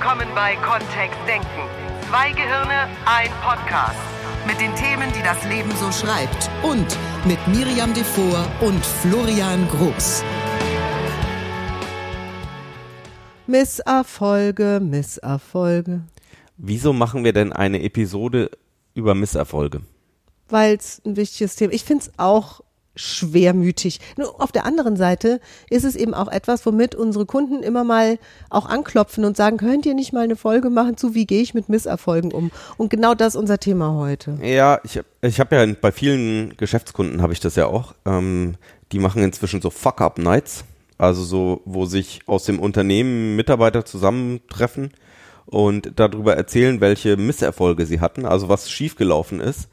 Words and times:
willkommen 0.00 0.28
bei 0.34 0.56
Kontext 0.56 1.18
Denken. 1.28 1.46
Zwei 2.08 2.30
Gehirne, 2.32 2.88
ein 3.04 3.28
Podcast. 3.42 3.98
Mit 4.46 4.58
den 4.58 4.74
Themen, 4.74 5.12
die 5.12 5.22
das 5.22 5.44
Leben 5.44 5.70
so 5.72 5.92
schreibt. 5.92 6.48
Und 6.62 6.86
mit 7.26 7.38
Miriam 7.48 7.92
Devor 7.92 8.46
und 8.62 8.82
Florian 8.82 9.68
Groß. 9.68 10.24
Misserfolge, 13.46 14.80
Misserfolge. 14.82 16.00
Wieso 16.56 16.94
machen 16.94 17.22
wir 17.22 17.34
denn 17.34 17.52
eine 17.52 17.82
Episode 17.82 18.50
über 18.94 19.14
Misserfolge? 19.14 19.82
Weil 20.48 20.76
es 20.76 21.02
ein 21.04 21.16
wichtiges 21.16 21.56
Thema 21.56 21.74
Ich 21.74 21.84
finde 21.84 22.04
es 22.04 22.12
auch 22.18 22.62
schwermütig. 23.00 24.00
Nur 24.16 24.40
auf 24.40 24.52
der 24.52 24.66
anderen 24.66 24.96
Seite 24.96 25.40
ist 25.68 25.84
es 25.84 25.96
eben 25.96 26.14
auch 26.14 26.28
etwas, 26.28 26.64
womit 26.66 26.94
unsere 26.94 27.26
Kunden 27.26 27.62
immer 27.62 27.84
mal 27.84 28.18
auch 28.50 28.66
anklopfen 28.66 29.24
und 29.24 29.36
sagen, 29.36 29.56
könnt 29.56 29.86
ihr 29.86 29.94
nicht 29.94 30.12
mal 30.12 30.24
eine 30.24 30.36
Folge 30.36 30.70
machen 30.70 30.96
zu, 30.96 31.14
wie 31.14 31.26
gehe 31.26 31.42
ich 31.42 31.54
mit 31.54 31.68
Misserfolgen 31.68 32.32
um? 32.32 32.50
Und 32.76 32.90
genau 32.90 33.14
das 33.14 33.34
ist 33.34 33.40
unser 33.40 33.58
Thema 33.58 33.94
heute. 33.94 34.38
Ja, 34.42 34.80
ich, 34.84 35.00
ich 35.22 35.40
habe 35.40 35.56
ja 35.56 35.74
bei 35.80 35.92
vielen 35.92 36.56
Geschäftskunden 36.56 37.22
habe 37.22 37.32
ich 37.32 37.40
das 37.40 37.56
ja 37.56 37.66
auch. 37.66 37.94
Ähm, 38.04 38.56
die 38.92 38.98
machen 38.98 39.22
inzwischen 39.22 39.60
so 39.60 39.70
Fuck-Up-Nights, 39.70 40.64
also 40.98 41.22
so, 41.22 41.62
wo 41.64 41.86
sich 41.86 42.20
aus 42.26 42.44
dem 42.44 42.58
Unternehmen 42.58 43.36
Mitarbeiter 43.36 43.84
zusammentreffen 43.84 44.90
und 45.46 45.92
darüber 45.96 46.36
erzählen, 46.36 46.80
welche 46.80 47.16
Misserfolge 47.16 47.86
sie 47.86 48.00
hatten, 48.00 48.26
also 48.26 48.48
was 48.48 48.70
schiefgelaufen 48.70 49.40
ist 49.40 49.68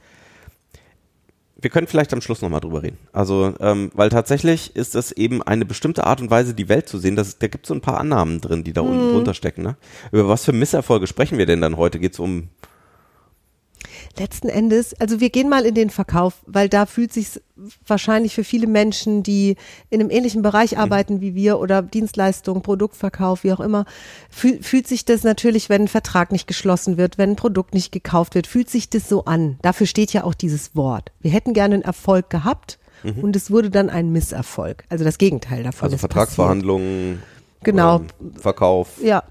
wir 1.60 1.70
können 1.70 1.88
vielleicht 1.88 2.14
am 2.14 2.22
Schluss 2.22 2.42
nochmal 2.42 2.60
drüber 2.60 2.84
reden. 2.84 2.98
Also, 3.12 3.54
ähm, 3.60 3.92
weil 3.94 4.10
tatsächlich 4.10 4.76
ist 4.76 4.96
das 4.96 5.12
eben 5.12 5.42
eine 5.42 5.66
bestimmte 5.66 6.06
Art 6.06 6.22
und 6.22 6.30
Weise, 6.30 6.54
die 6.54 6.70
Welt 6.70 6.88
zu 6.88 7.00
sehen. 7.00 7.16
Das, 7.16 7.40
da 7.40 7.48
gibt 7.48 7.66
es 7.66 7.70
so 7.70 7.74
ein 7.74 7.82
paar 7.82 8.00
Annahmen 8.00 8.42
drin, 8.42 8.64
die 8.64 8.74
da 8.74 8.84
mhm. 8.84 8.90
unten 8.90 9.12
drunter 9.14 9.34
stecken. 9.34 9.64
Ne? 9.64 9.76
Über 10.12 10.28
was 10.28 10.46
für 10.46 10.54
Misserfolge 10.54 11.08
sprechen 11.08 11.38
wir 11.38 11.46
denn 11.46 11.62
dann 11.62 11.78
heute? 11.78 12.00
Geht 12.00 12.14
es 12.14 12.20
um 12.20 12.50
letzten 14.20 14.50
Endes, 14.50 15.00
also 15.00 15.20
wir 15.20 15.30
gehen 15.30 15.50
mal 15.50 15.66
in 15.66 15.76
den 15.76 15.90
Verkauf, 15.90 16.42
weil 16.46 16.70
da 16.70 16.86
fühlt 16.86 17.14
sich 17.14 17.42
wahrscheinlich 17.86 18.36
für 18.36 18.44
viele 18.44 18.68
Menschen, 18.68 19.24
die 19.24 19.56
in 19.90 20.00
einem 20.00 20.10
ähnlichen 20.10 20.42
Bereich 20.42 20.74
mhm. 20.74 20.80
arbeiten 20.80 21.22
wie 21.22 21.36
wir 21.36 21.60
oder 21.60 21.82
Dienstleistung, 21.82 22.62
Produktverkauf, 22.62 23.44
wie 23.44 23.54
auch 23.54 23.60
immer, 23.60 23.86
fühl, 24.30 24.62
fühlt 24.62 24.88
sich 24.88 25.06
das 25.06 25.24
natürlich, 25.24 25.70
wenn 25.70 25.84
ein 25.84 25.88
Vertrag 25.88 26.32
nicht 26.32 26.48
geschlossen 26.48 26.98
wird, 26.98 27.18
wenn 27.18 27.32
ein 27.32 27.36
Produkt 27.36 27.74
nicht 27.74 27.92
gekauft 27.92 28.36
wird, 28.36 28.48
fühlt 28.48 28.70
sich 28.70 28.90
das 28.90 29.10
so 29.10 29.26
an. 29.26 29.58
Dafür 29.62 29.88
steht 29.88 30.14
ja 30.14 30.24
auch 30.24 30.34
dieses 30.34 30.76
Wort. 30.76 31.12
Wir 31.20 31.32
hätten 31.32 31.54
gerne 31.54 31.76
einen 31.76 31.84
Erfolg 31.84 32.30
gehabt 32.30 32.78
mhm. 33.04 33.24
und 33.24 33.36
es 33.36 33.52
wurde 33.52 33.70
dann 33.70 33.90
ein 33.90 34.12
Misserfolg. 34.12 34.84
Also 34.90 35.04
das 35.04 35.18
Gegenteil 35.18 35.64
davon. 35.64 35.86
Also 35.86 35.98
Vertragsverhandlungen. 35.98 37.22
Genau. 37.64 37.98
Ähm, 37.98 38.34
Verkauf. 38.40 39.02
Ja, 39.02 39.24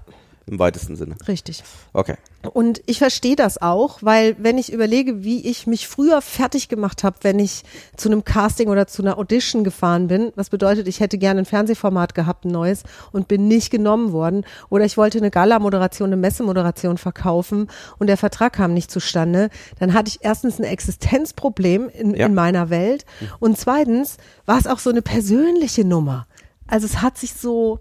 im 0.47 0.59
weitesten 0.59 0.95
Sinne. 0.95 1.15
Richtig. 1.27 1.61
Okay. 1.91 2.15
Und 2.53 2.81
ich 2.85 2.99
verstehe 2.99 3.35
das 3.35 3.61
auch, 3.61 3.99
weil 4.01 4.37
wenn 4.39 4.57
ich 4.57 4.71
überlege, 4.71 5.23
wie 5.23 5.45
ich 5.45 5.67
mich 5.67 5.89
früher 5.89 6.21
fertig 6.21 6.69
gemacht 6.69 7.03
habe, 7.03 7.17
wenn 7.23 7.37
ich 7.37 7.63
zu 7.97 8.07
einem 8.07 8.23
Casting 8.23 8.69
oder 8.69 8.87
zu 8.87 9.01
einer 9.01 9.17
Audition 9.17 9.65
gefahren 9.65 10.07
bin, 10.07 10.31
was 10.35 10.49
bedeutet, 10.49 10.87
ich 10.87 11.01
hätte 11.01 11.17
gerne 11.17 11.41
ein 11.41 11.45
Fernsehformat 11.45 12.15
gehabt, 12.15 12.45
ein 12.45 12.51
neues, 12.51 12.83
und 13.11 13.27
bin 13.27 13.49
nicht 13.49 13.71
genommen 13.71 14.13
worden, 14.13 14.45
oder 14.69 14.85
ich 14.85 14.95
wollte 14.95 15.17
eine 15.17 15.31
Gala-Moderation, 15.31 16.07
eine 16.07 16.17
Messemoderation 16.17 16.97
verkaufen 16.97 17.67
und 17.99 18.07
der 18.07 18.17
Vertrag 18.17 18.53
kam 18.53 18.73
nicht 18.73 18.89
zustande, 18.89 19.49
dann 19.79 19.93
hatte 19.93 20.09
ich 20.09 20.19
erstens 20.21 20.59
ein 20.59 20.63
Existenzproblem 20.63 21.89
in, 21.89 22.15
ja. 22.15 22.25
in 22.25 22.33
meiner 22.33 22.69
Welt 22.69 23.05
und 23.39 23.57
zweitens 23.57 24.15
war 24.45 24.57
es 24.57 24.67
auch 24.67 24.79
so 24.79 24.89
eine 24.89 25.01
persönliche 25.01 25.83
Nummer. 25.83 26.25
Also 26.67 26.85
es 26.85 27.01
hat 27.01 27.17
sich 27.17 27.33
so, 27.33 27.79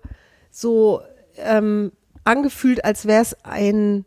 so, 0.51 1.01
ähm, 1.37 1.93
angefühlt, 2.27 2.85
als 2.85 3.07
wäre 3.07 3.23
es 3.23 3.37
ein, 3.45 4.05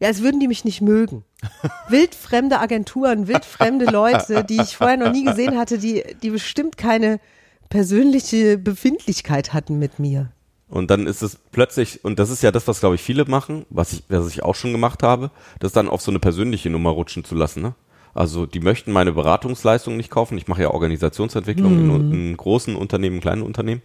ja, 0.00 0.08
als 0.08 0.22
würden 0.22 0.40
die 0.40 0.48
mich 0.48 0.64
nicht 0.64 0.80
mögen. 0.80 1.24
wildfremde 1.88 2.60
Agenturen, 2.60 3.28
wildfremde 3.28 3.86
Leute, 3.86 4.44
die 4.44 4.60
ich 4.60 4.76
vorher 4.76 4.96
noch 4.96 5.12
nie 5.12 5.24
gesehen 5.24 5.56
hatte, 5.58 5.78
die, 5.78 6.02
die 6.22 6.30
bestimmt 6.30 6.76
keine 6.76 7.20
persönliche 7.68 8.58
Befindlichkeit 8.58 9.52
hatten 9.52 9.78
mit 9.78 9.98
mir. 9.98 10.30
Und 10.68 10.90
dann 10.90 11.06
ist 11.06 11.22
es 11.22 11.38
plötzlich, 11.52 12.04
und 12.04 12.18
das 12.18 12.30
ist 12.30 12.42
ja 12.42 12.50
das, 12.50 12.66
was 12.66 12.80
glaube 12.80 12.96
ich 12.96 13.02
viele 13.02 13.24
machen, 13.26 13.66
was 13.70 13.92
ich, 13.92 14.02
was 14.08 14.28
ich 14.28 14.42
auch 14.42 14.54
schon 14.54 14.72
gemacht 14.72 15.02
habe, 15.02 15.30
das 15.60 15.72
dann 15.72 15.88
auf 15.88 16.00
so 16.00 16.10
eine 16.10 16.18
persönliche 16.18 16.70
Nummer 16.70 16.90
rutschen 16.90 17.22
zu 17.22 17.36
lassen. 17.36 17.62
Ne? 17.62 17.74
Also 18.14 18.46
die 18.46 18.60
möchten 18.60 18.92
meine 18.92 19.12
Beratungsleistung 19.12 19.96
nicht 19.96 20.10
kaufen. 20.10 20.38
Ich 20.38 20.48
mache 20.48 20.62
ja 20.62 20.70
Organisationsentwicklung 20.70 21.84
mhm. 21.84 21.90
in, 21.90 22.12
in, 22.12 22.36
großen 22.36 22.74
Unternehmen, 22.74 23.20
kleinen 23.20 23.42
Unternehmen, 23.42 23.82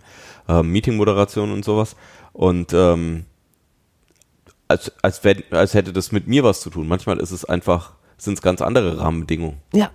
äh, 0.47 0.63
Meetingmoderation 0.63 1.51
und 1.51 1.63
sowas. 1.63 1.95
Und 2.33 2.73
ähm, 2.73 3.25
als, 4.71 4.91
als, 5.01 5.23
wenn, 5.23 5.43
als 5.51 5.73
hätte 5.73 5.93
das 5.93 6.11
mit 6.11 6.27
mir 6.27 6.43
was 6.43 6.61
zu 6.61 6.69
tun. 6.69 6.87
Manchmal 6.87 7.19
ist 7.19 7.31
es 7.31 7.45
einfach, 7.45 7.93
sind 8.17 8.35
es 8.35 8.41
ganz 8.41 8.61
andere 8.61 8.99
Rahmenbedingungen. 8.99 9.57
Ja. 9.73 9.91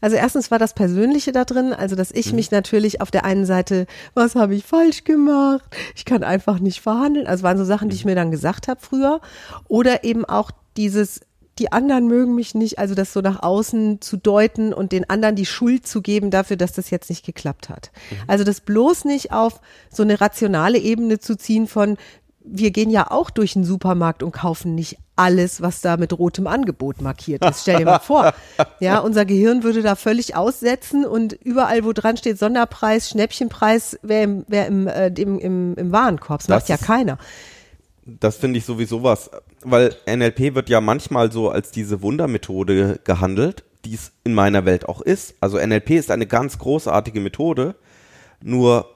Also 0.00 0.16
erstens 0.16 0.50
war 0.50 0.58
das 0.58 0.74
Persönliche 0.74 1.32
da 1.32 1.44
drin, 1.44 1.72
also 1.72 1.96
dass 1.96 2.10
ich 2.10 2.30
mhm. 2.30 2.36
mich 2.36 2.50
natürlich 2.50 3.00
auf 3.00 3.10
der 3.10 3.24
einen 3.24 3.46
Seite, 3.46 3.86
was 4.12 4.34
habe 4.34 4.54
ich 4.54 4.64
falsch 4.64 5.04
gemacht? 5.04 5.64
Ich 5.96 6.04
kann 6.04 6.22
einfach 6.22 6.58
nicht 6.58 6.80
verhandeln. 6.80 7.26
Also 7.26 7.42
waren 7.42 7.58
so 7.58 7.64
Sachen, 7.64 7.88
die 7.88 7.96
ich 7.96 8.04
mhm. 8.04 8.10
mir 8.10 8.16
dann 8.16 8.30
gesagt 8.30 8.68
habe 8.68 8.80
früher. 8.80 9.20
Oder 9.66 10.04
eben 10.04 10.24
auch 10.24 10.50
dieses, 10.76 11.20
die 11.58 11.72
anderen 11.72 12.06
mögen 12.06 12.34
mich 12.34 12.54
nicht, 12.54 12.78
also 12.78 12.94
das 12.94 13.12
so 13.12 13.20
nach 13.20 13.42
außen 13.42 14.00
zu 14.00 14.16
deuten 14.16 14.72
und 14.74 14.92
den 14.92 15.08
anderen 15.08 15.36
die 15.36 15.46
Schuld 15.46 15.86
zu 15.86 16.02
geben 16.02 16.30
dafür, 16.30 16.56
dass 16.56 16.72
das 16.72 16.90
jetzt 16.90 17.08
nicht 17.08 17.24
geklappt 17.24 17.68
hat. 17.68 17.90
Mhm. 18.10 18.16
Also 18.26 18.44
das 18.44 18.60
bloß 18.60 19.06
nicht 19.06 19.32
auf 19.32 19.60
so 19.90 20.02
eine 20.02 20.20
rationale 20.20 20.78
Ebene 20.78 21.18
zu 21.18 21.36
ziehen 21.36 21.66
von, 21.66 21.96
wir 22.44 22.70
gehen 22.70 22.90
ja 22.90 23.10
auch 23.10 23.30
durch 23.30 23.54
den 23.54 23.64
Supermarkt 23.64 24.22
und 24.22 24.32
kaufen 24.32 24.74
nicht 24.74 24.98
alles, 25.16 25.62
was 25.62 25.80
da 25.80 25.96
mit 25.96 26.16
rotem 26.18 26.46
Angebot 26.46 27.00
markiert 27.00 27.44
ist. 27.44 27.62
Stell 27.62 27.78
dir 27.78 27.84
mal 27.86 27.98
vor. 27.98 28.34
Ja, 28.80 28.98
unser 28.98 29.24
Gehirn 29.24 29.62
würde 29.62 29.82
da 29.82 29.94
völlig 29.94 30.36
aussetzen 30.36 31.06
und 31.06 31.32
überall, 31.32 31.84
wo 31.84 31.92
dran 31.92 32.16
steht 32.16 32.38
Sonderpreis, 32.38 33.08
Schnäppchenpreis, 33.08 33.98
wäre 34.02 34.24
im, 34.24 34.44
wär 34.46 34.66
im, 34.66 34.86
äh, 34.86 35.08
im, 35.08 35.38
im, 35.38 35.74
im 35.76 35.92
Warenkorb. 35.92 36.40
Das, 36.40 36.46
das 36.46 36.68
macht 36.68 36.68
ja 36.68 36.76
keiner. 36.76 37.18
Das 38.04 38.36
finde 38.36 38.58
ich 38.58 38.66
sowieso 38.66 39.02
was, 39.02 39.30
weil 39.62 39.96
NLP 40.06 40.54
wird 40.54 40.68
ja 40.68 40.80
manchmal 40.80 41.32
so 41.32 41.48
als 41.48 41.70
diese 41.70 42.02
Wundermethode 42.02 43.00
gehandelt, 43.04 43.64
die 43.84 43.94
es 43.94 44.12
in 44.24 44.34
meiner 44.34 44.66
Welt 44.66 44.88
auch 44.88 45.00
ist. 45.00 45.34
Also 45.40 45.58
NLP 45.58 45.90
ist 45.90 46.10
eine 46.10 46.26
ganz 46.26 46.58
großartige 46.58 47.20
Methode, 47.20 47.74
nur 48.42 48.94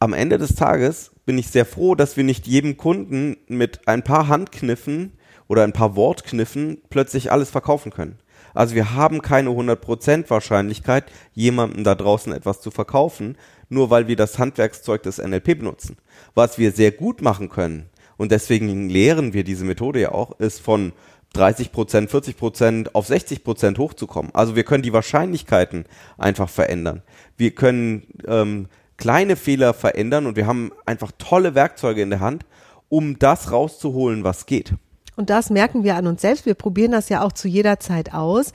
am 0.00 0.12
Ende 0.12 0.38
des 0.38 0.54
Tages 0.56 1.12
bin 1.30 1.38
ich 1.38 1.46
sehr 1.46 1.64
froh, 1.64 1.94
dass 1.94 2.16
wir 2.16 2.24
nicht 2.24 2.48
jedem 2.48 2.76
Kunden 2.76 3.36
mit 3.46 3.86
ein 3.86 4.02
paar 4.02 4.26
Handkniffen 4.26 5.12
oder 5.46 5.62
ein 5.62 5.72
paar 5.72 5.94
Wortkniffen 5.94 6.78
plötzlich 6.90 7.30
alles 7.30 7.50
verkaufen 7.50 7.92
können. 7.92 8.18
Also 8.52 8.74
wir 8.74 8.96
haben 8.96 9.22
keine 9.22 9.50
100% 9.50 10.28
Wahrscheinlichkeit, 10.28 11.04
jemandem 11.32 11.84
da 11.84 11.94
draußen 11.94 12.32
etwas 12.32 12.60
zu 12.60 12.72
verkaufen, 12.72 13.36
nur 13.68 13.90
weil 13.90 14.08
wir 14.08 14.16
das 14.16 14.40
Handwerkszeug 14.40 15.04
des 15.04 15.18
NLP 15.18 15.60
benutzen. 15.60 15.98
Was 16.34 16.58
wir 16.58 16.72
sehr 16.72 16.90
gut 16.90 17.22
machen 17.22 17.48
können, 17.48 17.86
und 18.16 18.32
deswegen 18.32 18.88
lehren 18.88 19.32
wir 19.32 19.44
diese 19.44 19.64
Methode 19.64 20.00
ja 20.00 20.10
auch, 20.10 20.40
ist 20.40 20.60
von 20.60 20.92
30% 21.36 22.08
40% 22.08 22.88
auf 22.92 23.08
60% 23.08 23.78
hochzukommen. 23.78 24.34
Also 24.34 24.56
wir 24.56 24.64
können 24.64 24.82
die 24.82 24.92
Wahrscheinlichkeiten 24.92 25.84
einfach 26.18 26.48
verändern. 26.48 27.02
Wir 27.36 27.52
können 27.52 28.08
ähm, 28.26 28.66
kleine 29.00 29.34
Fehler 29.34 29.74
verändern 29.74 30.26
und 30.26 30.36
wir 30.36 30.46
haben 30.46 30.70
einfach 30.86 31.10
tolle 31.18 31.56
Werkzeuge 31.56 32.02
in 32.02 32.10
der 32.10 32.20
Hand, 32.20 32.44
um 32.88 33.18
das 33.18 33.50
rauszuholen, 33.50 34.22
was 34.22 34.46
geht. 34.46 34.74
Und 35.16 35.30
das 35.30 35.50
merken 35.50 35.82
wir 35.82 35.96
an 35.96 36.06
uns 36.06 36.22
selbst. 36.22 36.46
Wir 36.46 36.54
probieren 36.54 36.92
das 36.92 37.08
ja 37.08 37.22
auch 37.22 37.32
zu 37.32 37.48
jeder 37.48 37.80
Zeit 37.80 38.14
aus. 38.14 38.52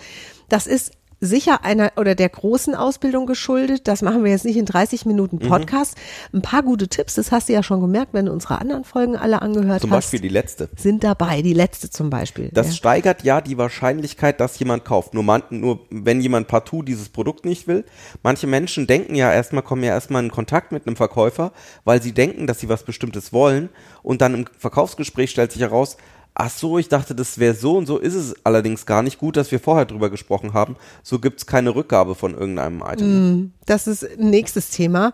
Das 0.48 0.68
ist 0.68 0.94
sicher 1.26 1.64
einer 1.64 1.92
oder 1.98 2.16
der 2.16 2.30
großen 2.30 2.76
Ausbildung 2.76 3.26
geschuldet. 3.26 3.88
Das 3.88 4.02
machen 4.02 4.24
wir 4.24 4.32
jetzt 4.32 4.46
nicht 4.46 4.58
in 4.58 4.66
30 4.66 5.06
Minuten 5.06 5.38
mhm. 5.38 5.48
Podcast. 5.50 5.98
Mhm. 6.32 6.40
Ein 6.40 6.42
paar 6.42 6.64
gute 6.64 6.88
Tipps, 6.88 7.16
das 7.16 7.32
hast 7.32 7.50
du 7.50 7.54
ja 7.54 7.64
schon 7.64 7.82
gemerkt, 7.82 8.14
wenn 8.14 8.26
du 8.26 8.32
unsere 8.32 8.60
anderen 8.60 8.84
Folgen 8.84 9.16
alle 9.16 9.42
angehört 9.42 9.82
zum 9.82 9.92
hast. 9.92 10.10
Zum 10.10 10.12
Beispiel 10.12 10.20
die 10.22 10.30
letzte. 10.30 10.70
Sind 10.76 11.04
dabei, 11.04 11.42
die 11.42 11.54
letzte 11.54 11.90
zum 11.90 12.10
Beispiel. 12.10 12.50
Das 12.54 12.68
ja. 12.68 12.74
steigert 12.74 13.24
ja 13.24 13.42
die 13.42 13.58
Wahrscheinlichkeit, 13.58 14.40
dass 14.40 14.58
jemand 14.60 14.86
kauft. 14.86 15.14
Nur, 15.14 15.24
man, 15.24 15.44
nur 15.50 15.80
wenn 15.90 16.22
jemand 16.22 16.48
partout 16.48 16.84
dieses 16.84 17.10
Produkt 17.10 17.46
nicht 17.46 17.68
will. 17.68 17.86
Manche 18.24 18.48
Menschen 18.48 18.88
denken 18.88 19.16
ja 19.16 19.32
erstmal, 19.32 19.64
kommen 19.64 19.84
ja 19.84 19.92
erstmal 19.92 20.24
in 20.24 20.32
Kontakt 20.32 20.72
mit 20.72 20.88
einem 20.88 20.96
Verkäufer, 20.96 21.52
weil 21.84 22.02
sie 22.02 22.12
denken, 22.12 22.48
dass 22.48 22.60
sie 22.60 22.70
was 22.70 22.84
Bestimmtes 22.84 23.34
wollen. 23.34 23.70
Und 24.04 24.22
dann 24.22 24.34
im 24.34 24.46
Verkaufsgespräch 24.58 25.32
stellt 25.32 25.52
sich 25.52 25.62
heraus, 25.62 25.98
Ach 26.38 26.50
so, 26.50 26.78
ich 26.78 26.90
dachte, 26.90 27.16
das 27.16 27.40
wäre 27.40 27.56
so 27.56 27.78
und 27.78 27.86
so 27.86 27.98
ist 27.98 28.14
es 28.14 28.36
allerdings 28.44 28.86
gar 28.86 29.02
nicht 29.02 29.18
gut, 29.18 29.38
dass 29.38 29.52
wir 29.52 29.60
vorher 29.60 29.86
drüber 29.86 30.10
gesprochen 30.10 30.54
haben. 30.54 30.76
So 31.02 31.20
gibt's 31.20 31.46
keine 31.46 31.74
Rückgabe 31.74 32.14
von 32.14 32.34
irgendeinem 32.34 32.84
Item. 32.86 33.08
Mm, 33.08 33.54
das 33.66 33.88
ist 33.88 34.06
nächstes 34.18 34.70
Thema. 34.70 35.14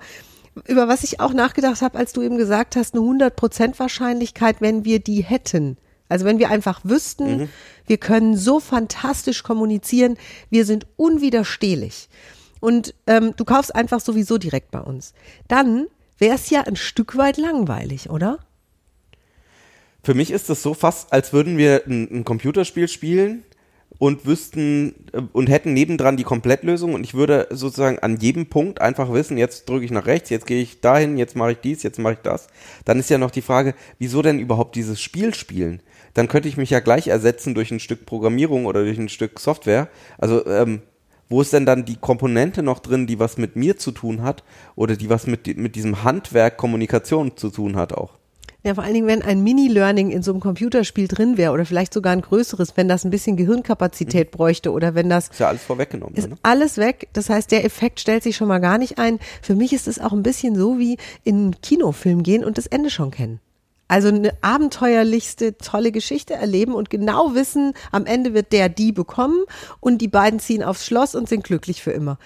Über 0.68 0.88
was 0.88 1.04
ich 1.04 1.20
auch 1.20 1.34
nachgedacht 1.34 1.84
habe, 1.84 1.98
als 1.98 2.12
du 2.14 2.24
eben 2.24 2.38
gesagt 2.38 2.76
hast, 2.76 2.96
eine 2.96 3.04
100% 3.04 3.78
Wahrscheinlichkeit, 3.78 4.62
wenn 4.62 4.84
wir 4.84 5.00
die 5.00 5.24
hätten. 5.24 5.78
Also 6.10 6.26
wenn 6.26 6.40
wir 6.40 6.50
einfach 6.50 6.82
wüssten, 6.84 7.38
mhm. 7.38 7.50
wir 7.86 7.98
können 7.98 8.36
so 8.36 8.60
fantastisch 8.60 9.44
kommunizieren, 9.44 10.18
wir 10.50 10.66
sind 10.66 10.88
unwiderstehlich. 10.98 12.10
Und 12.60 12.96
ähm, 13.06 13.34
du 13.38 13.46
kaufst 13.46 13.76
einfach 13.76 14.02
sowieso 14.02 14.40
direkt 14.40 14.72
bei 14.72 14.82
uns. 14.82 15.14
Dann 15.48 15.86
wäre 16.18 16.36
es 16.36 16.50
ja 16.50 16.62
ein 16.62 16.76
Stück 16.76 17.16
weit 17.16 17.38
langweilig, 17.38 18.10
oder? 18.10 18.40
Für 20.04 20.14
mich 20.16 20.32
ist 20.32 20.50
das 20.50 20.64
so 20.64 20.74
fast, 20.74 21.14
als 21.14 21.32
würden 21.32 21.58
wir 21.58 21.84
ein, 21.86 22.08
ein 22.12 22.26
Computerspiel 22.26 22.88
spielen 22.88 23.44
und 24.00 24.26
wüssten 24.26 24.96
äh, 25.14 25.22
und 25.32 25.48
hätten 25.48 25.74
nebendran 25.74 26.18
die 26.18 26.24
Komplettlösung 26.24 26.96
und 26.96 27.04
ich 27.04 27.14
würde 27.14 27.48
sozusagen 27.52 28.00
an 28.00 28.18
jedem 28.18 28.48
Punkt 28.48 28.82
einfach 28.82 29.14
wissen, 29.14 29.38
jetzt 29.38 29.70
drücke 29.70 29.86
ich 29.86 29.92
nach 29.92 30.08
rechts, 30.08 30.32
jetzt 30.32 30.48
gehe 30.48 30.62
ich 30.62 30.82
dahin, 30.82 31.18
jetzt 31.18 31.36
mache 31.36 31.52
ich 31.52 31.60
dies, 31.60 31.84
jetzt 31.84 32.00
mache 32.00 32.14
ich 32.14 32.20
das. 32.24 32.48
Dann 32.84 33.00
ist 33.00 33.12
ja 33.12 33.20
noch 33.20 33.30
die 33.30 33.44
Frage, 33.44 33.76
wieso 34.00 34.24
denn 34.24 34.40
überhaupt 34.40 34.76
dieses 34.76 35.00
Spiel 35.00 35.36
spielen? 35.36 35.82
Dann 36.16 36.28
könnte 36.28 36.50
ich 36.50 36.58
mich 36.58 36.72
ja 36.72 36.80
gleich 36.80 37.08
ersetzen 37.08 37.54
durch 37.54 37.72
ein 37.72 37.80
Stück 37.80 38.08
Programmierung 38.08 38.66
oder 38.66 38.84
durch 38.84 38.98
ein 38.98 39.10
Stück 39.10 39.40
Software. 39.40 39.88
Also 40.18 40.46
ähm, 40.48 40.82
wo 41.30 41.42
ist 41.42 41.54
denn 41.54 41.66
dann 41.68 41.86
die 41.86 41.96
Komponente 41.96 42.64
noch 42.64 42.80
drin, 42.80 43.08
die 43.08 43.20
was 43.20 43.38
mit 43.38 43.56
mir 43.56 43.78
zu 43.78 43.92
tun 43.92 44.24
hat 44.24 44.44
oder 44.76 44.96
die 44.96 45.10
was 45.10 45.28
mit, 45.28 45.46
mit 45.58 45.76
diesem 45.76 46.04
Handwerk 46.04 46.58
Kommunikation 46.58 47.38
zu 47.38 47.52
tun 47.52 47.78
hat 47.78 47.94
auch? 47.94 48.21
Ja, 48.64 48.76
vor 48.76 48.84
allen 48.84 48.94
Dingen, 48.94 49.08
wenn 49.08 49.24
ein 49.24 49.42
Mini-Learning 49.44 50.12
in 50.12 50.22
so 50.22 50.32
einem 50.32 50.40
Computerspiel 50.40 51.08
drin 51.08 51.36
wäre 51.36 51.52
oder 51.52 51.66
vielleicht 51.66 51.94
sogar 51.94 52.14
ein 52.14 52.22
größeres, 52.22 52.78
wenn 52.78 52.88
das 52.88 53.04
ein 53.04 53.10
bisschen 53.10 53.36
Gehirnkapazität 53.36 54.28
mhm. 54.32 54.38
bräuchte 54.38 54.72
oder 54.72 54.94
wenn 54.94 55.10
das. 55.10 55.30
Ist 55.30 55.40
ja 55.40 55.48
alles 55.48 55.64
vorweggenommen. 55.64 56.16
Ist 56.16 56.30
ne? 56.30 56.36
alles 56.44 56.78
weg. 56.78 57.10
Das 57.14 57.30
heißt, 57.30 57.52
der 57.52 57.66
Effekt 57.66 58.00
stellt 58.00 58.22
sich 58.22 58.36
schon 58.36 58.48
mal 58.48 58.60
gar 58.60 58.78
nicht 58.78 59.00
ein. 59.00 59.20
Für 59.42 59.56
mich 59.56 59.74
ist 59.74 59.88
es 59.88 60.00
auch 60.00 60.14
ein 60.14 60.22
bisschen 60.22 60.56
so 60.56 60.78
wie 60.78 60.98
in 61.24 61.36
einen 61.36 61.62
Kinofilm 61.62 62.22
gehen 62.22 62.44
und 62.44 62.60
das 62.60 62.68
Ende 62.68 62.92
schon 62.92 63.10
kennen. 63.10 63.40
Also 63.88 64.08
eine 64.08 64.32
abenteuerlichste, 64.42 65.58
tolle 65.58 65.92
Geschichte 65.92 66.36
erleben 66.36 66.76
und 66.76 66.90
genau 66.90 67.34
wissen, 67.34 67.74
am 67.92 68.06
Ende 68.06 68.34
wird 68.34 68.54
der 68.54 68.70
die 68.70 68.92
bekommen 68.92 69.44
und 69.82 69.98
die 69.98 70.08
beiden 70.08 70.40
ziehen 70.40 70.64
aufs 70.64 70.86
Schloss 70.86 71.14
und 71.14 71.28
sind 71.28 71.44
glücklich 71.44 71.82
für 71.82 71.92
immer 71.92 72.18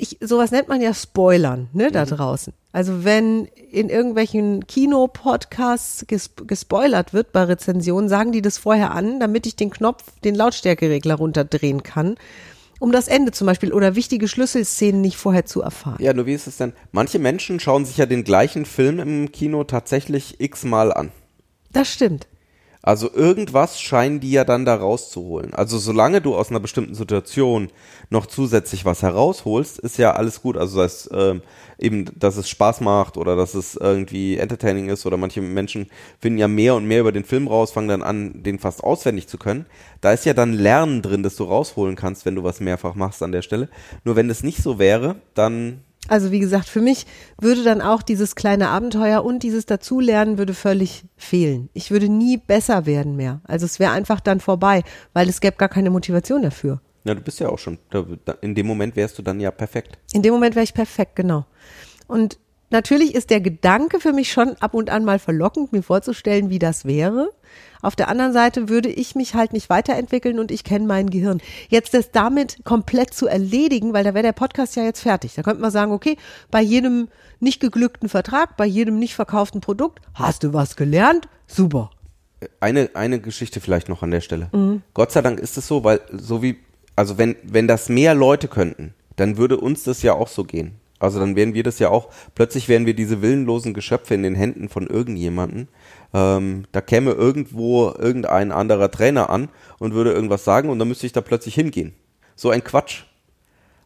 ich, 0.00 0.18
sowas 0.20 0.50
nennt 0.50 0.68
man 0.68 0.80
ja 0.80 0.94
Spoilern, 0.94 1.68
ne, 1.72 1.90
da 1.90 2.04
mhm. 2.04 2.08
draußen. 2.08 2.52
Also 2.72 3.04
wenn 3.04 3.46
in 3.70 3.88
irgendwelchen 3.88 4.66
Kino-Podcasts 4.66 6.04
ges 6.06 6.30
gespoilert 6.46 7.12
wird 7.12 7.32
bei 7.32 7.42
Rezensionen, 7.44 8.08
sagen 8.08 8.30
die 8.30 8.42
das 8.42 8.58
vorher 8.58 8.92
an, 8.92 9.18
damit 9.18 9.46
ich 9.46 9.56
den 9.56 9.70
Knopf, 9.70 10.04
den 10.22 10.36
Lautstärkeregler 10.36 11.16
runterdrehen 11.16 11.82
kann, 11.82 12.16
um 12.78 12.92
das 12.92 13.08
Ende 13.08 13.32
zum 13.32 13.46
Beispiel 13.46 13.72
oder 13.72 13.96
wichtige 13.96 14.28
Schlüsselszenen 14.28 15.00
nicht 15.00 15.16
vorher 15.16 15.46
zu 15.46 15.62
erfahren. 15.62 15.98
Ja, 16.00 16.14
nur 16.14 16.26
wie 16.26 16.34
ist 16.34 16.46
es 16.46 16.58
denn? 16.58 16.72
Manche 16.92 17.18
Menschen 17.18 17.58
schauen 17.60 17.84
sich 17.84 17.96
ja 17.96 18.06
den 18.06 18.24
gleichen 18.24 18.64
Film 18.64 19.00
im 19.00 19.32
Kino 19.32 19.64
tatsächlich 19.64 20.40
x-mal 20.40 20.92
an. 20.92 21.10
Das 21.72 21.92
stimmt. 21.92 22.26
Also 22.82 23.12
irgendwas 23.12 23.78
scheinen 23.78 24.20
die 24.20 24.30
ja 24.30 24.44
dann 24.44 24.64
da 24.64 24.74
rauszuholen. 24.74 25.52
Also 25.52 25.78
solange 25.78 26.22
du 26.22 26.34
aus 26.34 26.48
einer 26.48 26.60
bestimmten 26.60 26.94
Situation 26.94 27.68
noch 28.08 28.24
zusätzlich 28.24 28.86
was 28.86 29.02
herausholst, 29.02 29.78
ist 29.78 29.98
ja 29.98 30.12
alles 30.12 30.40
gut. 30.40 30.56
Also 30.56 30.80
das 30.80 30.92
heißt, 30.92 31.10
ähm, 31.12 31.42
eben, 31.78 32.06
dass 32.18 32.38
es 32.38 32.48
Spaß 32.48 32.80
macht 32.80 33.18
oder 33.18 33.36
dass 33.36 33.54
es 33.54 33.76
irgendwie 33.76 34.38
entertaining 34.38 34.88
ist 34.88 35.04
oder 35.04 35.18
manche 35.18 35.42
Menschen 35.42 35.88
finden 36.20 36.38
ja 36.38 36.48
mehr 36.48 36.74
und 36.74 36.86
mehr 36.86 37.00
über 37.00 37.12
den 37.12 37.24
Film 37.24 37.48
raus, 37.48 37.70
fangen 37.70 37.88
dann 37.88 38.02
an, 38.02 38.42
den 38.42 38.58
fast 38.58 38.82
auswendig 38.82 39.28
zu 39.28 39.36
können. 39.36 39.66
Da 40.00 40.12
ist 40.12 40.24
ja 40.24 40.32
dann 40.32 40.54
Lernen 40.54 41.02
drin, 41.02 41.22
das 41.22 41.36
du 41.36 41.44
rausholen 41.44 41.96
kannst, 41.96 42.24
wenn 42.24 42.34
du 42.34 42.44
was 42.44 42.60
mehrfach 42.60 42.94
machst 42.94 43.22
an 43.22 43.32
der 43.32 43.42
Stelle. 43.42 43.68
Nur 44.04 44.16
wenn 44.16 44.28
das 44.28 44.42
nicht 44.42 44.62
so 44.62 44.78
wäre, 44.78 45.16
dann 45.34 45.80
also 46.10 46.32
wie 46.32 46.40
gesagt, 46.40 46.68
für 46.68 46.80
mich 46.80 47.06
würde 47.40 47.62
dann 47.62 47.80
auch 47.80 48.02
dieses 48.02 48.34
kleine 48.34 48.68
Abenteuer 48.68 49.24
und 49.24 49.44
dieses 49.44 49.64
Dazulernen 49.64 50.38
würde 50.38 50.54
völlig 50.54 51.04
fehlen. 51.16 51.70
Ich 51.72 51.92
würde 51.92 52.08
nie 52.08 52.36
besser 52.36 52.84
werden 52.84 53.14
mehr. 53.14 53.40
Also 53.44 53.64
es 53.64 53.78
wäre 53.78 53.92
einfach 53.92 54.18
dann 54.18 54.40
vorbei, 54.40 54.82
weil 55.12 55.28
es 55.28 55.40
gäbe 55.40 55.56
gar 55.56 55.68
keine 55.68 55.90
Motivation 55.90 56.42
dafür. 56.42 56.80
Ja, 57.04 57.14
du 57.14 57.20
bist 57.20 57.38
ja 57.38 57.48
auch 57.48 57.58
schon, 57.58 57.78
in 58.40 58.56
dem 58.56 58.66
Moment 58.66 58.96
wärst 58.96 59.18
du 59.18 59.22
dann 59.22 59.38
ja 59.38 59.52
perfekt. 59.52 59.98
In 60.12 60.22
dem 60.22 60.32
Moment 60.32 60.56
wäre 60.56 60.64
ich 60.64 60.74
perfekt, 60.74 61.14
genau. 61.14 61.46
Und 62.08 62.40
natürlich 62.70 63.14
ist 63.14 63.30
der 63.30 63.40
Gedanke 63.40 64.00
für 64.00 64.12
mich 64.12 64.32
schon 64.32 64.56
ab 64.60 64.74
und 64.74 64.90
an 64.90 65.04
mal 65.04 65.18
verlockend, 65.18 65.72
mir 65.72 65.82
vorzustellen, 65.82 66.50
wie 66.50 66.58
das 66.58 66.84
wäre. 66.84 67.32
Auf 67.82 67.96
der 67.96 68.08
anderen 68.08 68.32
Seite 68.32 68.68
würde 68.68 68.90
ich 68.90 69.14
mich 69.14 69.34
halt 69.34 69.52
nicht 69.52 69.70
weiterentwickeln 69.70 70.38
und 70.38 70.50
ich 70.50 70.64
kenne 70.64 70.86
mein 70.86 71.08
Gehirn. 71.08 71.40
Jetzt 71.68 71.94
das 71.94 72.10
damit 72.10 72.58
komplett 72.64 73.14
zu 73.14 73.26
erledigen, 73.26 73.92
weil 73.92 74.04
da 74.04 74.14
wäre 74.14 74.22
der 74.22 74.32
Podcast 74.32 74.76
ja 74.76 74.84
jetzt 74.84 75.00
fertig. 75.00 75.34
Da 75.34 75.42
könnte 75.42 75.62
man 75.62 75.70
sagen, 75.70 75.92
okay, 75.92 76.16
bei 76.50 76.60
jedem 76.60 77.08
nicht 77.38 77.60
geglückten 77.60 78.08
Vertrag, 78.08 78.56
bei 78.56 78.66
jedem 78.66 78.98
nicht 78.98 79.14
verkauften 79.14 79.60
Produkt, 79.60 80.00
hast 80.14 80.42
du 80.42 80.52
was 80.52 80.76
gelernt? 80.76 81.28
Super. 81.46 81.90
Eine, 82.60 82.90
eine 82.94 83.20
Geschichte 83.20 83.60
vielleicht 83.60 83.88
noch 83.88 84.02
an 84.02 84.10
der 84.10 84.20
Stelle. 84.20 84.48
Mhm. 84.52 84.82
Gott 84.94 85.12
sei 85.12 85.22
Dank 85.22 85.40
ist 85.40 85.56
es 85.56 85.66
so, 85.66 85.84
weil 85.84 86.00
so 86.12 86.42
wie, 86.42 86.58
also 86.96 87.18
wenn, 87.18 87.36
wenn 87.42 87.66
das 87.66 87.88
mehr 87.88 88.14
Leute 88.14 88.48
könnten, 88.48 88.94
dann 89.16 89.36
würde 89.36 89.58
uns 89.58 89.84
das 89.84 90.02
ja 90.02 90.14
auch 90.14 90.28
so 90.28 90.44
gehen. 90.44 90.79
Also 91.00 91.18
dann 91.18 91.34
wären 91.34 91.54
wir 91.54 91.62
das 91.62 91.78
ja 91.78 91.88
auch, 91.88 92.10
plötzlich 92.34 92.68
wären 92.68 92.84
wir 92.84 92.94
diese 92.94 93.22
willenlosen 93.22 93.72
Geschöpfe 93.72 94.14
in 94.14 94.22
den 94.22 94.34
Händen 94.34 94.68
von 94.68 94.86
irgendjemanden. 94.86 95.68
Ähm, 96.12 96.66
da 96.72 96.82
käme 96.82 97.12
irgendwo 97.12 97.90
irgendein 97.98 98.52
anderer 98.52 98.90
Trainer 98.90 99.30
an 99.30 99.48
und 99.78 99.94
würde 99.94 100.12
irgendwas 100.12 100.44
sagen 100.44 100.68
und 100.68 100.78
dann 100.78 100.88
müsste 100.88 101.06
ich 101.06 101.12
da 101.12 101.22
plötzlich 101.22 101.54
hingehen. 101.54 101.94
So 102.36 102.50
ein 102.50 102.62
Quatsch. 102.62 103.04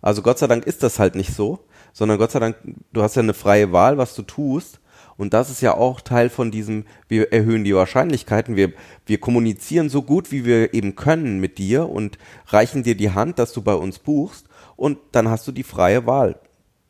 Also 0.03 0.23
Gott 0.23 0.39
sei 0.39 0.49
Dank 0.49 0.67
ist 0.67 0.83
das 0.83 0.99
halt 0.99 1.15
nicht 1.15 1.33
so, 1.33 1.61
sondern 1.93 2.19
Gott 2.19 2.33
sei 2.33 2.41
Dank, 2.41 2.57
du 2.93 3.03
hast 3.03 3.15
ja 3.15 3.23
eine 3.23 3.33
freie 3.33 3.73
Wahl, 3.73 3.97
was 3.97 4.15
du 4.15 4.23
tust. 4.23 4.81
Und 5.17 5.33
das 5.33 5.49
ist 5.49 5.63
ja 5.63 5.75
auch 5.75 6.01
Teil 6.01 6.29
von 6.29 6.51
diesem, 6.51 6.87
wir 7.07 7.33
erhöhen 7.33 7.63
die 7.63 7.77
Wahrscheinlichkeiten, 7.77 8.57
wir, 8.57 8.73
wir 9.07 9.19
kommunizieren 9.21 9.89
so 9.89 10.03
gut, 10.03 10.33
wie 10.33 10.45
wir 10.45 10.75
eben 10.75 10.97
können 10.97 11.39
mit 11.39 11.59
dir 11.59 11.89
und 11.89 12.19
reichen 12.49 12.83
dir 12.83 12.97
die 12.97 13.13
Hand, 13.13 13.39
dass 13.39 13.53
du 13.53 13.63
bei 13.63 13.75
uns 13.75 14.01
buchst 14.01 14.49
und 14.75 14.99
dann 15.13 15.29
hast 15.29 15.47
du 15.47 15.53
die 15.53 15.63
freie 15.63 16.05
Wahl 16.05 16.41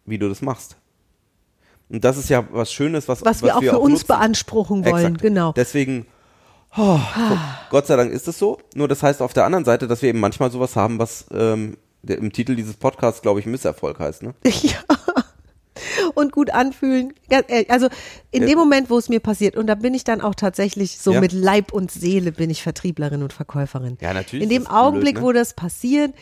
wie 0.07 0.19
du 0.19 0.29
das 0.29 0.43
machst. 0.43 0.77
Und 1.89 2.05
das 2.05 2.17
ist 2.17 2.29
ja 2.29 2.45
was 2.51 2.73
Schönes, 2.73 3.09
was, 3.09 3.21
was, 3.25 3.37
was 3.37 3.43
wir 3.43 3.57
auch 3.57 3.61
wir 3.61 3.71
für 3.71 3.77
auch 3.79 3.83
uns 3.83 4.01
nutzen. 4.01 4.07
beanspruchen 4.09 4.85
wollen, 4.85 5.05
Exakt. 5.05 5.23
genau. 5.23 5.53
Deswegen, 5.53 6.07
oh, 6.77 6.99
Gott 7.71 7.87
sei 7.87 7.97
Dank 7.97 8.13
ist 8.13 8.27
es 8.27 8.39
so. 8.39 8.59
Nur 8.75 8.89
das 8.89 9.03
heißt 9.03 9.21
auf 9.23 9.33
der 9.33 9.45
anderen 9.45 9.65
Seite, 9.65 9.87
dass 9.87 10.03
wir 10.03 10.09
eben 10.09 10.21
manchmal 10.21 10.51
sowas 10.51 10.77
haben, 10.77 10.99
was 10.99 11.27
ähm, 11.31 11.77
der, 12.03 12.19
im 12.19 12.33
Titel 12.33 12.57
dieses 12.57 12.75
Podcasts, 12.75 13.23
glaube 13.23 13.41
ich, 13.41 13.47
Misserfolg 13.47 13.99
heißt. 13.99 14.23
Ne? 14.23 14.35
Ja. 14.63 14.79
Und 16.15 16.31
gut 16.31 16.51
anfühlen. 16.51 17.15
Also 17.69 17.89
in 18.31 18.43
ja. 18.43 18.49
dem 18.49 18.59
Moment, 18.59 18.91
wo 18.91 18.97
es 18.97 19.09
mir 19.09 19.19
passiert, 19.19 19.57
und 19.57 19.67
da 19.67 19.75
bin 19.75 19.93
ich 19.93 20.05
dann 20.05 20.21
auch 20.21 20.37
tatsächlich 20.37 20.99
so 20.99 21.13
ja. 21.13 21.21
mit 21.21 21.33
Leib 21.33 21.73
und 21.73 21.91
Seele 21.91 22.31
bin 22.31 22.49
ich 22.49 22.63
Vertrieblerin 22.63 23.25
und 23.25 23.33
Verkäuferin. 23.33 23.99
Ja, 24.01 24.15
natürlich. 24.15 24.45
In 24.45 24.49
dem 24.51 24.69
Augenblick, 24.69 25.17
blöd, 25.17 25.23
ne? 25.25 25.29
wo 25.29 25.33
das 25.33 25.55
passiert, 25.55 26.15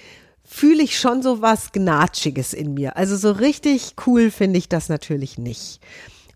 fühle 0.44 0.82
ich 0.82 0.98
schon 0.98 1.22
so 1.22 1.40
was 1.40 1.72
Gnatschiges 1.72 2.52
in 2.52 2.74
mir. 2.74 2.96
Also 2.96 3.16
so 3.16 3.30
richtig 3.32 3.94
cool 4.06 4.30
finde 4.30 4.58
ich 4.58 4.68
das 4.68 4.88
natürlich 4.88 5.38
nicht. 5.38 5.80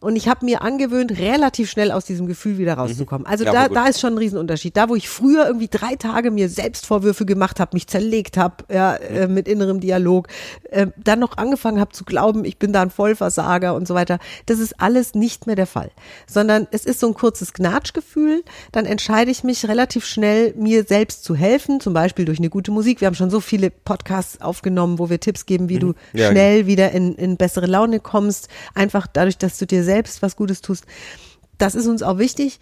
Und 0.07 0.15
ich 0.15 0.29
habe 0.29 0.45
mir 0.45 0.63
angewöhnt, 0.63 1.19
relativ 1.19 1.69
schnell 1.69 1.91
aus 1.91 2.05
diesem 2.05 2.29
Gefühl 2.29 2.59
wieder 2.59 2.75
rauszukommen. 2.75 3.27
Also 3.27 3.43
ja, 3.43 3.51
da, 3.51 3.69
da 3.69 3.87
ist 3.87 3.99
schon 3.99 4.15
ein 4.15 4.19
Riesenunterschied. 4.19 4.77
Da, 4.77 4.89
wo 4.89 4.95
ich 4.95 5.09
früher 5.09 5.47
irgendwie 5.47 5.67
drei 5.67 5.97
Tage 5.97 6.31
mir 6.31 6.49
Selbstvorwürfe 6.49 7.27
gemacht 7.27 7.59
habe, 7.59 7.71
mich 7.73 7.89
zerlegt 7.89 8.37
habe, 8.37 8.55
ja, 8.73 8.95
äh, 8.95 9.27
mit 9.27 9.49
innerem 9.49 9.81
Dialog, 9.81 10.29
äh, 10.71 10.87
dann 10.97 11.19
noch 11.19 11.39
angefangen 11.39 11.81
habe 11.81 11.91
zu 11.91 12.05
glauben, 12.05 12.45
ich 12.45 12.57
bin 12.57 12.73
da 12.73 12.83
ein 12.83 12.91
Vollversager 12.91 13.75
und 13.75 13.89
so 13.89 13.95
weiter, 13.95 14.21
das 14.47 14.61
ist 14.61 14.81
alles 14.81 15.17
nicht 15.17 15.49
mehr 15.49 15.57
der 15.57 15.67
Fall. 15.67 15.91
Sondern 16.29 16.69
es 16.71 16.87
ist 16.87 17.01
so 17.01 17.09
ein 17.09 17.15
kurzes 17.15 17.53
Gnatschgefühl. 17.53 18.45
Dann 18.71 18.87
entscheide 18.87 19.33
ich 19.33 19.43
mich 19.43 19.67
relativ 19.67 20.07
schnell, 20.07 20.55
mir 20.57 20.85
selbst 20.85 21.25
zu 21.25 21.35
helfen, 21.35 21.81
zum 21.81 21.95
Beispiel 21.95 22.27
durch 22.27 22.39
eine 22.39 22.49
gute 22.49 22.71
Musik. 22.71 23.01
Wir 23.01 23.07
haben 23.07 23.17
schon 23.17 23.31
so 23.31 23.41
viele 23.41 23.71
Podcasts 23.71 24.41
aufgenommen, 24.41 25.01
wo 25.01 25.11
wir 25.11 25.19
Tipps 25.19 25.47
geben, 25.47 25.69
wie 25.69 25.79
mhm. 25.79 25.81
du 25.81 25.95
ja, 26.13 26.31
schnell 26.31 26.61
ja. 26.61 26.67
wieder 26.69 26.93
in, 26.93 27.17
in 27.17 27.37
bessere 27.37 27.67
Laune 27.67 27.99
kommst. 27.99 28.47
Einfach 28.73 29.09
dadurch, 29.13 29.37
dass 29.37 29.59
du 29.59 29.67
dir 29.67 29.83
selbst 29.83 29.96
was 30.21 30.37
Gutes 30.37 30.61
tust. 30.61 30.85
Das 31.59 31.75
ist 31.75 31.87
uns 31.87 32.03
auch 32.03 32.19
wichtig. 32.19 32.61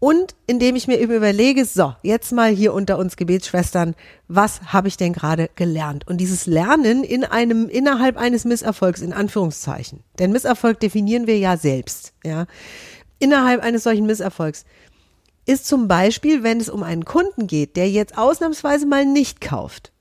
Und 0.00 0.34
indem 0.46 0.76
ich 0.76 0.86
mir 0.86 0.98
eben 0.98 1.14
überlege, 1.14 1.64
so, 1.64 1.94
jetzt 2.02 2.30
mal 2.32 2.50
hier 2.50 2.74
unter 2.74 2.98
uns 2.98 3.16
Gebetsschwestern, 3.16 3.94
was 4.28 4.60
habe 4.72 4.88
ich 4.88 4.98
denn 4.98 5.14
gerade 5.14 5.48
gelernt? 5.54 6.06
Und 6.06 6.18
dieses 6.18 6.44
Lernen 6.44 7.04
in 7.04 7.24
einem, 7.24 7.70
innerhalb 7.70 8.18
eines 8.18 8.44
Misserfolgs, 8.44 9.00
in 9.00 9.14
Anführungszeichen. 9.14 10.00
Denn 10.18 10.32
Misserfolg 10.32 10.78
definieren 10.80 11.26
wir 11.26 11.38
ja 11.38 11.56
selbst, 11.56 12.12
ja. 12.22 12.46
Innerhalb 13.18 13.62
eines 13.62 13.84
solchen 13.84 14.04
Misserfolgs 14.04 14.66
ist 15.46 15.66
zum 15.66 15.88
Beispiel, 15.88 16.42
wenn 16.42 16.60
es 16.60 16.68
um 16.68 16.82
einen 16.82 17.04
Kunden 17.04 17.46
geht, 17.46 17.76
der 17.76 17.88
jetzt 17.88 18.18
ausnahmsweise 18.18 18.86
mal 18.86 19.06
nicht 19.06 19.40
kauft. 19.40 19.92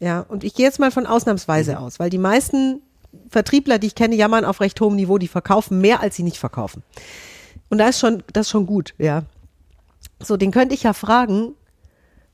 Ja, 0.00 0.20
und 0.20 0.44
ich 0.44 0.54
gehe 0.54 0.66
jetzt 0.66 0.78
mal 0.78 0.90
von 0.90 1.06
ausnahmsweise 1.06 1.72
mhm. 1.72 1.78
aus, 1.78 1.98
weil 1.98 2.10
die 2.10 2.18
meisten 2.18 2.82
Vertriebler, 3.28 3.78
die 3.78 3.88
ich 3.88 3.94
kenne, 3.94 4.14
jammern 4.14 4.44
auf 4.44 4.60
recht 4.60 4.80
hohem 4.80 4.96
Niveau, 4.96 5.18
die 5.18 5.28
verkaufen 5.28 5.80
mehr, 5.80 6.00
als 6.00 6.16
sie 6.16 6.22
nicht 6.22 6.38
verkaufen. 6.38 6.82
Und 7.68 7.78
da 7.78 7.88
ist 7.88 8.00
schon, 8.00 8.22
das 8.32 8.46
ist 8.46 8.50
schon 8.50 8.66
gut, 8.66 8.94
ja. 8.98 9.24
So, 10.22 10.36
den 10.36 10.50
könnte 10.50 10.74
ich 10.74 10.82
ja 10.82 10.92
fragen, 10.92 11.54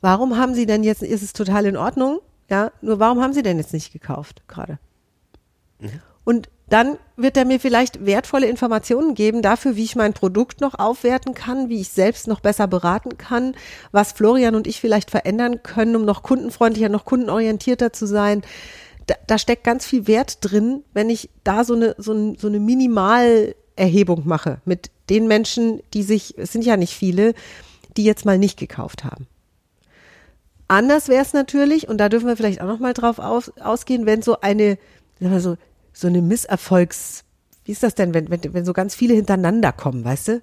warum 0.00 0.36
haben 0.36 0.54
Sie 0.54 0.66
denn 0.66 0.82
jetzt, 0.82 1.02
ist 1.02 1.22
es 1.22 1.32
total 1.32 1.66
in 1.66 1.76
Ordnung, 1.76 2.20
ja, 2.50 2.72
nur 2.80 2.98
warum 2.98 3.22
haben 3.22 3.32
Sie 3.32 3.42
denn 3.42 3.58
jetzt 3.58 3.72
nicht 3.72 3.92
gekauft 3.92 4.42
gerade? 4.48 4.78
Mhm. 5.78 6.00
Und 6.24 6.48
dann 6.68 6.98
wird 7.16 7.36
er 7.36 7.44
mir 7.44 7.60
vielleicht 7.60 8.04
wertvolle 8.04 8.48
Informationen 8.48 9.14
geben 9.14 9.40
dafür, 9.40 9.76
wie 9.76 9.84
ich 9.84 9.94
mein 9.94 10.12
Produkt 10.12 10.60
noch 10.60 10.76
aufwerten 10.76 11.34
kann, 11.34 11.68
wie 11.68 11.80
ich 11.80 11.90
selbst 11.90 12.26
noch 12.26 12.40
besser 12.40 12.66
beraten 12.66 13.16
kann, 13.16 13.54
was 13.92 14.10
Florian 14.10 14.56
und 14.56 14.66
ich 14.66 14.80
vielleicht 14.80 15.12
verändern 15.12 15.62
können, 15.62 15.94
um 15.94 16.04
noch 16.04 16.24
kundenfreundlicher, 16.24 16.88
noch 16.88 17.04
kundenorientierter 17.04 17.92
zu 17.92 18.06
sein 18.06 18.42
da, 19.06 19.14
da 19.26 19.38
steckt 19.38 19.64
ganz 19.64 19.86
viel 19.86 20.06
Wert 20.06 20.38
drin, 20.40 20.82
wenn 20.92 21.10
ich 21.10 21.30
da 21.44 21.64
so 21.64 21.74
eine, 21.74 21.94
so, 21.98 22.12
ein, 22.12 22.36
so 22.38 22.48
eine 22.48 22.60
Minimalerhebung 22.60 24.26
mache 24.26 24.60
mit 24.64 24.90
den 25.08 25.28
Menschen, 25.28 25.80
die 25.94 26.02
sich, 26.02 26.36
es 26.38 26.52
sind 26.52 26.64
ja 26.64 26.76
nicht 26.76 26.94
viele, 26.94 27.34
die 27.96 28.04
jetzt 28.04 28.24
mal 28.24 28.38
nicht 28.38 28.58
gekauft 28.58 29.04
haben. 29.04 29.26
Anders 30.68 31.08
wäre 31.08 31.22
es 31.22 31.32
natürlich, 31.32 31.88
und 31.88 31.98
da 31.98 32.08
dürfen 32.08 32.26
wir 32.26 32.36
vielleicht 32.36 32.60
auch 32.60 32.66
noch 32.66 32.80
mal 32.80 32.92
drauf 32.92 33.20
aus, 33.20 33.52
ausgehen, 33.60 34.04
wenn 34.04 34.22
so 34.22 34.40
eine, 34.40 34.78
sagen 35.20 35.32
wir 35.32 35.40
so, 35.40 35.56
so 35.92 36.08
eine 36.08 36.22
Misserfolgs, 36.22 37.24
wie 37.64 37.72
ist 37.72 37.84
das 37.84 37.94
denn, 37.94 38.14
wenn, 38.14 38.28
wenn, 38.30 38.40
wenn 38.52 38.64
so 38.64 38.72
ganz 38.72 38.94
viele 38.94 39.14
hintereinander 39.14 39.72
kommen, 39.72 40.04
weißt 40.04 40.28
du? 40.28 40.42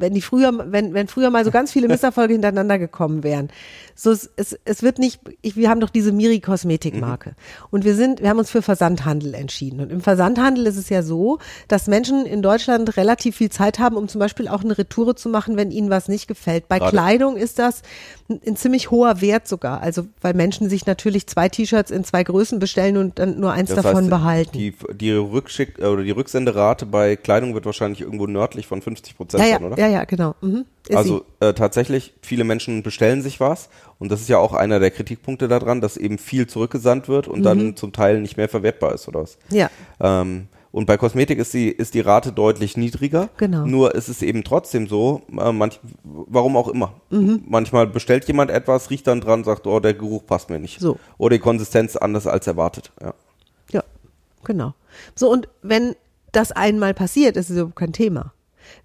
Wenn 0.00 0.14
die 0.14 0.22
früher, 0.22 0.52
wenn, 0.72 0.94
wenn 0.94 1.08
früher 1.08 1.30
mal 1.30 1.44
so 1.44 1.50
ganz 1.50 1.72
viele 1.72 1.88
Misserfolge 1.88 2.32
hintereinander 2.32 2.78
gekommen 2.78 3.22
wären. 3.22 3.48
So, 3.94 4.10
es, 4.10 4.30
es, 4.36 4.58
es 4.64 4.82
wird 4.82 4.98
nicht, 4.98 5.20
ich, 5.42 5.56
wir 5.56 5.68
haben 5.68 5.80
doch 5.80 5.90
diese 5.90 6.10
Miri 6.12 6.40
Kosmetikmarke. 6.40 7.30
Mhm. 7.30 7.34
Und 7.70 7.84
wir 7.84 7.94
sind, 7.94 8.22
wir 8.22 8.30
haben 8.30 8.38
uns 8.38 8.50
für 8.50 8.62
Versandhandel 8.62 9.34
entschieden. 9.34 9.80
Und 9.80 9.92
im 9.92 10.00
Versandhandel 10.00 10.66
ist 10.66 10.76
es 10.76 10.88
ja 10.88 11.02
so, 11.02 11.38
dass 11.68 11.86
Menschen 11.86 12.24
in 12.24 12.40
Deutschland 12.40 12.96
relativ 12.96 13.36
viel 13.36 13.50
Zeit 13.50 13.78
haben, 13.78 13.96
um 13.96 14.08
zum 14.08 14.18
Beispiel 14.18 14.48
auch 14.48 14.64
eine 14.64 14.78
Retoure 14.78 15.16
zu 15.16 15.28
machen, 15.28 15.56
wenn 15.56 15.70
ihnen 15.70 15.90
was 15.90 16.08
nicht 16.08 16.28
gefällt. 16.28 16.66
Bei 16.68 16.78
Gerade. 16.78 16.92
Kleidung 16.92 17.36
ist 17.36 17.58
das 17.58 17.82
ein, 18.30 18.40
ein, 18.46 18.56
ziemlich 18.56 18.90
hoher 18.90 19.20
Wert 19.20 19.46
sogar. 19.46 19.82
Also, 19.82 20.06
weil 20.22 20.34
Menschen 20.34 20.70
sich 20.70 20.86
natürlich 20.86 21.26
zwei 21.26 21.48
T-Shirts 21.48 21.90
in 21.90 22.04
zwei 22.04 22.24
Größen 22.24 22.58
bestellen 22.58 22.96
und 22.96 23.18
dann 23.18 23.38
nur 23.38 23.52
eins 23.52 23.68
das 23.68 23.82
davon 23.82 24.04
heißt, 24.04 24.10
behalten. 24.10 24.52
Die, 24.56 24.74
die 24.94 25.12
Rückschick, 25.12 25.78
oder 25.78 26.02
die 26.02 26.10
Rücksenderate 26.10 26.86
bei 26.86 27.16
Kleidung 27.16 27.54
wird 27.54 27.66
wahrscheinlich 27.66 28.00
irgendwo 28.00 28.26
nördlich 28.26 28.66
von 28.66 28.80
50 28.80 29.16
Prozent 29.16 29.42
ja, 29.42 29.48
ja, 29.48 29.58
sein, 29.58 29.66
oder? 29.66 29.78
Ja, 29.78 29.88
ja, 29.90 30.04
genau. 30.04 30.34
Mhm. 30.40 30.64
Also 30.92 31.24
äh, 31.40 31.52
tatsächlich, 31.52 32.14
viele 32.22 32.44
Menschen 32.44 32.82
bestellen 32.82 33.22
sich 33.22 33.40
was 33.40 33.68
und 33.98 34.10
das 34.10 34.20
ist 34.20 34.28
ja 34.28 34.38
auch 34.38 34.54
einer 34.54 34.80
der 34.80 34.90
Kritikpunkte 34.90 35.48
daran, 35.48 35.80
dass 35.80 35.96
eben 35.96 36.18
viel 36.18 36.46
zurückgesandt 36.46 37.08
wird 37.08 37.28
und 37.28 37.40
mhm. 37.40 37.44
dann 37.44 37.76
zum 37.76 37.92
Teil 37.92 38.20
nicht 38.20 38.36
mehr 38.36 38.48
verwertbar 38.48 38.94
ist 38.94 39.06
oder 39.08 39.22
was. 39.22 39.38
Ja. 39.50 39.70
Ähm, 40.00 40.48
und 40.72 40.86
bei 40.86 40.96
Kosmetik 40.96 41.38
ist 41.38 41.52
die, 41.52 41.68
ist 41.68 41.94
die 41.94 42.00
Rate 42.00 42.32
deutlich 42.32 42.76
niedriger. 42.76 43.28
Genau. 43.38 43.66
Nur 43.66 43.94
ist 43.94 44.08
es 44.08 44.22
eben 44.22 44.44
trotzdem 44.44 44.86
so, 44.86 45.22
äh, 45.36 45.52
manch, 45.52 45.80
warum 46.04 46.56
auch 46.56 46.68
immer. 46.68 46.94
Mhm. 47.10 47.42
Manchmal 47.48 47.88
bestellt 47.88 48.26
jemand 48.26 48.50
etwas, 48.50 48.90
riecht 48.90 49.06
dann 49.06 49.20
dran, 49.20 49.42
sagt, 49.42 49.66
oh, 49.66 49.80
der 49.80 49.94
Geruch 49.94 50.24
passt 50.26 50.48
mir 50.48 50.60
nicht. 50.60 50.80
So. 50.80 50.98
Oder 51.18 51.36
die 51.36 51.42
Konsistenz 51.42 51.96
anders 51.96 52.26
als 52.26 52.46
erwartet. 52.46 52.92
Ja. 53.00 53.14
Ja, 53.72 53.84
genau. 54.44 54.74
So, 55.16 55.30
und 55.30 55.48
wenn 55.62 55.96
das 56.30 56.52
einmal 56.52 56.94
passiert, 56.94 57.36
ist 57.36 57.50
es 57.50 57.56
überhaupt 57.56 57.76
kein 57.76 57.92
Thema 57.92 58.32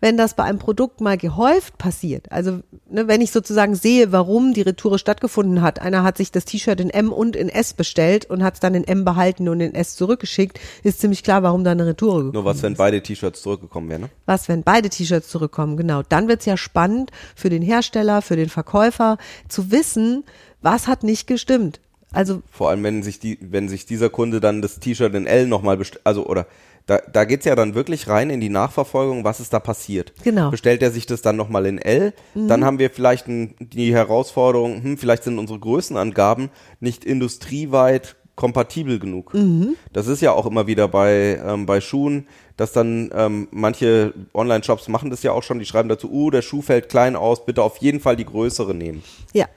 wenn 0.01 0.17
das 0.17 0.35
bei 0.35 0.43
einem 0.43 0.59
Produkt 0.59 1.01
mal 1.01 1.17
gehäuft 1.17 1.77
passiert, 1.77 2.31
also 2.31 2.59
ne, 2.89 3.07
wenn 3.07 3.21
ich 3.21 3.31
sozusagen 3.31 3.75
sehe, 3.75 4.11
warum 4.11 4.53
die 4.53 4.61
Retoure 4.61 4.99
stattgefunden 4.99 5.61
hat, 5.61 5.81
einer 5.81 6.03
hat 6.03 6.17
sich 6.17 6.31
das 6.31 6.45
T-Shirt 6.45 6.79
in 6.79 6.89
M 6.89 7.11
und 7.11 7.35
in 7.35 7.49
S 7.49 7.73
bestellt 7.73 8.25
und 8.25 8.43
hat 8.43 8.55
es 8.55 8.59
dann 8.59 8.75
in 8.75 8.83
M 8.83 9.05
behalten 9.05 9.49
und 9.49 9.59
in 9.59 9.73
S 9.75 9.95
zurückgeschickt, 9.95 10.59
ist 10.83 10.99
ziemlich 10.99 11.23
klar, 11.23 11.43
warum 11.43 11.63
da 11.63 11.71
eine 11.71 11.85
Retoure 11.85 12.17
gekommen 12.17 12.33
Nur 12.33 12.45
was, 12.45 12.61
wenn 12.63 12.73
ist. 12.73 12.77
beide 12.77 13.01
T-Shirts 13.01 13.41
zurückgekommen 13.41 13.89
wären, 13.89 14.01
ne? 14.01 14.09
Was, 14.25 14.47
wenn 14.49 14.63
beide 14.63 14.89
T-Shirts 14.89 15.29
zurückkommen, 15.29 15.77
genau. 15.77 16.01
Dann 16.07 16.27
wird's 16.27 16.45
ja 16.45 16.57
spannend 16.57 17.11
für 17.35 17.49
den 17.49 17.61
Hersteller, 17.61 18.21
für 18.21 18.35
den 18.35 18.49
Verkäufer, 18.49 19.17
zu 19.47 19.71
wissen, 19.71 20.23
was 20.61 20.87
hat 20.87 21.03
nicht 21.03 21.27
gestimmt. 21.27 21.79
Also 22.11 22.41
vor 22.49 22.69
allem, 22.69 22.83
wenn 22.83 23.03
sich 23.03 23.19
die, 23.19 23.37
wenn 23.41 23.67
sich 23.67 23.85
dieser 23.85 24.09
Kunde 24.09 24.39
dann 24.39 24.61
das 24.61 24.79
T-Shirt 24.79 25.13
in 25.15 25.27
L 25.27 25.47
nochmal 25.47 25.75
bestellt, 25.75 26.01
also 26.05 26.25
oder 26.25 26.47
da, 26.85 26.99
da 27.11 27.25
geht 27.25 27.39
es 27.39 27.45
ja 27.45 27.55
dann 27.55 27.73
wirklich 27.73 28.07
rein 28.07 28.29
in 28.29 28.39
die 28.39 28.49
Nachverfolgung, 28.49 29.23
was 29.23 29.39
ist 29.39 29.53
da 29.53 29.59
passiert. 29.59 30.13
Genau. 30.23 30.51
Bestellt 30.51 30.81
er 30.81 30.91
sich 30.91 31.05
das 31.05 31.21
dann 31.21 31.35
nochmal 31.35 31.65
in 31.65 31.79
L, 31.79 32.13
mhm. 32.33 32.47
dann 32.47 32.63
haben 32.63 32.79
wir 32.79 32.89
vielleicht 32.89 33.27
ein, 33.27 33.55
die 33.59 33.93
Herausforderung, 33.93 34.83
hm, 34.83 34.97
vielleicht 34.97 35.23
sind 35.23 35.39
unsere 35.39 35.59
Größenangaben 35.59 36.49
nicht 36.79 37.03
industrieweit 37.03 38.15
kompatibel 38.35 38.99
genug. 38.99 39.33
Mhm. 39.33 39.75
Das 39.93 40.07
ist 40.07 40.21
ja 40.21 40.33
auch 40.33 40.45
immer 40.45 40.67
wieder 40.67 40.87
bei, 40.87 41.41
ähm, 41.43 41.65
bei 41.65 41.81
Schuhen, 41.81 42.27
dass 42.57 42.73
dann 42.73 43.09
ähm, 43.13 43.47
manche 43.51 44.13
Online-Shops 44.33 44.87
machen 44.87 45.09
das 45.09 45.23
ja 45.23 45.31
auch 45.31 45.43
schon, 45.43 45.59
die 45.59 45.65
schreiben 45.65 45.89
dazu, 45.89 46.11
uh, 46.11 46.29
der 46.29 46.41
Schuh 46.41 46.61
fällt 46.61 46.89
klein 46.89 47.15
aus, 47.15 47.45
bitte 47.45 47.63
auf 47.63 47.77
jeden 47.77 47.99
Fall 47.99 48.15
die 48.15 48.25
größere 48.25 48.75
nehmen. 48.75 49.03
Ja. 49.33 49.47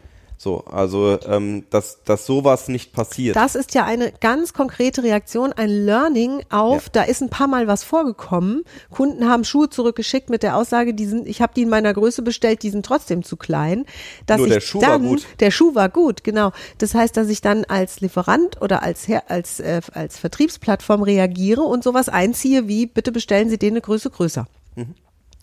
So, 0.41 0.65
also 0.67 1.19
ähm, 1.27 1.65
dass, 1.71 2.05
dass 2.05 2.25
sowas 2.25 2.69
nicht 2.69 2.93
passiert. 2.93 3.35
Das 3.35 3.57
ist 3.57 3.75
ja 3.75 3.85
eine 3.85 4.13
ganz 4.13 4.53
konkrete 4.53 5.03
Reaktion, 5.03 5.53
ein 5.53 5.69
Learning 5.69 6.45
auf, 6.49 6.85
ja. 6.85 6.91
da 6.93 7.03
ist 7.03 7.21
ein 7.23 7.29
paar 7.29 7.49
Mal 7.49 7.67
was 7.67 7.83
vorgekommen. 7.83 8.63
Kunden 8.89 9.29
haben 9.29 9.43
Schuhe 9.43 9.69
zurückgeschickt 9.69 10.31
mit 10.31 10.45
der 10.45 10.57
Aussage, 10.57 10.95
die 10.95 11.07
sind, 11.07 11.27
ich 11.27 11.43
habe 11.43 11.55
die 11.57 11.63
in 11.63 11.69
meiner 11.69 11.93
Größe 11.93 12.23
bestellt, 12.23 12.63
die 12.63 12.71
sind 12.71 12.87
trotzdem 12.87 13.25
zu 13.25 13.37
klein. 13.37 13.85
Dass 14.27 14.39
Nur 14.39 14.47
ich 14.47 14.53
der 14.53 14.61
Schuh 14.61 14.79
dann, 14.79 14.91
war 14.91 14.99
gut. 15.01 15.27
Der 15.41 15.51
Schuh 15.51 15.75
war 15.75 15.89
gut, 15.89 16.23
genau. 16.23 16.53
Das 16.79 16.95
heißt, 16.95 17.17
dass 17.17 17.29
ich 17.31 17.41
dann 17.41 17.65
als 17.65 18.01
Lieferant 18.01 18.63
oder 18.63 18.85
als 18.85 19.09
als, 19.27 19.59
äh, 19.59 19.81
als 19.93 20.19
Vertriebsplattform 20.19 21.03
reagiere 21.03 21.63
und 21.63 21.83
sowas 21.83 22.09
einziehe 22.09 22.69
wie, 22.69 22.87
bitte 22.87 23.11
bestellen 23.11 23.51
Sie 23.51 23.59
den 23.59 23.73
eine 23.73 23.81
Größe 23.81 24.11
größer. 24.11 24.47
Mhm. 24.77 24.95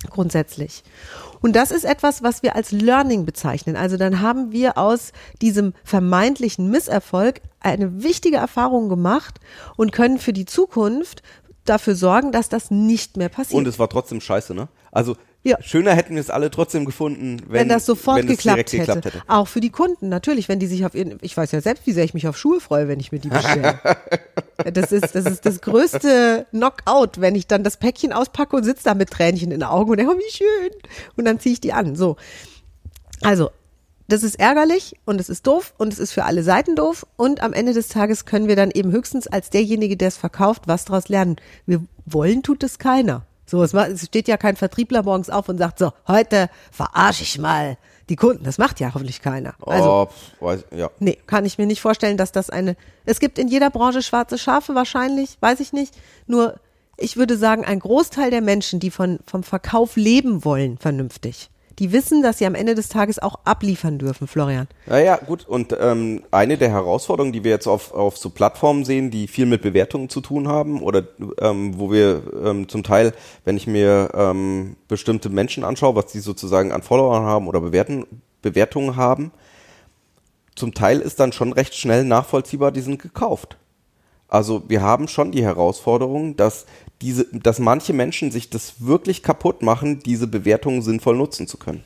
Grundsätzlich. 0.10 0.84
Und 1.42 1.56
das 1.56 1.72
ist 1.72 1.84
etwas, 1.84 2.24
was 2.24 2.44
wir 2.44 2.56
als 2.56 2.72
Learning 2.72 3.26
bezeichnen. 3.26 3.76
Also 3.76 3.98
dann 3.98 4.22
haben 4.22 4.52
wir 4.52 4.78
aus 4.78 5.12
diesem 5.42 5.74
vermeintlichen 5.84 6.70
Misserfolg 6.70 7.42
eine 7.60 8.04
wichtige 8.04 8.38
Erfahrung 8.38 8.90
gemacht 8.90 9.40
und 9.78 9.92
können 9.92 10.20
für 10.20 10.34
die 10.34 10.46
Zukunft 10.46 11.24
dafür 11.66 11.96
sorgen, 11.96 12.32
dass 12.32 12.50
das 12.50 12.72
nicht 12.72 13.18
mehr 13.18 13.30
passiert. 13.30 13.58
Und 13.58 13.68
es 13.68 13.80
war 13.80 13.90
trotzdem 13.90 14.22
scheiße, 14.22 14.54
ne? 14.54 14.68
Also 14.92 15.18
ja. 15.46 15.62
Schöner 15.62 15.94
hätten 15.94 16.16
wir 16.16 16.22
es 16.22 16.32
alle 16.32 16.50
trotzdem 16.50 16.86
gefunden, 16.86 17.40
wenn, 17.48 17.62
wenn 17.62 17.70
das 17.70 17.86
sofort 17.86 18.18
wenn 18.18 18.28
geklappt, 18.28 18.58
hätte. 18.58 18.78
geklappt, 18.80 19.06
hätte. 19.06 19.22
Auch 19.28 19.48
für 19.48 19.62
die 19.62 19.70
Kunden 19.70 20.10
natürlich, 20.10 20.50
wenn 20.50 20.60
die 20.60 20.66
sich 20.66 20.86
auf 20.86 20.96
ihren, 20.96 21.20
ich 21.22 21.38
weiß 21.38 21.52
ja 21.52 21.62
selbst, 21.62 21.86
wie 21.86 21.92
sehr 21.92 22.04
ich 22.04 22.16
mich 22.16 22.28
auf 22.28 22.36
Schuhe 22.36 22.60
freue, 22.60 22.88
wenn 22.88 23.00
ich 23.00 23.12
mir 23.12 23.20
die 23.20 23.30
bestelle. 23.30 23.80
das 24.74 24.92
ist 24.92 25.14
das 25.14 25.26
ist 25.26 25.46
das 25.46 25.62
größte 25.62 26.48
Knockout, 26.50 27.22
wenn 27.22 27.36
ich 27.36 27.46
dann 27.46 27.64
das 27.64 27.78
Päckchen 27.78 28.12
auspacke 28.12 28.56
und 28.56 28.64
sitze 28.64 28.86
da 28.86 28.96
mit 28.96 29.12
Tränchen 29.12 29.52
in 29.52 29.60
den 29.60 29.64
Augen 29.70 29.92
und 29.92 29.98
denke, 29.98 30.14
oh, 30.14 30.18
wie 30.18 30.36
schön. 30.36 30.72
Und 31.16 31.26
dann 31.26 31.40
ziehe 31.40 31.54
ich 31.54 31.62
die 31.62 31.74
an. 31.74 31.96
So. 31.96 32.18
Also, 33.22 33.52
das 34.08 34.24
ist 34.24 34.40
ärgerlich 34.40 34.96
und 35.06 35.22
es 35.22 35.30
ist 35.30 35.46
doof 35.46 35.74
und 35.78 35.94
es 35.94 36.00
ist 36.00 36.12
für 36.12 36.26
alle 36.26 36.44
Seiten 36.44 36.76
doof 36.76 37.06
und 37.18 37.42
am 37.42 37.54
Ende 37.54 37.74
des 37.74 37.88
Tages 37.88 38.26
können 38.26 38.48
wir 38.48 38.56
dann 38.56 38.72
eben 38.72 38.92
höchstens 38.92 39.28
als 39.28 39.50
derjenige, 39.52 39.96
der 39.96 40.10
es 40.10 40.18
verkauft, 40.18 40.64
was 40.68 40.86
daraus 40.86 41.08
lernen. 41.08 41.38
Wir 41.66 41.84
wollen 42.06 42.44
tut 42.44 42.64
es 42.64 42.78
keiner. 42.78 43.26
So, 43.46 43.64
es, 43.64 43.74
es 43.74 44.06
steht 44.06 44.28
ja 44.28 44.38
kein 44.38 44.56
Vertriebler 44.56 45.04
morgens 45.04 45.30
auf 45.30 45.50
und 45.50 45.58
sagt 45.58 45.80
so, 45.80 45.92
heute 46.08 46.50
verarsche 46.72 47.24
ich 47.24 47.38
mal 47.38 47.78
die 48.10 48.16
Kunden. 48.16 48.44
Das 48.44 48.58
macht 48.58 48.80
ja 48.80 48.94
hoffentlich 48.94 49.22
keiner. 49.22 49.56
Also, 49.66 50.10
oh, 50.40 50.46
weiß, 50.46 50.66
ja. 50.76 50.90
nee, 51.00 51.18
kann 51.28 51.46
ich 51.46 51.58
mir 51.58 51.66
nicht 51.66 51.82
vorstellen, 51.82 52.18
dass 52.18 52.32
das 52.32 52.50
eine, 52.50 52.76
es 53.06 53.20
gibt 53.20 53.40
in 53.40 53.48
jeder 53.48 53.70
Branche 53.70 54.02
schwarze 54.02 54.38
Schafe 54.38 54.76
wahrscheinlich, 54.76 55.38
weiß 55.40 55.60
ich 55.60 55.74
nicht. 55.74 55.96
Nur, 56.28 56.56
ich 56.98 57.18
würde 57.18 57.38
sagen, 57.38 57.66
ein 57.66 57.80
Großteil 57.80 58.32
der 58.32 58.42
Menschen, 58.42 58.80
die 58.80 58.92
von, 58.92 59.20
vom 59.26 59.44
Verkauf 59.44 59.96
leben 59.96 60.46
wollen, 60.46 60.78
vernünftig, 60.78 61.50
die 61.80 61.92
wissen, 61.92 62.22
dass 62.22 62.38
sie 62.38 62.46
am 62.46 62.56
Ende 62.56 62.76
des 62.76 62.90
Tages 62.90 63.20
auch 63.20 63.40
abliefern 63.44 63.98
dürfen, 63.98 64.28
Florian. 64.28 64.68
Naja, 64.86 65.18
gut. 65.18 65.48
Und 65.48 65.76
ähm, 65.80 66.24
eine 66.32 66.58
der 66.58 66.70
Herausforderungen, 66.70 67.34
die 67.34 67.44
wir 67.44 67.52
jetzt 67.52 67.68
auf, 67.68 67.94
auf 67.94 68.18
so 68.18 68.30
Plattformen 68.30 68.86
sehen, 68.86 69.12
die 69.12 69.28
viel 69.28 69.46
mit 69.46 69.62
Bewertungen 69.62 70.10
zu 70.10 70.22
tun 70.22 70.48
haben 70.48 70.82
oder 70.82 71.04
ähm, 71.40 71.78
wo 71.78 71.92
wir 71.92 72.24
ähm, 72.44 72.70
zum 72.70 72.84
Teil, 72.84 73.14
wenn 73.44 73.58
ich 73.58 73.68
mir 73.68 74.12
ähm, 74.14 74.76
bestimmte 74.88 75.30
Menschen 75.30 75.64
anschaue, 75.64 75.96
was 75.96 76.08
die 76.08 76.20
sozusagen 76.20 76.72
an 76.72 76.82
Followern 76.82 77.24
haben 77.24 77.48
oder 77.48 77.60
Bewerten, 77.62 78.06
Bewertungen 78.42 78.96
haben, 78.96 79.32
zum 80.56 80.74
Teil 80.74 81.02
ist 81.02 81.20
dann 81.20 81.34
schon 81.34 81.52
recht 81.52 81.76
schnell 81.76 82.06
nachvollziehbar, 82.06 82.72
die 82.72 82.82
sind 82.82 83.02
gekauft. 83.02 83.58
Also 84.28 84.64
wir 84.68 84.82
haben 84.82 85.08
schon 85.08 85.32
die 85.32 85.44
Herausforderung, 85.44 86.36
dass 86.36 86.66
diese, 87.02 87.26
dass 87.32 87.60
manche 87.60 87.94
Menschen 87.94 88.32
sich 88.32 88.50
das 88.50 88.76
wirklich 88.80 89.24
kaputt 89.24 89.62
machen, 89.62 90.00
diese 90.00 90.28
Bewertungen 90.28 90.82
sinnvoll 90.82 91.16
nutzen 91.16 91.48
zu 91.48 91.58
können. 91.58 91.84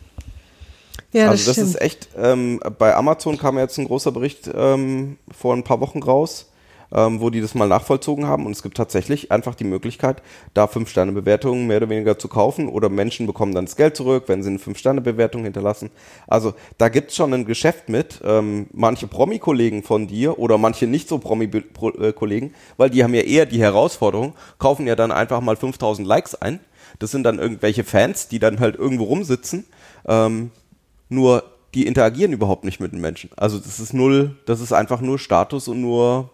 Ja, 1.11 1.23
das 1.25 1.31
also 1.31 1.45
das 1.45 1.55
stimmt. 1.55 1.69
ist 1.69 1.81
echt, 1.81 2.09
ähm, 2.17 2.59
bei 2.77 2.95
Amazon 2.95 3.37
kam 3.37 3.57
jetzt 3.57 3.79
ein 3.79 3.85
großer 3.85 4.11
Bericht 4.11 4.49
ähm, 4.53 5.17
vor 5.31 5.55
ein 5.55 5.63
paar 5.63 5.79
Wochen 5.79 6.03
raus, 6.03 6.48
ähm, 6.93 7.21
wo 7.21 7.29
die 7.29 7.41
das 7.41 7.55
mal 7.55 7.67
nachvollzogen 7.67 8.25
haben. 8.25 8.45
Und 8.45 8.51
es 8.51 8.63
gibt 8.63 8.77
tatsächlich 8.77 9.31
einfach 9.31 9.55
die 9.55 9.63
Möglichkeit, 9.63 10.21
da 10.53 10.67
Fünf-Sterne-Bewertungen 10.67 11.67
mehr 11.67 11.77
oder 11.77 11.89
weniger 11.89 12.17
zu 12.17 12.27
kaufen 12.27 12.67
oder 12.67 12.89
Menschen 12.89 13.27
bekommen 13.27 13.53
dann 13.53 13.65
das 13.65 13.75
Geld 13.75 13.95
zurück, 13.95 14.25
wenn 14.27 14.43
sie 14.43 14.49
eine 14.49 14.59
Fünf-Sterne-Bewertung 14.59 15.43
hinterlassen. 15.43 15.91
Also 16.27 16.53
da 16.77 16.89
gibt's 16.89 17.15
schon 17.15 17.33
ein 17.33 17.45
Geschäft 17.45 17.89
mit. 17.89 18.21
Ähm, 18.23 18.67
manche 18.73 19.07
Promi-Kollegen 19.07 19.83
von 19.83 20.07
dir 20.07 20.39
oder 20.39 20.57
manche 20.57 20.87
nicht 20.87 21.07
so 21.07 21.19
Promi-Kollegen, 21.19 22.53
weil 22.77 22.89
die 22.89 23.03
haben 23.03 23.13
ja 23.13 23.21
eher 23.21 23.45
die 23.45 23.61
Herausforderung, 23.61 24.33
kaufen 24.57 24.87
ja 24.87 24.95
dann 24.95 25.11
einfach 25.11 25.41
mal 25.41 25.55
5000 25.55 26.07
Likes 26.07 26.35
ein. 26.35 26.59
Das 26.97 27.11
sind 27.11 27.23
dann 27.23 27.39
irgendwelche 27.39 27.83
Fans, 27.83 28.27
die 28.27 28.39
dann 28.39 28.59
halt 28.59 28.75
irgendwo 28.75 29.05
rumsitzen. 29.05 29.65
Ähm, 30.07 30.51
nur 31.07 31.43
die 31.73 31.85
interagieren 31.85 32.33
überhaupt 32.33 32.63
nicht 32.63 32.79
mit 32.79 32.91
den 32.91 33.01
Menschen. 33.01 33.29
Also 33.37 33.59
das 33.59 33.79
ist 33.79 33.93
null, 33.93 34.37
das 34.45 34.59
ist 34.59 34.73
einfach 34.73 35.01
nur 35.01 35.19
Status 35.19 35.67
und 35.67 35.81
nur 35.81 36.29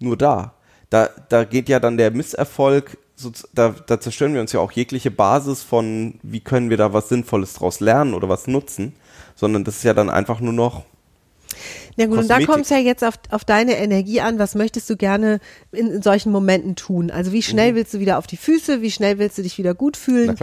nur 0.00 0.16
da. 0.16 0.54
Da, 0.90 1.08
da 1.28 1.44
geht 1.44 1.68
ja 1.68 1.78
dann 1.78 1.96
der 1.96 2.10
Misserfolg, 2.10 2.98
so, 3.14 3.30
da, 3.54 3.74
da 3.86 4.00
zerstören 4.00 4.34
wir 4.34 4.40
uns 4.40 4.52
ja 4.52 4.60
auch 4.60 4.72
jegliche 4.72 5.10
Basis 5.10 5.62
von, 5.62 6.18
wie 6.22 6.40
können 6.40 6.70
wir 6.70 6.76
da 6.76 6.92
was 6.92 7.10
Sinnvolles 7.10 7.52
draus 7.52 7.80
lernen 7.80 8.14
oder 8.14 8.28
was 8.28 8.46
nutzen, 8.46 8.94
sondern 9.36 9.62
das 9.64 9.76
ist 9.76 9.84
ja 9.84 9.94
dann 9.94 10.10
einfach 10.10 10.40
nur 10.40 10.52
noch. 10.52 10.84
Ja 11.96 12.06
gut, 12.06 12.16
Kosmetik. 12.16 12.36
und 12.36 12.48
da 12.48 12.52
kommt 12.52 12.64
es 12.64 12.70
ja 12.70 12.78
jetzt 12.78 13.04
auf, 13.04 13.14
auf 13.30 13.44
deine 13.44 13.76
Energie 13.76 14.20
an. 14.20 14.38
Was 14.38 14.54
möchtest 14.54 14.88
du 14.88 14.96
gerne 14.96 15.40
in, 15.70 15.88
in 15.88 16.02
solchen 16.02 16.32
Momenten 16.32 16.76
tun? 16.76 17.10
Also 17.10 17.32
wie 17.32 17.42
schnell 17.42 17.72
mhm. 17.72 17.76
willst 17.76 17.94
du 17.94 18.00
wieder 18.00 18.18
auf 18.18 18.26
die 18.26 18.36
Füße? 18.36 18.80
Wie 18.80 18.90
schnell 18.90 19.18
willst 19.18 19.36
du 19.36 19.42
dich 19.42 19.58
wieder 19.58 19.74
gut 19.74 19.96
fühlen? 19.96 20.36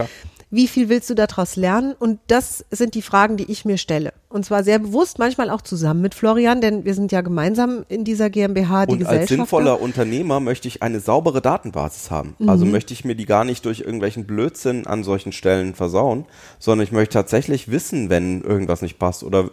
Wie 0.50 0.66
viel 0.66 0.88
willst 0.88 1.10
du 1.10 1.14
daraus 1.14 1.56
lernen? 1.56 1.94
Und 1.98 2.20
das 2.28 2.64
sind 2.70 2.94
die 2.94 3.02
Fragen, 3.02 3.36
die 3.36 3.50
ich 3.50 3.64
mir 3.66 3.76
stelle. 3.76 4.14
Und 4.30 4.46
zwar 4.46 4.64
sehr 4.64 4.78
bewusst, 4.78 5.18
manchmal 5.18 5.50
auch 5.50 5.60
zusammen 5.60 6.00
mit 6.00 6.14
Florian, 6.14 6.60
denn 6.62 6.84
wir 6.86 6.94
sind 6.94 7.12
ja 7.12 7.20
gemeinsam 7.20 7.84
in 7.88 8.04
dieser 8.04 8.30
GmbH, 8.30 8.86
die 8.86 8.92
Und 8.92 8.98
als 9.00 9.08
Gesellschafter. 9.08 9.34
sinnvoller 9.34 9.80
Unternehmer 9.80 10.40
möchte 10.40 10.66
ich 10.68 10.82
eine 10.82 11.00
saubere 11.00 11.42
Datenbasis 11.42 12.10
haben. 12.10 12.34
Also 12.46 12.64
Mhm. 12.64 12.70
möchte 12.72 12.94
ich 12.94 13.04
mir 13.04 13.14
die 13.14 13.26
gar 13.26 13.44
nicht 13.44 13.66
durch 13.66 13.80
irgendwelchen 13.80 14.26
Blödsinn 14.26 14.86
an 14.86 15.04
solchen 15.04 15.32
Stellen 15.32 15.74
versauen, 15.74 16.24
sondern 16.58 16.84
ich 16.84 16.92
möchte 16.92 17.12
tatsächlich 17.14 17.70
wissen, 17.70 18.08
wenn 18.08 18.40
irgendwas 18.42 18.80
nicht 18.80 18.98
passt 18.98 19.24
oder, 19.24 19.50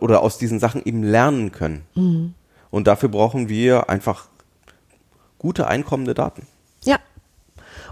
oder 0.00 0.22
aus 0.22 0.38
diesen 0.38 0.58
Sachen 0.58 0.82
eben 0.84 1.02
lernen 1.04 1.52
können. 1.52 1.82
Mhm. 1.94 2.34
Und 2.70 2.86
dafür 2.88 3.08
brauchen 3.10 3.48
wir 3.48 3.88
einfach 3.88 4.26
gute 5.38 5.68
einkommende 5.68 6.14
Daten. 6.14 6.46
Ja. 6.84 6.98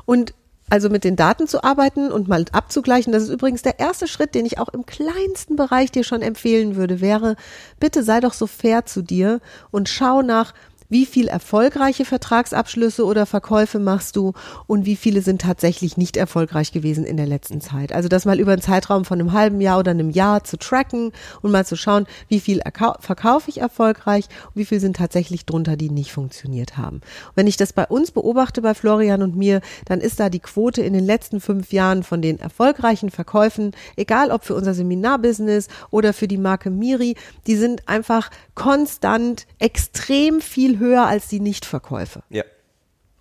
Und 0.05 0.35
also 0.71 0.88
mit 0.88 1.04
den 1.04 1.16
Daten 1.16 1.47
zu 1.47 1.62
arbeiten 1.62 2.11
und 2.11 2.28
mal 2.28 2.44
abzugleichen, 2.52 3.12
das 3.12 3.25
ist 3.25 3.28
übrigens 3.28 3.62
der 3.62 3.78
erste 3.78 4.09
Schritt, 4.09 4.35
den 4.35 4.47
ich 4.47 4.59
auch 4.59 4.68
im 4.71 4.87
kleinsten 4.87 5.56
Bereich 5.56 5.92
dir 5.92 6.04
schon 6.04 6.23
empfehlen 6.23 6.76
würde, 6.76 7.00
wäre, 7.00 7.37
bitte 7.80 8.02
sei 8.02 8.21
doch 8.21 8.33
so 8.33 8.47
fair 8.47 8.87
zu 8.87 9.02
dir 9.02 9.40
und 9.71 9.88
schau 9.88 10.23
nach, 10.23 10.54
wie 10.88 11.07
viel 11.07 11.29
erfolgreiche 11.29 12.05
Vertragsabschlüsse 12.05 13.05
oder 13.05 13.26
Verkäufe 13.26 13.79
machst 13.79 14.17
du 14.17 14.33
und 14.67 14.87
wie 14.87 14.97
viele 14.97 15.23
sind 15.23 15.41
tatsächlich 15.41 15.97
nicht 15.97 16.17
erfolgreich 16.17 16.73
gewesen 16.73 17.05
in 17.05 17.17
der 17.17 17.26
letzten 17.26 17.61
Zeit. 17.61 17.93
Also 17.93 18.09
das 18.09 18.25
mal 18.25 18.41
über 18.41 18.53
einen 18.53 18.62
Zeitraum 18.62 19.05
von 19.05 19.21
einem 19.21 19.33
halben 19.33 19.61
Jahr 19.61 19.79
oder 19.79 19.91
einem 19.91 20.11
Jahr 20.11 20.45
zu 20.45 20.57
tracken 20.57 21.12
und 21.43 21.50
mal 21.50 21.67
zu 21.67 21.76
schauen, 21.76 22.07
wie 22.29 22.41
viel 22.41 22.61
erkau- 22.61 23.00
verkaufe 23.00 23.50
ich 23.50 23.59
erfolgreich 23.59 24.26
und 24.47 24.57
wie 24.57 24.64
viel 24.64 24.81
sind 24.81 24.97
tatsächlich 24.97 25.47
drunter, 25.47 25.76
die 25.76 25.91
nicht 25.91 26.12
funktioniert 26.12 26.76
haben. 26.76 26.97
Und 26.97 27.37
wenn 27.37 27.47
ich 27.47 27.57
das 27.57 27.73
bei 27.73 27.87
uns 27.87 28.11
beobachte, 28.11 28.62
bei 28.62 28.75
Florian 28.75 29.23
und 29.23 29.37
mir, 29.37 29.61
dann 29.87 30.00
ist 30.00 30.21
da 30.21 30.29
die 30.29 30.41
Quote 30.41 30.83
in 30.83 30.93
den 30.93 31.05
letzten 31.05 31.41
fünf 31.41 31.73
Jahren 31.73 32.03
von 32.03 32.23
den 32.23 32.38
erfolgreichen 32.38 33.11
Verkäufen, 33.11 33.73
egal 33.97 34.31
ob 34.31 34.45
für 34.45 34.55
unser 34.55 34.75
Seminarbusiness 34.75 35.69
oder 35.91 36.12
für 36.12 36.29
die 36.29 36.38
Marke 36.38 36.71
Miri, 36.71 37.17
die 37.47 37.57
sind 37.57 37.88
einfach 37.88 38.31
konstant 38.55 39.47
extrem 39.59 40.41
viel 40.41 40.79
höher 40.85 41.07
als 41.07 41.29
die 41.29 41.41
Nichtverkäufe. 41.41 42.23
Ja. 42.29 42.45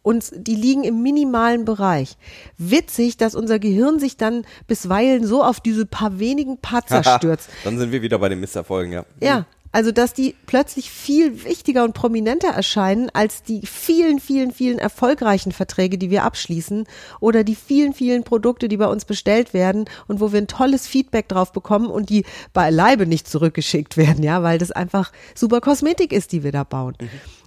Und 0.01 0.31
die 0.35 0.55
liegen 0.55 0.83
im 0.83 1.01
minimalen 1.01 1.63
Bereich. 1.63 2.17
Witzig, 2.57 3.15
dass 3.15 3.35
unser 3.35 3.57
Gehirn 3.57 3.99
sich 3.99 4.17
dann 4.17 4.45
bisweilen 4.67 5.25
so 5.25 5.43
auf 5.43 5.61
diese 5.61 5.85
paar 5.85 6.19
wenigen 6.19 6.57
Patzer 6.57 7.03
stürzt. 7.03 7.49
Dann 7.63 7.79
sind 7.79 7.93
wir 7.93 8.01
wieder 8.01 8.19
bei 8.19 8.27
den 8.27 8.41
Misserfolgen, 8.41 8.91
ja. 8.91 9.05
Ja, 9.21 9.45
also 9.73 9.91
dass 9.91 10.13
die 10.13 10.35
plötzlich 10.45 10.89
viel 10.89 11.43
wichtiger 11.43 11.83
und 11.83 11.93
prominenter 11.93 12.49
erscheinen 12.49 13.09
als 13.11 13.43
die 13.43 13.65
vielen, 13.65 14.19
vielen, 14.19 14.51
vielen 14.51 14.77
erfolgreichen 14.77 15.51
Verträge, 15.51 15.97
die 15.97 16.11
wir 16.11 16.23
abschließen 16.23 16.85
oder 17.19 17.43
die 17.43 17.55
vielen, 17.55 17.93
vielen 17.93 18.23
Produkte, 18.23 18.69
die 18.69 18.77
bei 18.77 18.87
uns 18.87 19.03
bestellt 19.03 19.53
werden 19.53 19.85
und 20.07 20.21
wo 20.21 20.31
wir 20.31 20.39
ein 20.39 20.47
tolles 20.47 20.87
Feedback 20.87 21.27
drauf 21.27 21.51
bekommen 21.51 21.87
und 21.87 22.09
die 22.09 22.23
beileibe 22.53 23.07
nicht 23.07 23.27
zurückgeschickt 23.27 23.97
werden, 23.97 24.23
ja, 24.23 24.43
weil 24.43 24.59
das 24.59 24.71
einfach 24.71 25.11
super 25.35 25.59
Kosmetik 25.59 26.13
ist, 26.13 26.31
die 26.31 26.43
wir 26.43 26.51
da 26.51 26.63
bauen. 26.63 26.95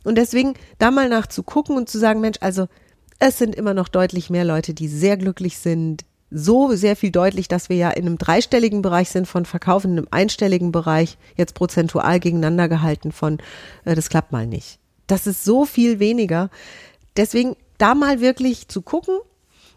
Und 0.03 0.19
deswegen 0.19 0.55
da 0.79 0.91
mal 0.91 1.09
nach 1.09 1.29
zu 1.29 1.45
gucken 1.45 1.77
und 1.77 1.89
zu 1.89 1.99
sagen, 1.99 2.21
Mensch, 2.21 2.39
also 2.41 2.67
es 3.21 3.39
sind 3.39 3.55
immer 3.55 3.73
noch 3.73 3.89
deutlich 3.89 4.31
mehr 4.31 4.45
Leute, 4.45 4.75
die 4.75 4.89
sehr 4.89 5.17
glücklich 5.17 5.59
sind, 5.59 6.05
so 6.31 6.75
sehr 6.75 6.97
viel 6.97 7.11
deutlich, 7.11 7.49
dass 7.49 7.69
wir 7.69 7.77
ja 7.77 7.91
in 7.91 8.07
einem 8.07 8.19
dreistelligen 8.19 8.83
Bereich 8.83 9.11
sind 9.11 9.27
von 9.27 9.45
Verkauf, 9.45 9.85
in 9.85 9.93
einem 9.93 10.09
einstelligen 10.11 10.73
Bereich, 10.73 11.19
jetzt 11.37 11.55
prozentual 11.55 12.21
gegeneinander 12.21 12.69
gehalten 12.69 13.13
von, 13.13 13.39
äh, 13.85 13.95
das 13.95 14.09
klappt 14.09 14.33
mal 14.33 14.47
nicht. 14.47 14.79
Das 15.07 15.27
ist 15.27 15.45
so 15.45 15.65
viel 15.65 15.99
weniger. 16.01 16.51
Deswegen 17.17 17.57
da 17.79 17.95
mal 17.95 18.21
wirklich 18.21 18.69
zu 18.69 18.83
gucken 18.83 19.19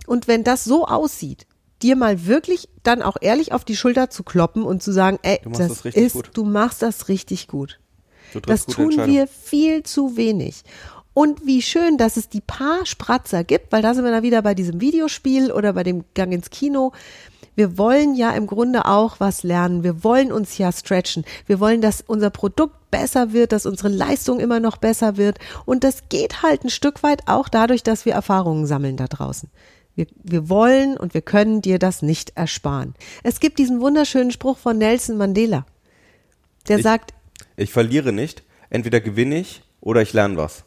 und 0.07 0.27
wenn 0.27 0.43
das 0.43 0.63
so 0.63 0.85
aussieht, 0.85 1.45
dir 1.81 1.95
mal 1.95 2.25
wirklich 2.25 2.67
dann 2.83 3.01
auch 3.01 3.17
ehrlich 3.21 3.53
auf 3.53 3.63
die 3.63 3.75
Schulter 3.75 4.09
zu 4.09 4.23
kloppen 4.23 4.63
und 4.63 4.83
zu 4.83 4.91
sagen, 4.91 5.19
ey, 5.21 5.39
das, 5.45 5.83
das 5.83 5.95
ist, 5.95 6.13
gut. 6.13 6.31
du 6.33 6.43
machst 6.43 6.81
das 6.81 7.07
richtig 7.07 7.47
gut. 7.47 7.79
Das 8.45 8.65
tun 8.65 8.91
wir 9.05 9.27
viel 9.27 9.83
zu 9.83 10.15
wenig. 10.15 10.63
Und 11.13 11.45
wie 11.45 11.61
schön, 11.61 11.97
dass 11.97 12.17
es 12.17 12.29
die 12.29 12.41
paar 12.41 12.85
Spratzer 12.85 13.43
gibt, 13.43 13.71
weil 13.71 13.81
da 13.81 13.93
sind 13.93 14.03
wir 14.05 14.11
dann 14.11 14.23
wieder 14.23 14.41
bei 14.41 14.53
diesem 14.53 14.79
Videospiel 14.79 15.51
oder 15.51 15.73
bei 15.73 15.83
dem 15.83 16.05
Gang 16.13 16.31
ins 16.31 16.49
Kino. 16.49 16.91
Wir 17.55 17.77
wollen 17.77 18.15
ja 18.15 18.31
im 18.31 18.47
Grunde 18.47 18.85
auch 18.85 19.19
was 19.19 19.43
lernen. 19.43 19.83
Wir 19.83 20.03
wollen 20.03 20.31
uns 20.31 20.57
ja 20.57 20.71
stretchen. 20.71 21.25
Wir 21.45 21.59
wollen, 21.59 21.81
dass 21.81 22.01
unser 22.01 22.29
Produkt 22.29 22.89
besser 22.89 23.33
wird, 23.33 23.51
dass 23.51 23.65
unsere 23.65 23.89
Leistung 23.89 24.39
immer 24.39 24.61
noch 24.61 24.77
besser 24.77 25.17
wird. 25.17 25.39
Und 25.65 25.83
das 25.83 26.07
geht 26.07 26.41
halt 26.41 26.63
ein 26.63 26.69
Stück 26.69 27.03
weit 27.03 27.27
auch 27.27 27.49
dadurch, 27.49 27.83
dass 27.83 28.05
wir 28.05 28.13
Erfahrungen 28.13 28.65
sammeln 28.65 28.95
da 28.95 29.07
draußen. 29.07 29.49
Wir, 29.95 30.07
wir 30.23 30.47
wollen 30.47 30.95
und 30.95 31.13
wir 31.13 31.21
können 31.21 31.61
dir 31.61 31.79
das 31.79 32.01
nicht 32.01 32.31
ersparen. 32.37 32.93
Es 33.23 33.41
gibt 33.41 33.59
diesen 33.59 33.81
wunderschönen 33.81 34.31
Spruch 34.31 34.57
von 34.57 34.77
Nelson 34.77 35.17
Mandela. 35.17 35.65
Der 36.69 36.77
Ich- 36.77 36.83
sagt, 36.83 37.13
Ich 37.57 37.73
verliere 37.73 38.13
nicht. 38.13 38.43
Entweder 38.69 39.01
gewinne 39.01 39.39
ich 39.39 39.63
oder 39.81 40.01
ich 40.01 40.13
lerne 40.13 40.37
was. 40.37 40.63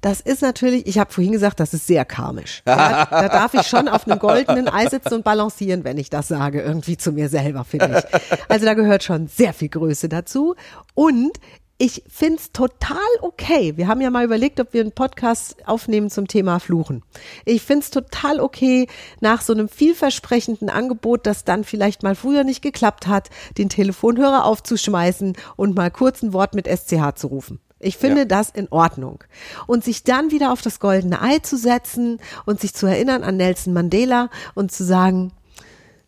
Das 0.00 0.20
ist 0.20 0.42
natürlich, 0.42 0.86
ich 0.86 0.98
habe 0.98 1.12
vorhin 1.12 1.32
gesagt, 1.32 1.60
das 1.60 1.74
ist 1.74 1.86
sehr 1.86 2.04
karmisch. 2.04 2.62
Ja, 2.66 3.06
da 3.06 3.28
darf 3.28 3.54
ich 3.54 3.66
schon 3.66 3.88
auf 3.88 4.06
einem 4.06 4.18
goldenen 4.18 4.68
Ei 4.68 4.88
sitzen 4.88 5.14
und 5.14 5.24
balancieren, 5.24 5.84
wenn 5.84 5.98
ich 5.98 6.10
das 6.10 6.28
sage, 6.28 6.62
irgendwie 6.62 6.96
zu 6.96 7.12
mir 7.12 7.28
selber, 7.28 7.64
finde 7.64 8.04
ich. 8.04 8.40
Also 8.48 8.64
da 8.66 8.74
gehört 8.74 9.02
schon 9.02 9.28
sehr 9.28 9.52
viel 9.52 9.68
Größe 9.68 10.08
dazu. 10.08 10.54
Und 10.94 11.38
ich 11.78 12.02
find's 12.08 12.52
total 12.52 12.96
okay. 13.20 13.76
Wir 13.76 13.86
haben 13.86 14.00
ja 14.00 14.08
mal 14.08 14.24
überlegt, 14.24 14.60
ob 14.60 14.72
wir 14.72 14.80
einen 14.80 14.92
Podcast 14.92 15.56
aufnehmen 15.66 16.08
zum 16.08 16.26
Thema 16.26 16.58
Fluchen. 16.58 17.02
Ich 17.44 17.62
find's 17.62 17.90
total 17.90 18.40
okay, 18.40 18.86
nach 19.20 19.42
so 19.42 19.52
einem 19.52 19.68
vielversprechenden 19.68 20.70
Angebot, 20.70 21.26
das 21.26 21.44
dann 21.44 21.64
vielleicht 21.64 22.02
mal 22.02 22.14
früher 22.14 22.44
nicht 22.44 22.62
geklappt 22.62 23.06
hat, 23.06 23.28
den 23.58 23.68
Telefonhörer 23.68 24.46
aufzuschmeißen 24.46 25.36
und 25.56 25.76
mal 25.76 25.90
kurz 25.90 26.22
ein 26.22 26.32
Wort 26.32 26.54
mit 26.54 26.66
SCH 26.66 27.14
zu 27.16 27.26
rufen. 27.26 27.60
Ich 27.78 27.96
finde 27.98 28.20
Ja. 28.20 28.24
das 28.24 28.50
in 28.50 28.68
Ordnung. 28.70 29.22
Und 29.66 29.84
sich 29.84 30.02
dann 30.02 30.30
wieder 30.30 30.52
auf 30.52 30.62
das 30.62 30.80
goldene 30.80 31.20
Ei 31.20 31.38
zu 31.40 31.56
setzen 31.56 32.18
und 32.46 32.60
sich 32.60 32.74
zu 32.74 32.86
erinnern 32.86 33.22
an 33.22 33.36
Nelson 33.36 33.72
Mandela 33.74 34.30
und 34.54 34.72
zu 34.72 34.82
sagen, 34.84 35.32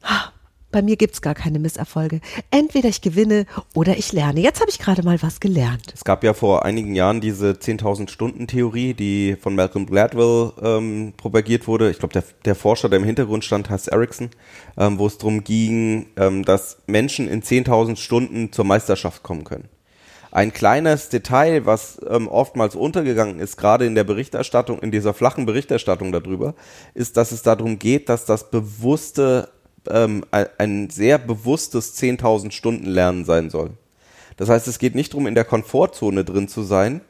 "Ah, 0.02 0.31
bei 0.70 0.83
mir 0.83 0.96
gibt's 0.96 1.22
gar 1.22 1.35
keine 1.35 1.59
Misserfolge. 1.59 2.20
Entweder 2.50 2.90
ich 2.90 3.00
gewinne 3.00 3.46
oder 3.74 3.96
ich 3.96 4.12
lerne. 4.12 4.40
Jetzt 4.40 4.61
habe 4.61 4.70
ich 4.70 4.78
gerade 4.78 5.02
mal 5.02 5.20
was 5.22 5.40
gelernt. 5.40 5.92
Es 5.94 6.04
gab 6.04 6.22
ja 6.24 6.35
vor 6.35 6.64
einigen 6.66 6.94
Jahren 6.94 7.22
diese 7.22 7.59
10.000 7.59 8.11
Stunden 8.11 8.46
Theorie, 8.46 8.92
die 8.92 9.37
von 9.40 9.54
Malcolm 9.54 9.87
Gladwell 9.87 10.52
ähm, 10.62 11.14
propagiert 11.16 11.66
wurde. 11.68 11.90
Ich 11.90 11.98
glaube, 11.98 12.12
der, 12.12 12.24
der 12.44 12.54
Forscher, 12.54 12.90
der 12.90 12.98
im 12.98 13.04
Hintergrund 13.07 13.46
stand, 13.46 13.70
heißt 13.70 13.88
Erickson, 13.88 14.28
ähm, 14.76 14.98
wo 14.98 15.07
es 15.07 15.16
darum 15.16 15.42
ging, 15.42 16.07
ähm, 16.18 16.44
dass 16.44 16.78
Menschen 16.87 17.28
in 17.28 17.42
10.000 17.42 17.96
Stunden 17.98 18.52
zur 18.52 18.66
Meisterschaft 18.66 19.22
kommen 19.22 19.44
können. 19.44 19.68
Ein 20.38 20.53
kleines 20.53 21.09
Detail, 21.09 21.66
was 21.66 21.98
ähm, 22.09 22.29
oftmals 22.29 22.77
untergegangen 22.77 23.40
ist, 23.40 23.57
gerade 23.57 23.87
in 23.87 23.96
der 23.96 24.05
Berichterstattung, 24.05 24.79
in 24.79 24.92
dieser 24.92 25.12
flachen 25.12 25.46
Berichterstattung 25.46 26.12
darüber, 26.12 26.55
ist, 26.94 27.16
dass 27.16 27.33
es 27.33 27.42
darum 27.42 27.81
geht, 27.81 28.09
dass 28.09 28.24
das 28.24 28.48
bewusste, 28.48 29.48
ähm, 29.90 30.24
ein- 30.31 30.90
sehr 30.90 31.18
bewusstes 31.18 31.96
10.000 31.96 32.53
Stunden 32.53 32.87
Lernen 32.87 33.24
sein 33.24 33.51
soll. 33.51 33.70
Das 34.37 34.48
heißt, 34.48 34.68
es 34.68 34.79
geht 34.79 34.94
nicht 34.94 35.12
darum, 35.12 35.27
in 35.27 35.35
der 35.35 35.44
Komfortzone 35.44 36.22
drin 36.24 36.46
zu 36.46 36.62
sein, 36.62 37.01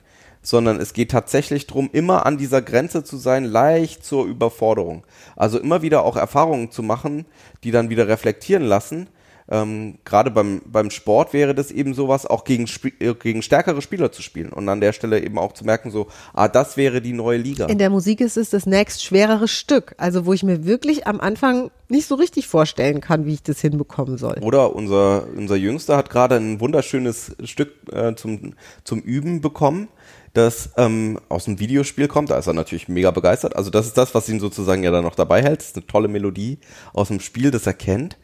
sondern 0.40 0.80
es 0.80 0.94
geht 0.94 1.10
tatsächlich 1.10 1.66
darum, 1.66 1.90
immer 1.92 2.24
an 2.24 2.38
dieser 2.38 2.62
Grenze 2.62 3.04
zu 3.04 3.18
sein, 3.18 3.44
leicht 3.44 4.06
zur 4.06 4.24
Überforderung. 4.24 5.04
Also 5.36 5.58
immer 5.58 5.82
wieder 5.82 6.02
auch 6.02 6.16
Erfahrungen 6.16 6.70
zu 6.70 6.82
machen, 6.82 7.26
die 7.62 7.72
dann 7.72 7.90
wieder 7.90 8.08
reflektieren 8.08 8.64
lassen. 8.64 9.08
Ähm, 9.50 9.98
Gerade 10.04 10.30
beim, 10.30 10.60
beim 10.66 10.90
Sport 10.90 11.32
wäre 11.32 11.54
das 11.54 11.70
eben 11.70 11.94
sowas, 11.94 12.26
auch 12.26 12.44
gegen, 12.44 12.68
äh, 13.00 13.14
gegen 13.14 13.42
stärkere 13.42 13.80
Spieler 13.80 14.12
zu 14.12 14.22
spielen 14.22 14.52
und 14.52 14.68
an 14.68 14.80
der 14.80 14.92
Stelle 14.92 15.22
eben 15.22 15.38
auch 15.38 15.52
zu 15.52 15.64
merken, 15.64 15.90
so, 15.90 16.08
ah, 16.34 16.48
das 16.48 16.76
wäre 16.76 17.00
die 17.00 17.14
neue 17.14 17.38
Liga. 17.38 17.66
In 17.66 17.78
der 17.78 17.90
Musik 17.90 18.20
ist 18.20 18.36
es 18.36 18.50
das 18.50 18.66
nächst 18.66 19.02
schwerere 19.02 19.48
Stück. 19.48 19.94
Also 19.96 20.26
wo 20.26 20.32
ich 20.32 20.42
mir 20.42 20.66
wirklich 20.66 21.06
am 21.06 21.20
Anfang 21.20 21.70
nicht 21.88 22.06
so 22.06 22.16
richtig 22.16 22.46
vorstellen 22.46 23.00
kann, 23.00 23.24
wie 23.24 23.34
ich 23.34 23.42
das 23.42 23.60
hinbekommen 23.60 24.18
soll. 24.18 24.38
Oder 24.42 24.74
unser, 24.74 25.26
unser 25.34 25.56
Jüngster 25.56 25.96
hat 25.96 26.10
gerade 26.10 26.36
ein 26.36 26.60
wunderschönes 26.60 27.36
Stück 27.44 27.72
äh, 27.90 28.14
zum, 28.14 28.54
zum 28.84 29.00
Üben 29.00 29.40
bekommen, 29.40 29.88
das 30.34 30.70
ähm, 30.76 31.18
aus 31.30 31.46
dem 31.46 31.58
Videospiel 31.58 32.06
kommt. 32.06 32.30
Da 32.30 32.38
ist 32.38 32.46
er 32.46 32.52
natürlich 32.52 32.88
mega 32.88 33.10
begeistert. 33.10 33.56
Also 33.56 33.70
das 33.70 33.86
ist 33.86 33.96
das, 33.96 34.14
was 34.14 34.28
ihn 34.28 34.40
sozusagen 34.40 34.82
ja 34.82 34.90
dann 34.90 35.04
noch 35.04 35.14
dabei 35.14 35.42
hält. 35.42 35.60
Das 35.60 35.68
ist 35.68 35.76
eine 35.76 35.86
tolle 35.86 36.08
Melodie 36.08 36.58
aus 36.92 37.08
dem 37.08 37.20
Spiel, 37.20 37.50
das 37.50 37.66
er 37.66 37.74
kennt. 37.74 38.18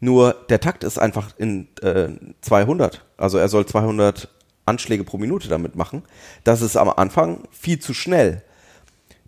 Nur 0.00 0.34
der 0.48 0.60
Takt 0.60 0.82
ist 0.82 0.98
einfach 0.98 1.30
in 1.36 1.68
äh, 1.82 2.08
200. 2.40 3.04
Also 3.16 3.38
er 3.38 3.48
soll 3.48 3.66
200 3.66 4.28
Anschläge 4.64 5.04
pro 5.04 5.18
Minute 5.18 5.48
damit 5.48 5.76
machen. 5.76 6.02
Das 6.42 6.62
ist 6.62 6.76
am 6.76 6.88
Anfang 6.88 7.44
viel 7.50 7.78
zu 7.78 7.92
schnell. 7.92 8.42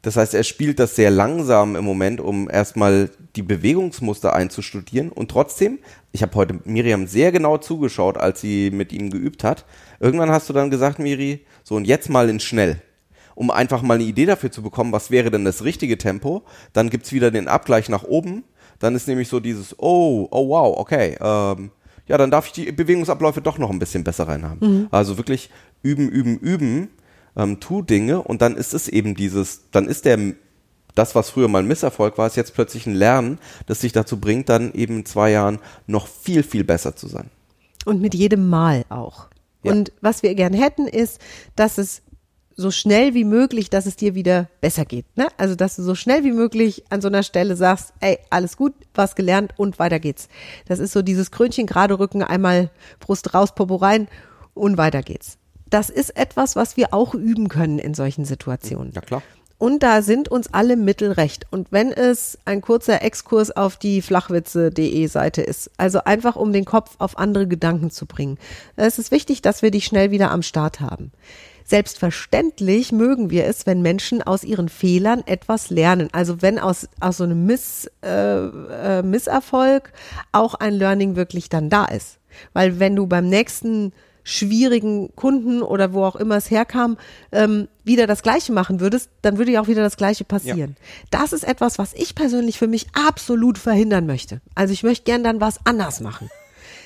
Das 0.03 0.17
heißt, 0.17 0.35
er 0.35 0.43
spielt 0.43 0.81
das 0.81 0.97
sehr 0.97 1.11
langsam 1.11 1.77
im 1.77 1.85
Moment, 1.85 2.21
um 2.21 2.51
erstmal 2.51 3.11
die 3.37 3.43
Bewegungsmuster 3.43 4.35
einzustudieren. 4.35 5.11
Und 5.11 5.31
trotzdem, 5.31 5.79
ich 6.11 6.23
habe 6.23 6.35
heute 6.35 6.59
Miriam 6.65 7.07
sehr 7.07 7.31
genau 7.31 7.57
zugeschaut, 7.59 8.17
als 8.17 8.41
sie 8.41 8.71
mit 8.73 8.93
ihm 8.93 9.11
geübt 9.11 9.45
hat. 9.45 9.65
Irgendwann 10.01 10.31
hast 10.31 10.49
du 10.49 10.53
dann 10.53 10.71
gesagt, 10.71 10.99
Miri, 10.99 11.47
so 11.63 11.77
und 11.77 11.85
jetzt 11.85 12.11
mal 12.11 12.29
in 12.29 12.41
schnell. 12.41 12.83
Um 13.37 13.51
einfach 13.51 13.81
mal 13.83 13.95
eine 13.95 14.05
Idee 14.05 14.27
dafür 14.27 14.51
zu 14.51 14.63
bekommen, 14.63 14.93
was 14.93 15.11
wäre 15.11 15.31
denn 15.31 15.45
das 15.45 15.63
richtige 15.63 15.97
Tempo. 15.97 16.43
Dann 16.73 16.91
gibt's 16.91 17.13
wieder 17.13 17.31
den 17.31 17.47
Abgleich 17.47 17.89
nach 17.89 18.03
oben. 18.03 18.43
Dann 18.79 18.95
ist 18.95 19.09
nämlich 19.09 19.29
so 19.29 19.41
dieses, 19.41 19.79
oh, 19.79 20.29
oh 20.31 20.49
wow, 20.49 20.77
okay, 20.79 21.17
ähm, 21.21 21.71
ja, 22.07 22.19
dann 22.19 22.31
darf 22.31 22.47
ich 22.47 22.53
die 22.53 22.73
Bewegungsabläufe 22.73 23.41
doch 23.41 23.59
noch 23.59 23.71
ein 23.71 23.79
bisschen 23.79 24.05
besser 24.05 24.29
reinhaben. 24.29 24.89
Also 24.91 25.17
wirklich 25.17 25.51
üben, 25.83 26.09
üben, 26.09 26.39
üben, 26.39 26.89
ähm, 27.37 27.61
tu 27.61 27.83
Dinge 27.83 28.23
und 28.23 28.43
dann 28.43 28.57
ist 28.57 28.75
es 28.75 28.89
eben 28.89 29.15
dieses, 29.15 29.71
dann 29.71 29.87
ist 29.87 30.05
der 30.05 30.19
das, 30.95 31.15
was 31.15 31.31
früher 31.31 31.49
mal 31.49 31.61
ein 31.61 31.69
Misserfolg 31.69 32.19
war, 32.19 32.27
ist 32.27 32.37
jetzt 32.37 32.55
plötzlich 32.55 32.87
ein 32.87 32.95
Lernen, 32.95 33.39
das 33.67 33.81
dich 33.81 33.93
dazu 33.93 34.21
bringt, 34.21 34.49
dann 34.49 34.73
eben 34.75 34.99
in 34.99 35.07
zwei 35.07 35.31
Jahren 35.31 35.59
noch 35.87 36.07
viel, 36.07 36.43
viel 36.43 36.65
besser 36.65 36.97
zu 36.97 37.09
sein. 37.09 37.31
Und 37.85 38.01
mit 38.01 38.15
jedem 38.15 38.49
Mal 38.49 38.85
auch. 38.89 39.29
Ja. 39.63 39.73
Und 39.73 39.93
was 40.01 40.23
wir 40.23 40.35
gern 40.35 40.53
hätten, 40.53 40.87
ist, 40.87 41.21
dass 41.57 41.79
es 41.79 42.03
so 42.57 42.71
schnell 42.71 43.15
wie 43.15 43.25
möglich, 43.25 43.71
dass 43.71 43.87
es 43.87 43.97
dir 43.97 44.15
wieder 44.15 44.49
besser 44.61 44.85
geht. 44.85 45.07
Ne? 45.17 45.29
Also, 45.37 45.55
dass 45.55 45.77
du 45.77 45.83
so 45.83 45.95
schnell 45.95 46.25
wie 46.25 46.33
möglich 46.33 46.85
an 46.91 47.01
so 47.01 47.09
einer 47.09 47.23
Stelle 47.23 47.57
sagst, 47.57 47.93
ey, 48.01 48.19
alles 48.31 48.57
gut, 48.57 48.75
was 48.95 49.15
gelernt 49.15 49.55
und 49.57 49.79
weiter 49.79 50.01
geht's. 50.01 50.29
Das 50.67 50.79
ist 50.79 50.93
so 50.93 51.03
dieses 51.03 51.31
Krönchen 51.31 51.67
gerade 51.67 51.99
rücken, 51.99 52.23
einmal 52.23 52.71
Brust 53.01 53.35
raus, 53.35 53.55
Popo 53.55 53.77
rein 53.77 54.09
und 54.55 54.77
weiter 54.77 55.03
geht's. 55.03 55.39
Das 55.71 55.89
ist 55.89 56.17
etwas, 56.17 56.55
was 56.57 56.77
wir 56.77 56.93
auch 56.93 57.15
üben 57.15 57.49
können 57.49 57.79
in 57.79 57.95
solchen 57.95 58.25
Situationen. 58.25 58.93
Ja, 58.93 59.01
klar. 59.01 59.23
Und 59.63 59.85
da 59.85 60.03
sind 60.03 60.29
uns 60.29 60.53
alle 60.53 60.77
Mittel 60.77 61.13
recht. 61.13 61.47
Und 61.53 61.71
wenn 61.71 61.93
es 61.93 62.37
ein 62.45 62.61
kurzer 62.63 63.01
Exkurs 63.03 63.53
auf 63.53 63.77
die 63.77 64.03
flachwitze.de 64.03 65.07
Seite 65.07 65.41
ist, 65.41 65.71
also 65.77 66.03
einfach 66.03 66.35
um 66.35 66.53
den 66.53 66.65
Kopf 66.65 66.97
auf 66.99 67.17
andere 67.17 67.47
Gedanken 67.47 67.93
zu 67.93 68.07
bringen, 68.07 68.39
es 68.75 68.99
ist 68.99 69.13
wichtig, 69.13 69.41
dass 69.41 69.63
wir 69.63 69.71
dich 69.71 69.85
schnell 69.85 70.11
wieder 70.11 70.33
am 70.33 70.43
Start 70.43 70.81
haben. 70.81 71.13
Selbstverständlich 71.65 72.93
mögen 72.93 73.31
wir 73.31 73.47
es, 73.47 73.67
wenn 73.67 73.83
Menschen 73.83 74.23
aus 74.23 74.45
ihren 74.45 74.69
Fehlern 74.69 75.23
etwas 75.27 75.71
lernen. 75.71 76.09
Also 76.13 76.43
wenn 76.43 76.59
aus, 76.59 76.89
aus 77.01 77.19
so 77.19 77.25
einem 77.25 77.47
Miss, 77.47 77.91
äh, 78.05 78.09
äh, 78.09 79.03
Misserfolg 79.03 79.93
auch 80.33 80.55
ein 80.55 80.75
Learning 80.75 81.17
wirklich 81.17 81.49
dann 81.49 81.71
da 81.71 81.85
ist. 81.85 82.19
Weil 82.53 82.81
wenn 82.81 82.97
du 82.97 83.07
beim 83.07 83.29
nächsten 83.29 83.93
schwierigen 84.25 85.15
Kunden 85.17 85.63
oder 85.63 85.93
wo 85.93 86.05
auch 86.05 86.17
immer 86.17 86.37
es 86.37 86.51
herkam, 86.51 86.97
ähm, 87.33 87.69
wieder 87.85 88.07
das 88.07 88.23
Gleiche 88.23 88.53
machen 88.53 88.81
würdest, 88.81 89.11
dann 89.23 89.39
würde 89.39 89.51
ja 89.51 89.61
auch 89.61 89.69
wieder 89.69 89.83
das 89.83 89.97
Gleiche 89.97 90.25
passieren. 90.25 90.77
Das 91.11 91.33
ist 91.33 91.45
etwas, 91.45 91.79
was 91.79 91.93
ich 91.95 92.15
persönlich 92.15 92.59
für 92.59 92.69
mich 92.69 92.87
absolut 92.93 93.59
verhindern 93.59 94.07
möchte. 94.07 94.41
Also 94.55 94.73
ich 94.73 94.83
möchte 94.83 95.05
gern 95.05 95.25
dann 95.25 95.41
was 95.41 95.59
anders 95.67 96.01
machen. 96.01 96.31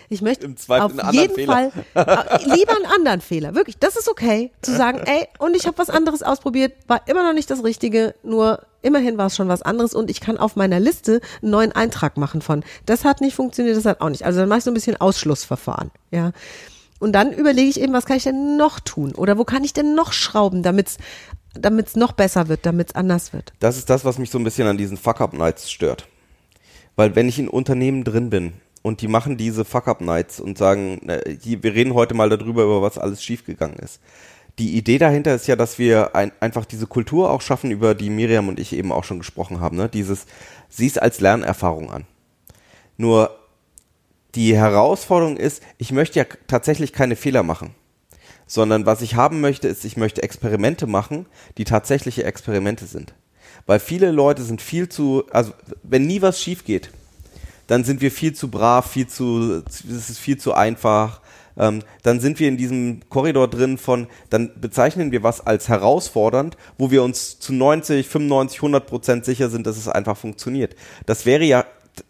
Ich 0.09 0.23
möchte 0.23 0.47
auf 0.47 0.71
einen 0.71 1.01
anderen 1.01 1.12
jeden 1.12 1.35
Fehler. 1.35 1.53
Fall 1.53 1.73
äh, 1.95 2.55
lieber 2.55 2.77
einen 2.77 2.87
anderen 2.87 3.21
Fehler. 3.21 3.55
Wirklich, 3.55 3.79
das 3.79 3.97
ist 3.97 4.09
okay, 4.09 4.53
zu 4.62 4.75
sagen, 4.75 5.01
ey, 5.05 5.27
und 5.38 5.57
ich 5.57 5.66
habe 5.66 5.79
was 5.79 5.90
anderes 5.90 6.23
ausprobiert, 6.23 6.75
war 6.87 7.03
immer 7.09 7.23
noch 7.25 7.33
nicht 7.33 7.51
das 7.51 7.64
Richtige, 7.64 8.14
nur 8.23 8.61
immerhin 8.83 9.19
war 9.19 9.27
es 9.27 9.37
schon 9.37 9.49
was 9.49 9.62
anderes 9.62 9.95
und 9.95 10.11
ich 10.11 10.21
kann 10.21 10.38
auf 10.38 10.57
meiner 10.57 10.79
Liste 10.79 11.21
einen 11.42 11.51
neuen 11.51 11.73
Eintrag 11.73 12.16
machen 12.16 12.40
von, 12.40 12.64
das 12.87 13.05
hat 13.05 13.21
nicht 13.21 13.35
funktioniert, 13.35 13.77
das 13.77 13.85
hat 13.85 14.01
auch 14.01 14.11
nicht. 14.11 14.25
Also 14.25 14.40
dann 14.40 14.49
mache 14.49 14.59
ich 14.59 14.64
so 14.64 14.71
ein 14.71 14.75
bisschen 14.75 14.97
Ausschlussverfahren, 14.97 15.90
ja. 16.11 16.33
Und 16.99 17.12
dann 17.12 17.33
überlege 17.33 17.69
ich 17.69 17.81
eben, 17.81 17.92
was 17.92 18.07
kann 18.07 18.16
ich 18.16 18.25
denn 18.25 18.57
noch 18.57 18.81
tun? 18.81 19.14
Oder 19.14 19.37
wo 19.37 19.45
kann 19.45 19.64
ich 19.64 19.75
denn 19.75 19.95
noch 19.95 20.12
schrauben, 20.12 20.62
damit 20.62 20.88
es 20.88 20.97
damit's 21.55 21.97
noch 21.97 22.12
besser 22.12 22.49
wird, 22.49 22.64
damit 22.64 22.88
es 22.88 22.95
anders 22.95 23.33
wird? 23.33 23.53
Das 23.61 23.77
ist 23.77 23.90
das, 23.90 24.05
was 24.05 24.19
mich 24.19 24.31
so 24.31 24.38
ein 24.38 24.45
bisschen 24.45 24.66
an 24.66 24.79
diesen 24.79 24.97
Fuck-Up-Nights 24.97 25.71
stört. 25.71 26.07
Weil 26.95 27.14
wenn 27.14 27.29
ich 27.29 27.38
in 27.38 27.49
Unternehmen 27.49 28.05
drin 28.05 28.31
bin 28.31 28.55
und 28.87 29.01
die 29.01 29.09
machen 29.09 29.37
diese 29.37 29.64
Fuck-Up-Nights 29.64 30.38
und 30.38 30.57
sagen, 30.57 31.01
wir 31.42 31.75
reden 31.75 31.94
heute 31.94 32.14
mal 32.14 32.29
darüber, 32.29 32.62
über 32.62 32.83
was 32.83 32.99
alles 32.99 33.20
schiefgegangen 33.20 33.81
ist. 33.81 34.01
Die 34.61 34.77
Idee 34.77 34.99
dahinter 34.99 35.35
ist 35.35 35.49
ja, 35.49 35.57
dass 35.57 35.81
wir 35.81 36.14
ein, 36.14 36.31
einfach 36.38 36.64
diese 36.64 36.87
Kultur 36.87 37.33
auch 37.33 37.40
schaffen, 37.40 37.72
über 37.72 37.96
die 37.96 38.11
Miriam 38.11 38.46
und 38.46 38.61
ich 38.61 38.72
eben 38.72 38.92
auch 38.92 39.03
schon 39.03 39.18
gesprochen 39.18 39.59
haben. 39.59 39.77
Ne? 39.77 39.88
Dieses, 39.88 40.27
sieh 40.68 40.87
es 40.87 40.99
als 40.99 41.18
Lernerfahrung 41.18 41.90
an. 41.90 42.05
Nur 42.96 43.37
die 44.37 44.57
Herausforderung 44.57 45.37
ist, 45.37 45.64
ich 45.79 45.90
möchte 45.90 46.20
ja 46.20 46.27
tatsächlich 46.46 46.92
keine 46.92 47.16
Fehler 47.16 47.42
machen, 47.42 47.75
sondern 48.46 48.87
was 48.87 49.03
ich 49.03 49.16
haben 49.16 49.40
möchte, 49.40 49.66
ist, 49.66 49.85
ich 49.85 49.96
möchte 49.96 50.22
Experimente 50.22 50.87
machen, 50.87 51.27
die 51.59 51.64
tatsächliche 51.64 52.22
Experimente 52.22 52.87
sind. 52.87 53.14
Weil 53.66 53.81
viele 53.81 54.12
Leute 54.12 54.44
sind 54.44 54.62
viel 54.62 54.88
zu, 54.88 55.25
also 55.33 55.55
wenn 55.83 56.07
nie 56.07 56.22
was 56.22 56.40
schief 56.40 56.64
geht, 56.64 56.92
dann 57.66 57.85
sind 57.85 58.00
wir 58.00 58.11
viel 58.11 58.35
zu 58.35 58.50
brav, 58.50 58.90
viel 58.90 59.07
zu, 59.07 59.62
es 59.68 60.11
ist 60.11 60.18
viel 60.18 60.38
zu 60.38 60.55
einfach. 60.55 61.20
Ähm, 61.59 61.83
dann 62.02 62.20
sind 62.20 62.38
wir 62.38 62.48
in 62.48 62.57
diesem 62.57 63.00
Korridor 63.09 63.48
drin 63.48 63.79
von, 63.79 64.09
dann 64.29 64.52
bezeichnen 64.61 65.11
wir 65.11 65.22
was 65.22 65.46
als 65.46 65.68
herausfordernd, 65.68 66.57
wo 66.76 66.90
wir 66.90 67.02
uns 67.02 67.38
zu 67.38 67.55
90, 67.55 68.07
95, 68.07 68.59
100 68.59 68.87
Prozent 68.87 69.24
sicher 69.24 69.48
sind, 69.48 69.66
dass 69.66 69.76
es 69.79 69.88
einfach 69.88 70.16
funktioniert. 70.16 70.76
Das 71.07 71.24
wäre 71.24 71.44
ja 71.44 71.64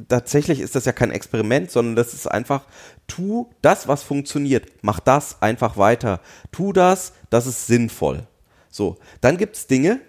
tatsächlich 0.08 0.60
ist 0.60 0.74
das 0.74 0.84
ja 0.84 0.92
kein 0.92 1.10
Experiment, 1.10 1.70
sondern 1.70 1.96
das 1.96 2.14
ist 2.14 2.26
einfach, 2.26 2.64
tu 3.06 3.50
das, 3.62 3.88
was 3.88 4.02
funktioniert. 4.02 4.66
Mach 4.82 5.00
das 5.00 5.42
einfach 5.42 5.76
weiter. 5.76 6.20
Tu 6.52 6.72
das, 6.72 7.12
das 7.30 7.46
ist 7.46 7.66
sinnvoll. 7.66 8.26
So, 8.70 8.98
dann 9.20 9.36
gibt's 9.36 9.66
Dinge, 9.66 10.00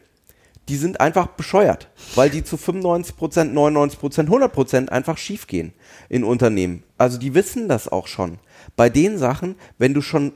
die 0.67 0.75
sind 0.75 0.99
einfach 0.99 1.27
bescheuert, 1.27 1.89
weil 2.15 2.30
die 2.30 2.43
zu 2.43 2.58
95 2.58 3.15
Prozent, 3.15 3.53
99 3.53 3.99
Prozent, 3.99 4.30
100 4.30 4.51
Prozent 4.51 4.91
einfach 4.91 5.17
schiefgehen 5.17 5.73
in 6.10 6.23
Unternehmen. 6.23 6.84
Also 6.97 7.17
die 7.17 7.34
wissen 7.34 7.69
das 7.69 7.88
auch 7.88 8.08
schon. 8.08 8.39
Bei 8.75 8.89
den 8.89 9.17
Sachen, 9.17 9.56
wenn 9.77 9.93
du 9.93 10.01
schon 10.01 10.34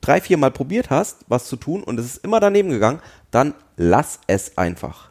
drei, 0.00 0.20
vier 0.20 0.36
Mal 0.36 0.50
probiert 0.50 0.90
hast, 0.90 1.18
was 1.28 1.46
zu 1.46 1.56
tun 1.56 1.82
und 1.82 1.98
es 1.98 2.06
ist 2.06 2.24
immer 2.24 2.40
daneben 2.40 2.70
gegangen, 2.70 3.00
dann 3.30 3.54
lass 3.76 4.20
es 4.26 4.58
einfach. 4.58 5.10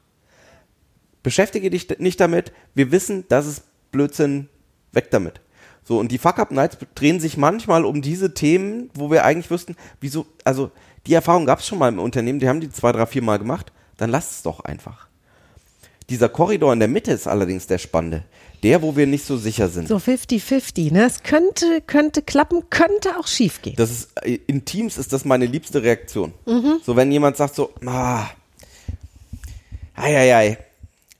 Beschäftige 1.23 1.69
dich 1.69 1.88
nicht 1.99 2.19
damit. 2.19 2.51
Wir 2.73 2.91
wissen, 2.91 3.25
das 3.30 3.47
ist 3.47 3.63
Blödsinn. 3.91 4.49
Weg 4.93 5.12
damit. 5.12 5.41
So, 5.84 5.99
und 5.99 6.12
die 6.12 6.17
Fuck-Up-Nights 6.17 6.77
drehen 6.95 7.19
sich 7.19 7.38
manchmal 7.38 7.86
um 7.86 8.01
diese 8.01 8.34
Themen, 8.34 8.89
wo 8.93 9.10
wir 9.10 9.23
eigentlich 9.23 9.49
wüssten, 9.49 9.75
wieso, 10.01 10.25
also 10.43 10.71
die 11.06 11.13
Erfahrung 11.13 11.45
gab 11.45 11.60
es 11.60 11.67
schon 11.67 11.80
mal 11.80 11.88
im 11.88 11.99
Unternehmen, 11.99 12.39
die 12.39 12.49
haben 12.49 12.60
die 12.60 12.69
zwei, 12.69 12.91
drei, 12.91 13.06
vier 13.06 13.21
Mal 13.21 13.39
gemacht, 13.39 13.71
dann 13.97 14.10
lasst 14.10 14.31
es 14.31 14.43
doch 14.43 14.62
einfach. 14.62 15.07
Dieser 16.10 16.29
Korridor 16.29 16.71
in 16.71 16.79
der 16.79 16.88
Mitte 16.88 17.12
ist 17.12 17.27
allerdings 17.27 17.67
der 17.67 17.79
spannende. 17.79 18.23
Der, 18.63 18.81
wo 18.81 18.95
wir 18.95 19.05
nicht 19.05 19.25
so 19.25 19.38
sicher 19.38 19.67
sind. 19.67 19.88
So 19.88 19.97
50-50, 19.97 20.91
ne? 20.91 21.05
Es 21.05 21.21
könnte, 21.21 21.81
könnte 21.86 22.21
klappen, 22.21 22.69
könnte 22.69 23.19
auch 23.19 23.27
schief 23.27 23.62
gehen. 23.62 23.75
Das 23.75 23.91
ist, 23.91 24.10
in 24.23 24.65
Teams 24.65 24.97
ist 24.97 25.13
das 25.13 25.25
meine 25.25 25.45
liebste 25.45 25.83
Reaktion. 25.83 26.33
So, 26.83 26.95
wenn 26.95 27.12
jemand 27.12 27.38
sagt 27.38 27.55
so, 27.55 27.71
ah, 27.86 28.25
ei, 29.95 30.17
ei, 30.17 30.36
ei, 30.36 30.57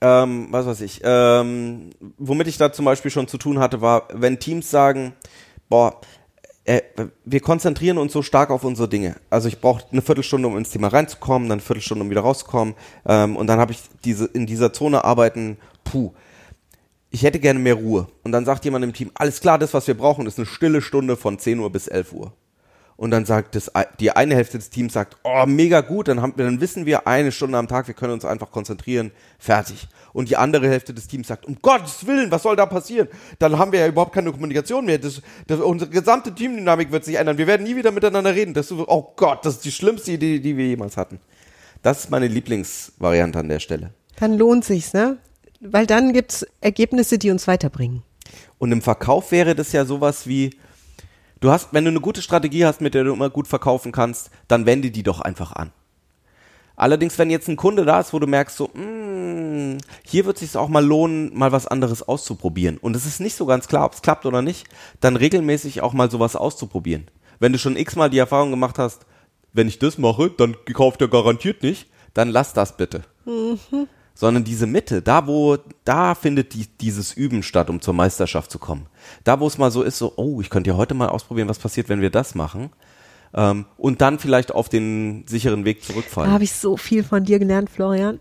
ähm, 0.00 0.48
was 0.50 0.66
weiß 0.66 0.80
ich, 0.80 1.00
ähm, 1.04 1.90
womit 2.18 2.48
ich 2.48 2.56
da 2.56 2.72
zum 2.72 2.84
Beispiel 2.84 3.10
schon 3.10 3.28
zu 3.28 3.38
tun 3.38 3.58
hatte, 3.58 3.80
war, 3.80 4.08
wenn 4.12 4.38
Teams 4.38 4.70
sagen, 4.70 5.12
boah, 5.68 6.00
äh, 6.68 6.82
wir 7.24 7.40
konzentrieren 7.40 7.96
uns 7.96 8.12
so 8.12 8.22
stark 8.22 8.50
auf 8.50 8.62
unsere 8.62 8.88
Dinge. 8.88 9.16
Also 9.30 9.48
ich 9.48 9.60
brauche 9.60 9.84
eine 9.90 10.02
Viertelstunde, 10.02 10.46
um 10.46 10.58
ins 10.58 10.70
Thema 10.70 10.88
reinzukommen, 10.88 11.48
dann 11.48 11.58
eine 11.58 11.62
Viertelstunde, 11.66 12.04
um 12.04 12.10
wieder 12.10 12.20
rauszukommen. 12.20 12.74
Ähm, 13.06 13.36
und 13.36 13.46
dann 13.46 13.58
habe 13.58 13.72
ich 13.72 13.80
diese 14.04 14.26
in 14.26 14.46
dieser 14.46 14.72
Zone 14.72 15.02
arbeiten, 15.02 15.56
puh. 15.84 16.12
Ich 17.10 17.22
hätte 17.22 17.40
gerne 17.40 17.58
mehr 17.58 17.74
Ruhe. 17.74 18.06
Und 18.22 18.32
dann 18.32 18.44
sagt 18.44 18.66
jemand 18.66 18.84
im 18.84 18.92
Team, 18.92 19.10
alles 19.14 19.40
klar, 19.40 19.58
das, 19.58 19.72
was 19.72 19.86
wir 19.86 19.96
brauchen, 19.96 20.26
ist 20.26 20.38
eine 20.38 20.44
stille 20.44 20.82
Stunde 20.82 21.16
von 21.16 21.38
10 21.38 21.58
Uhr 21.58 21.72
bis 21.72 21.88
11 21.88 22.12
Uhr. 22.12 22.32
Und 22.98 23.12
dann 23.12 23.24
sagt 23.24 23.54
das, 23.54 23.70
die 24.00 24.10
eine 24.10 24.34
Hälfte 24.34 24.58
des 24.58 24.70
Teams 24.70 24.92
sagt, 24.92 25.18
oh, 25.22 25.46
mega 25.46 25.82
gut, 25.82 26.08
dann, 26.08 26.20
haben 26.20 26.32
wir, 26.34 26.44
dann 26.44 26.60
wissen 26.60 26.84
wir 26.84 27.06
eine 27.06 27.30
Stunde 27.30 27.56
am 27.56 27.68
Tag, 27.68 27.86
wir 27.86 27.94
können 27.94 28.12
uns 28.12 28.24
einfach 28.24 28.50
konzentrieren, 28.50 29.12
fertig. 29.38 29.86
Und 30.12 30.28
die 30.30 30.36
andere 30.36 30.68
Hälfte 30.68 30.92
des 30.92 31.06
Teams 31.06 31.28
sagt, 31.28 31.46
um 31.46 31.56
Gottes 31.62 32.08
Willen, 32.08 32.32
was 32.32 32.42
soll 32.42 32.56
da 32.56 32.66
passieren? 32.66 33.06
Dann 33.38 33.56
haben 33.56 33.70
wir 33.70 33.78
ja 33.78 33.86
überhaupt 33.86 34.12
keine 34.12 34.32
Kommunikation 34.32 34.84
mehr. 34.84 34.98
Das, 34.98 35.22
das, 35.46 35.60
unsere 35.60 35.92
gesamte 35.92 36.34
Teamdynamik 36.34 36.90
wird 36.90 37.04
sich 37.04 37.14
ändern. 37.14 37.38
Wir 37.38 37.46
werden 37.46 37.62
nie 37.62 37.76
wieder 37.76 37.92
miteinander 37.92 38.34
reden. 38.34 38.52
Das, 38.52 38.72
oh 38.72 39.12
Gott, 39.14 39.46
das 39.46 39.54
ist 39.54 39.64
die 39.64 39.70
schlimmste 39.70 40.10
Idee, 40.10 40.40
die 40.40 40.56
wir 40.56 40.66
jemals 40.66 40.96
hatten. 40.96 41.20
Das 41.82 42.00
ist 42.00 42.10
meine 42.10 42.26
Lieblingsvariante 42.26 43.38
an 43.38 43.48
der 43.48 43.60
Stelle. 43.60 43.92
Dann 44.18 44.36
lohnt 44.36 44.64
sich's, 44.64 44.92
ne? 44.92 45.18
Weil 45.60 45.86
dann 45.86 46.12
gibt's 46.12 46.44
Ergebnisse, 46.60 47.16
die 47.16 47.30
uns 47.30 47.46
weiterbringen. 47.46 48.02
Und 48.58 48.72
im 48.72 48.82
Verkauf 48.82 49.30
wäre 49.30 49.54
das 49.54 49.70
ja 49.70 49.84
sowas 49.84 50.26
wie, 50.26 50.50
du 51.40 51.50
hast, 51.50 51.72
wenn 51.72 51.84
du 51.84 51.90
eine 51.90 52.00
gute 52.00 52.22
Strategie 52.22 52.64
hast, 52.64 52.80
mit 52.80 52.94
der 52.94 53.04
du 53.04 53.12
immer 53.12 53.30
gut 53.30 53.48
verkaufen 53.48 53.92
kannst, 53.92 54.30
dann 54.48 54.66
wende 54.66 54.90
die 54.90 55.02
doch 55.02 55.20
einfach 55.20 55.52
an. 55.52 55.72
Allerdings, 56.76 57.18
wenn 57.18 57.28
jetzt 57.28 57.48
ein 57.48 57.56
Kunde 57.56 57.84
da 57.84 57.98
ist, 57.98 58.12
wo 58.12 58.20
du 58.20 58.28
merkst, 58.28 58.56
so, 58.56 58.68
mm, 58.68 59.78
hier 60.04 60.26
wird 60.26 60.36
es 60.36 60.52
sich 60.52 60.56
auch 60.56 60.68
mal 60.68 60.84
lohnen, 60.84 61.36
mal 61.36 61.50
was 61.50 61.66
anderes 61.66 62.06
auszuprobieren. 62.06 62.78
Und 62.78 62.94
es 62.94 63.04
ist 63.04 63.18
nicht 63.18 63.34
so 63.34 63.46
ganz 63.46 63.66
klar, 63.66 63.84
ob 63.84 63.94
es 63.94 64.02
klappt 64.02 64.26
oder 64.26 64.42
nicht, 64.42 64.68
dann 65.00 65.16
regelmäßig 65.16 65.82
auch 65.82 65.92
mal 65.92 66.08
sowas 66.08 66.36
auszuprobieren. 66.36 67.10
Wenn 67.40 67.52
du 67.52 67.58
schon 67.58 67.76
x-mal 67.76 68.10
die 68.10 68.18
Erfahrung 68.18 68.50
gemacht 68.50 68.78
hast, 68.78 69.06
wenn 69.52 69.66
ich 69.66 69.80
das 69.80 69.98
mache, 69.98 70.30
dann 70.30 70.56
kauft 70.72 71.00
er 71.00 71.08
garantiert 71.08 71.64
nicht, 71.64 71.88
dann 72.14 72.28
lass 72.28 72.52
das 72.52 72.76
bitte. 72.76 73.02
Mhm. 73.24 73.88
Sondern 74.20 74.42
diese 74.42 74.66
Mitte, 74.66 75.00
da 75.00 75.28
wo, 75.28 75.58
da 75.84 76.16
findet 76.16 76.52
die, 76.52 76.66
dieses 76.80 77.12
Üben 77.12 77.44
statt, 77.44 77.70
um 77.70 77.80
zur 77.80 77.94
Meisterschaft 77.94 78.50
zu 78.50 78.58
kommen. 78.58 78.86
Da 79.22 79.38
wo 79.38 79.46
es 79.46 79.58
mal 79.58 79.70
so 79.70 79.84
ist, 79.84 79.96
so, 79.96 80.12
oh, 80.16 80.40
ich 80.40 80.50
könnte 80.50 80.70
ja 80.70 80.76
heute 80.76 80.94
mal 80.94 81.08
ausprobieren, 81.08 81.48
was 81.48 81.60
passiert, 81.60 81.88
wenn 81.88 82.00
wir 82.00 82.10
das 82.10 82.34
machen 82.34 82.70
ähm, 83.34 83.66
und 83.76 84.00
dann 84.00 84.18
vielleicht 84.18 84.52
auf 84.52 84.68
den 84.68 85.24
sicheren 85.28 85.64
Weg 85.64 85.84
zurückfallen. 85.84 86.30
Da 86.30 86.34
habe 86.34 86.44
ich 86.44 86.52
so 86.52 86.76
viel 86.76 87.04
von 87.04 87.24
dir 87.24 87.38
gelernt, 87.38 87.70
Florian, 87.70 88.18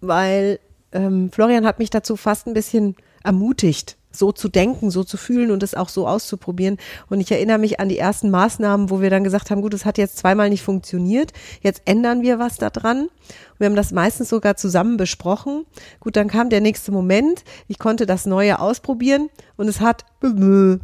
weil 0.00 0.60
ähm, 0.92 1.30
Florian 1.30 1.66
hat 1.66 1.78
mich 1.78 1.90
dazu 1.90 2.16
fast 2.16 2.46
ein 2.46 2.54
bisschen 2.54 2.96
ermutigt, 3.22 3.96
so 4.14 4.32
zu 4.32 4.48
denken, 4.48 4.90
so 4.90 5.04
zu 5.04 5.16
fühlen 5.16 5.50
und 5.50 5.62
es 5.62 5.74
auch 5.74 5.88
so 5.88 6.06
auszuprobieren. 6.06 6.78
Und 7.08 7.20
ich 7.20 7.30
erinnere 7.30 7.58
mich 7.58 7.80
an 7.80 7.88
die 7.88 7.98
ersten 7.98 8.30
Maßnahmen, 8.30 8.90
wo 8.90 9.00
wir 9.00 9.10
dann 9.10 9.24
gesagt 9.24 9.50
haben, 9.50 9.62
gut, 9.62 9.74
es 9.74 9.84
hat 9.84 9.98
jetzt 9.98 10.18
zweimal 10.18 10.50
nicht 10.50 10.62
funktioniert, 10.62 11.32
jetzt 11.62 11.82
ändern 11.84 12.22
wir 12.22 12.38
was 12.38 12.56
daran. 12.56 13.08
Wir 13.58 13.66
haben 13.66 13.76
das 13.76 13.92
meistens 13.92 14.28
sogar 14.28 14.56
zusammen 14.56 14.96
besprochen. 14.96 15.64
Gut, 16.00 16.16
dann 16.16 16.28
kam 16.28 16.50
der 16.50 16.60
nächste 16.60 16.92
Moment. 16.92 17.44
Ich 17.68 17.78
konnte 17.78 18.06
das 18.06 18.26
Neue 18.26 18.58
ausprobieren 18.58 19.30
und 19.56 19.68
es 19.68 19.80
hat 19.80 20.04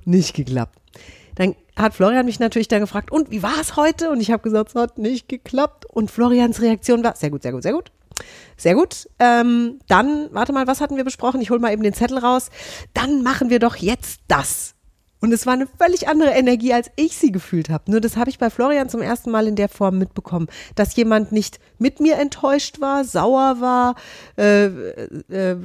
nicht 0.05 0.35
geklappt. 0.35 0.79
Dann 1.35 1.55
hat 1.77 1.95
Florian 1.95 2.27
mich 2.27 2.41
natürlich 2.41 2.69
dann 2.69 2.81
gefragt, 2.81 3.11
und 3.11 3.31
wie 3.31 3.43
war 3.43 3.59
es 3.61 3.77
heute? 3.77 4.11
Und 4.11 4.21
ich 4.21 4.31
habe 4.31 4.43
gesagt, 4.43 4.71
es 4.71 4.75
hat 4.75 4.99
nicht 4.99 5.29
geklappt. 5.29 5.87
Und 5.87 6.11
Florians 6.11 6.61
Reaktion 6.61 7.03
war, 7.03 7.17
sehr 7.17 7.31
gut, 7.31 7.43
sehr 7.43 7.53
gut, 7.53 7.63
sehr 7.63 7.73
gut. 7.73 7.91
Sehr 8.57 8.75
gut. 8.75 9.09
Ähm, 9.19 9.81
dann, 9.89 10.29
warte 10.33 10.53
mal, 10.53 10.67
was 10.67 10.81
hatten 10.81 10.97
wir 10.97 11.05
besprochen? 11.05 11.41
Ich 11.41 11.51
hole 11.51 11.61
mal 11.61 11.73
eben 11.73 11.83
den 11.83 11.95
Zettel 11.95 12.19
raus. 12.19 12.51
Dann 12.95 13.23
machen 13.23 13.51
wir 13.51 13.59
doch 13.59 13.77
jetzt 13.77 14.21
das. 14.29 14.75
Und 15.23 15.33
es 15.33 15.45
war 15.45 15.53
eine 15.53 15.67
völlig 15.67 16.09
andere 16.09 16.31
Energie, 16.31 16.73
als 16.73 16.91
ich 16.97 17.17
sie 17.17 17.31
gefühlt 17.31 17.69
habe. 17.69 17.91
Nur 17.91 18.01
das 18.01 18.17
habe 18.17 18.31
ich 18.31 18.39
bei 18.39 18.49
Florian 18.49 18.89
zum 18.89 19.03
ersten 19.03 19.31
Mal 19.31 19.47
in 19.47 19.55
der 19.55 19.69
Form 19.69 19.99
mitbekommen, 19.99 20.49
dass 20.77 20.97
jemand 20.97 21.31
nicht 21.31 21.61
mit 21.79 22.01
mir 22.01 22.17
enttäuscht 22.17 22.81
war, 22.81 23.05
sauer 23.05 23.61
war, 23.61 23.97
äh, 24.39 24.65
äh, 24.65 25.57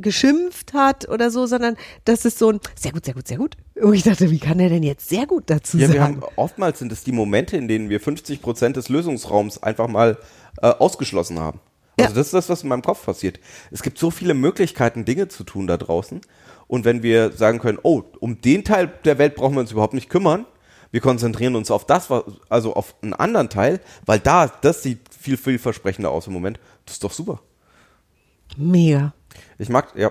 geschimpft 0.00 0.72
hat 0.72 1.08
oder 1.08 1.30
so, 1.30 1.46
sondern 1.46 1.76
das 2.04 2.24
ist 2.24 2.38
so 2.38 2.50
ein 2.50 2.60
sehr 2.74 2.90
gut, 2.92 3.04
sehr 3.04 3.14
gut, 3.14 3.28
sehr 3.28 3.38
gut. 3.38 3.56
Und 3.80 3.94
ich 3.94 4.02
dachte, 4.02 4.30
wie 4.30 4.40
kann 4.40 4.58
er 4.58 4.70
denn 4.70 4.82
jetzt 4.82 5.08
sehr 5.08 5.26
gut 5.26 5.44
dazu 5.46 5.78
Ja, 5.78 5.86
sagen? 5.86 5.94
wir 5.94 6.02
haben 6.02 6.22
oftmals 6.34 6.80
sind 6.80 6.90
es 6.90 7.04
die 7.04 7.12
Momente, 7.12 7.56
in 7.56 7.68
denen 7.68 7.88
wir 7.88 8.00
50 8.00 8.42
Prozent 8.42 8.76
des 8.76 8.88
Lösungsraums 8.88 9.62
einfach 9.62 9.86
mal 9.86 10.18
äh, 10.62 10.66
ausgeschlossen 10.68 11.38
haben. 11.38 11.60
Also 11.98 12.10
Ja. 12.12 12.14
das 12.16 12.26
ist 12.26 12.34
das, 12.34 12.48
was 12.48 12.62
in 12.62 12.68
meinem 12.68 12.82
Kopf 12.82 13.04
passiert. 13.04 13.40
Es 13.70 13.82
gibt 13.82 13.98
so 13.98 14.10
viele 14.10 14.34
Möglichkeiten, 14.34 15.04
Dinge 15.04 15.28
zu 15.28 15.44
tun 15.44 15.66
da 15.66 15.76
draußen. 15.76 16.20
Und 16.68 16.84
wenn 16.84 17.02
wir 17.02 17.32
sagen 17.32 17.58
können, 17.58 17.78
oh, 17.82 18.02
um 18.20 18.40
den 18.40 18.64
Teil 18.64 18.92
der 19.04 19.18
Welt 19.18 19.34
brauchen 19.36 19.54
wir 19.54 19.60
uns 19.60 19.72
überhaupt 19.72 19.94
nicht 19.94 20.08
kümmern, 20.10 20.46
wir 20.90 21.00
konzentrieren 21.00 21.56
uns 21.56 21.70
auf 21.70 21.84
das, 21.86 22.08
also 22.48 22.74
auf 22.74 22.94
einen 23.02 23.14
anderen 23.14 23.48
Teil, 23.48 23.80
weil 24.04 24.18
da, 24.18 24.46
das 24.46 24.82
sieht 24.82 25.00
viel, 25.18 25.36
viel 25.36 25.58
versprechender 25.58 26.10
aus 26.10 26.26
im 26.26 26.32
Moment. 26.32 26.58
Das 26.84 26.94
ist 26.94 27.04
doch 27.04 27.12
super. 27.12 27.40
Mega. 28.56 29.12
Ich 29.58 29.68
mag, 29.68 29.92
ja, 29.96 30.10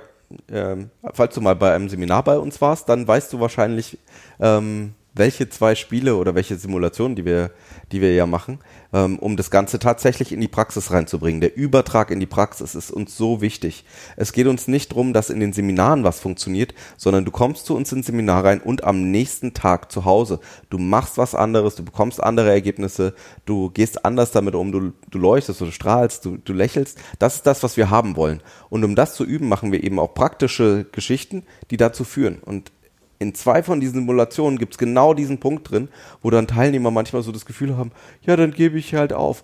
ähm, 0.50 0.90
falls 1.14 1.34
du 1.34 1.42
mal 1.42 1.56
bei 1.56 1.74
einem 1.74 1.90
Seminar 1.90 2.24
bei 2.24 2.38
uns 2.38 2.62
warst, 2.62 2.90
dann 2.90 3.08
weißt 3.08 3.32
du 3.34 3.40
wahrscheinlich, 3.40 3.98
ähm, 4.40 4.94
welche 5.16 5.50
zwei 5.50 5.76
Spiele 5.76 6.18
oder 6.18 6.36
welche 6.36 6.58
Simulationen, 6.58 7.16
die 7.16 7.26
wir, 7.26 7.52
die 7.92 8.02
wir 8.02 8.14
ja 8.14 8.26
machen, 8.26 8.60
ähm, 8.94 9.18
um 9.18 9.38
das 9.38 9.50
Ganze 9.50 9.80
tatsächlich 9.80 10.34
in 10.34 10.42
die 10.42 10.50
Praxis 10.50 10.92
reinzubringen. 10.92 11.40
Der 11.40 11.56
Übertrag 11.56 12.12
in 12.12 12.20
die 12.20 12.26
Praxis 12.26 12.76
ist 12.76 12.92
uns 12.92 13.16
so 13.16 13.42
wichtig. 13.42 13.86
Es 14.18 14.34
geht 14.34 14.48
uns 14.48 14.68
nicht 14.68 14.92
darum, 14.92 15.14
dass 15.14 15.30
in 15.30 15.40
den 15.40 15.54
Seminaren 15.54 16.04
was 16.04 16.20
funktioniert, 16.20 16.74
sondern 16.98 17.24
du 17.24 17.32
kommst 17.32 17.66
zu 17.66 17.76
uns 17.76 17.92
ins 17.94 18.08
Seminar 18.08 18.44
rein 18.44 18.60
und 18.60 18.84
am 18.84 19.10
nächsten 19.12 19.54
Tag 19.54 19.92
zu 19.92 20.04
Hause. 20.04 20.40
Du 20.70 20.78
machst 20.78 21.18
was 21.18 21.34
anderes, 21.34 21.76
du 21.76 21.86
bekommst 21.86 22.22
andere 22.22 22.50
Ergebnisse, 22.50 23.14
du 23.46 23.70
gehst 23.70 24.04
anders 24.04 24.32
damit 24.32 24.54
um, 24.54 24.72
du, 24.72 24.92
du 25.10 25.18
leuchtest, 25.18 25.62
du 25.62 25.72
strahlst, 25.72 26.26
du, 26.26 26.38
du 26.38 26.52
lächelst. 26.52 26.98
Das 27.20 27.36
ist 27.36 27.48
das, 27.48 27.64
was 27.64 27.78
wir 27.78 27.90
haben 27.90 28.18
wollen. 28.18 28.42
Und 28.70 28.84
um 28.84 28.96
das 28.96 29.16
zu 29.16 29.24
üben, 29.24 29.48
machen 29.48 29.72
wir 29.72 29.84
eben 29.84 30.00
auch 30.00 30.14
praktische 30.14 30.86
Geschichten, 30.92 31.44
die 31.72 31.78
dazu 31.78 32.04
führen. 32.04 32.40
Und 32.44 32.72
in 33.20 33.34
zwei 33.34 33.64
von 33.64 33.80
diesen 33.80 34.00
Simulationen 34.02 34.60
gibt 34.60 34.74
es 34.74 34.78
genau 34.78 35.14
diesen 35.14 35.40
Punkt 35.40 35.70
drin, 35.70 35.90
wo 36.22 36.30
dann 36.30 36.48
Teilnehmer 36.48 36.92
manchmal 36.92 37.22
so 37.22 37.32
das 37.32 37.46
Gefühl 37.46 37.78
haben, 37.78 37.92
ja, 38.22 38.36
dann 38.36 38.52
gebe 38.52 38.78
ich 38.78 38.94
halt 38.94 39.14
auf. 39.14 39.44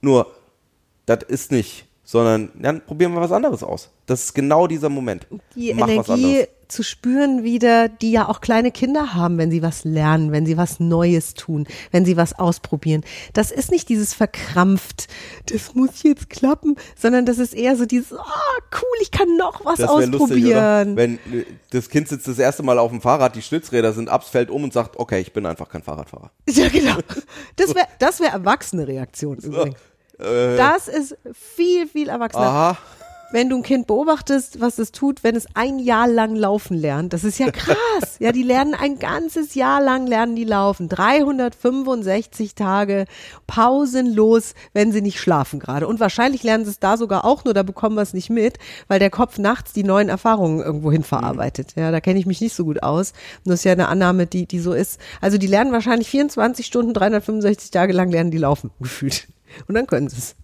Nur, 0.00 0.26
das 1.06 1.22
ist 1.24 1.52
nicht, 1.52 1.86
sondern 2.02 2.50
dann 2.54 2.80
probieren 2.80 3.12
wir 3.12 3.20
was 3.20 3.32
anderes 3.32 3.62
aus. 3.62 3.90
Das 4.06 4.24
ist 4.24 4.34
genau 4.34 4.66
dieser 4.66 4.88
Moment. 4.88 5.26
die 5.54 5.74
Mach 5.74 5.88
was 5.88 6.08
Energie 6.08 6.12
anderes. 6.12 6.48
Zu 6.68 6.82
spüren 6.82 7.44
wieder, 7.44 7.88
die 7.88 8.10
ja 8.12 8.28
auch 8.28 8.40
kleine 8.40 8.70
Kinder 8.72 9.14
haben, 9.14 9.38
wenn 9.38 9.50
sie 9.50 9.62
was 9.62 9.84
lernen, 9.84 10.32
wenn 10.32 10.46
sie 10.46 10.56
was 10.56 10.80
Neues 10.80 11.34
tun, 11.34 11.66
wenn 11.90 12.04
sie 12.04 12.16
was 12.16 12.38
ausprobieren. 12.38 13.04
Das 13.32 13.50
ist 13.50 13.70
nicht 13.70 13.88
dieses 13.88 14.14
verkrampft, 14.14 15.08
das 15.46 15.74
muss 15.74 16.02
jetzt 16.02 16.30
klappen, 16.30 16.76
sondern 16.96 17.26
das 17.26 17.38
ist 17.38 17.54
eher 17.54 17.76
so 17.76 17.86
dieses, 17.86 18.12
ah, 18.12 18.22
cool, 18.72 18.98
ich 19.02 19.10
kann 19.10 19.36
noch 19.36 19.64
was 19.64 19.78
Das 19.78 19.88
wäre 19.90 20.06
lustig, 20.06 20.20
ausprobieren. 20.22 20.96
Wenn 20.96 21.14
äh, 21.32 21.44
das 21.70 21.88
Kind 21.88 22.08
sitzt 22.08 22.28
das 22.28 22.38
erste 22.38 22.62
Mal 22.62 22.78
auf 22.78 22.90
dem 22.90 23.00
Fahrrad, 23.00 23.36
die 23.36 23.42
Stützräder 23.42 23.92
sind 23.92 24.08
ab, 24.08 24.24
fällt 24.24 24.50
um 24.50 24.64
und 24.64 24.72
sagt, 24.72 24.98
okay, 24.98 25.20
ich 25.20 25.32
bin 25.32 25.46
einfach 25.46 25.68
kein 25.68 25.82
Fahrradfahrer. 25.82 26.30
ja, 26.48 26.68
genau. 26.68 26.96
Das 27.56 27.74
wäre 27.74 27.86
das 27.98 28.20
wär 28.20 28.30
erwachsene 28.30 28.86
Reaktion 28.86 29.36
übrigens. 29.42 29.76
Äh, 30.18 30.56
Das 30.56 30.88
ist 30.88 31.16
viel, 31.32 31.86
viel 31.86 32.08
erwachsener. 32.08 32.44
aha. 32.44 32.78
Wenn 33.34 33.48
du 33.48 33.56
ein 33.56 33.64
Kind 33.64 33.88
beobachtest, 33.88 34.60
was 34.60 34.78
es 34.78 34.92
tut, 34.92 35.24
wenn 35.24 35.34
es 35.34 35.48
ein 35.54 35.80
Jahr 35.80 36.06
lang 36.06 36.36
laufen 36.36 36.76
lernt, 36.76 37.12
das 37.12 37.24
ist 37.24 37.40
ja 37.40 37.50
krass. 37.50 38.16
ja, 38.20 38.30
die 38.30 38.44
lernen 38.44 38.74
ein 38.74 39.00
ganzes 39.00 39.56
Jahr 39.56 39.82
lang 39.82 40.06
lernen 40.06 40.36
die 40.36 40.44
laufen. 40.44 40.88
365 40.88 42.54
Tage 42.54 43.06
pausenlos, 43.48 44.54
wenn 44.72 44.92
sie 44.92 45.02
nicht 45.02 45.18
schlafen 45.18 45.58
gerade. 45.58 45.88
Und 45.88 45.98
wahrscheinlich 45.98 46.44
lernen 46.44 46.64
sie 46.64 46.70
es 46.70 46.78
da 46.78 46.96
sogar 46.96 47.24
auch, 47.24 47.44
nur 47.44 47.54
da 47.54 47.64
bekommen 47.64 47.96
wir 47.96 48.02
es 48.02 48.14
nicht 48.14 48.30
mit, 48.30 48.58
weil 48.86 49.00
der 49.00 49.10
Kopf 49.10 49.36
nachts 49.38 49.72
die 49.72 49.82
neuen 49.82 50.10
Erfahrungen 50.10 50.60
irgendwohin 50.60 51.02
verarbeitet. 51.02 51.72
Ja, 51.74 51.90
da 51.90 52.00
kenne 52.00 52.20
ich 52.20 52.26
mich 52.26 52.40
nicht 52.40 52.54
so 52.54 52.64
gut 52.64 52.84
aus. 52.84 53.14
Und 53.44 53.50
das 53.50 53.60
ist 53.60 53.64
ja 53.64 53.72
eine 53.72 53.88
Annahme, 53.88 54.28
die, 54.28 54.46
die 54.46 54.60
so 54.60 54.74
ist. 54.74 55.00
Also 55.20 55.38
die 55.38 55.48
lernen 55.48 55.72
wahrscheinlich 55.72 56.08
24 56.08 56.64
Stunden, 56.64 56.94
365 56.94 57.72
Tage 57.72 57.94
lang 57.94 58.12
lernen 58.12 58.30
die 58.30 58.38
laufen, 58.38 58.70
gefühlt. 58.78 59.26
Und 59.66 59.74
dann 59.74 59.88
können 59.88 60.08
sie 60.08 60.18
es. 60.18 60.36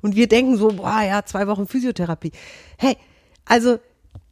Und 0.00 0.16
wir 0.16 0.28
denken 0.28 0.56
so, 0.56 0.68
boah, 0.68 1.02
ja, 1.02 1.24
zwei 1.24 1.46
Wochen 1.46 1.66
Physiotherapie. 1.66 2.32
Hey, 2.78 2.96
also 3.44 3.78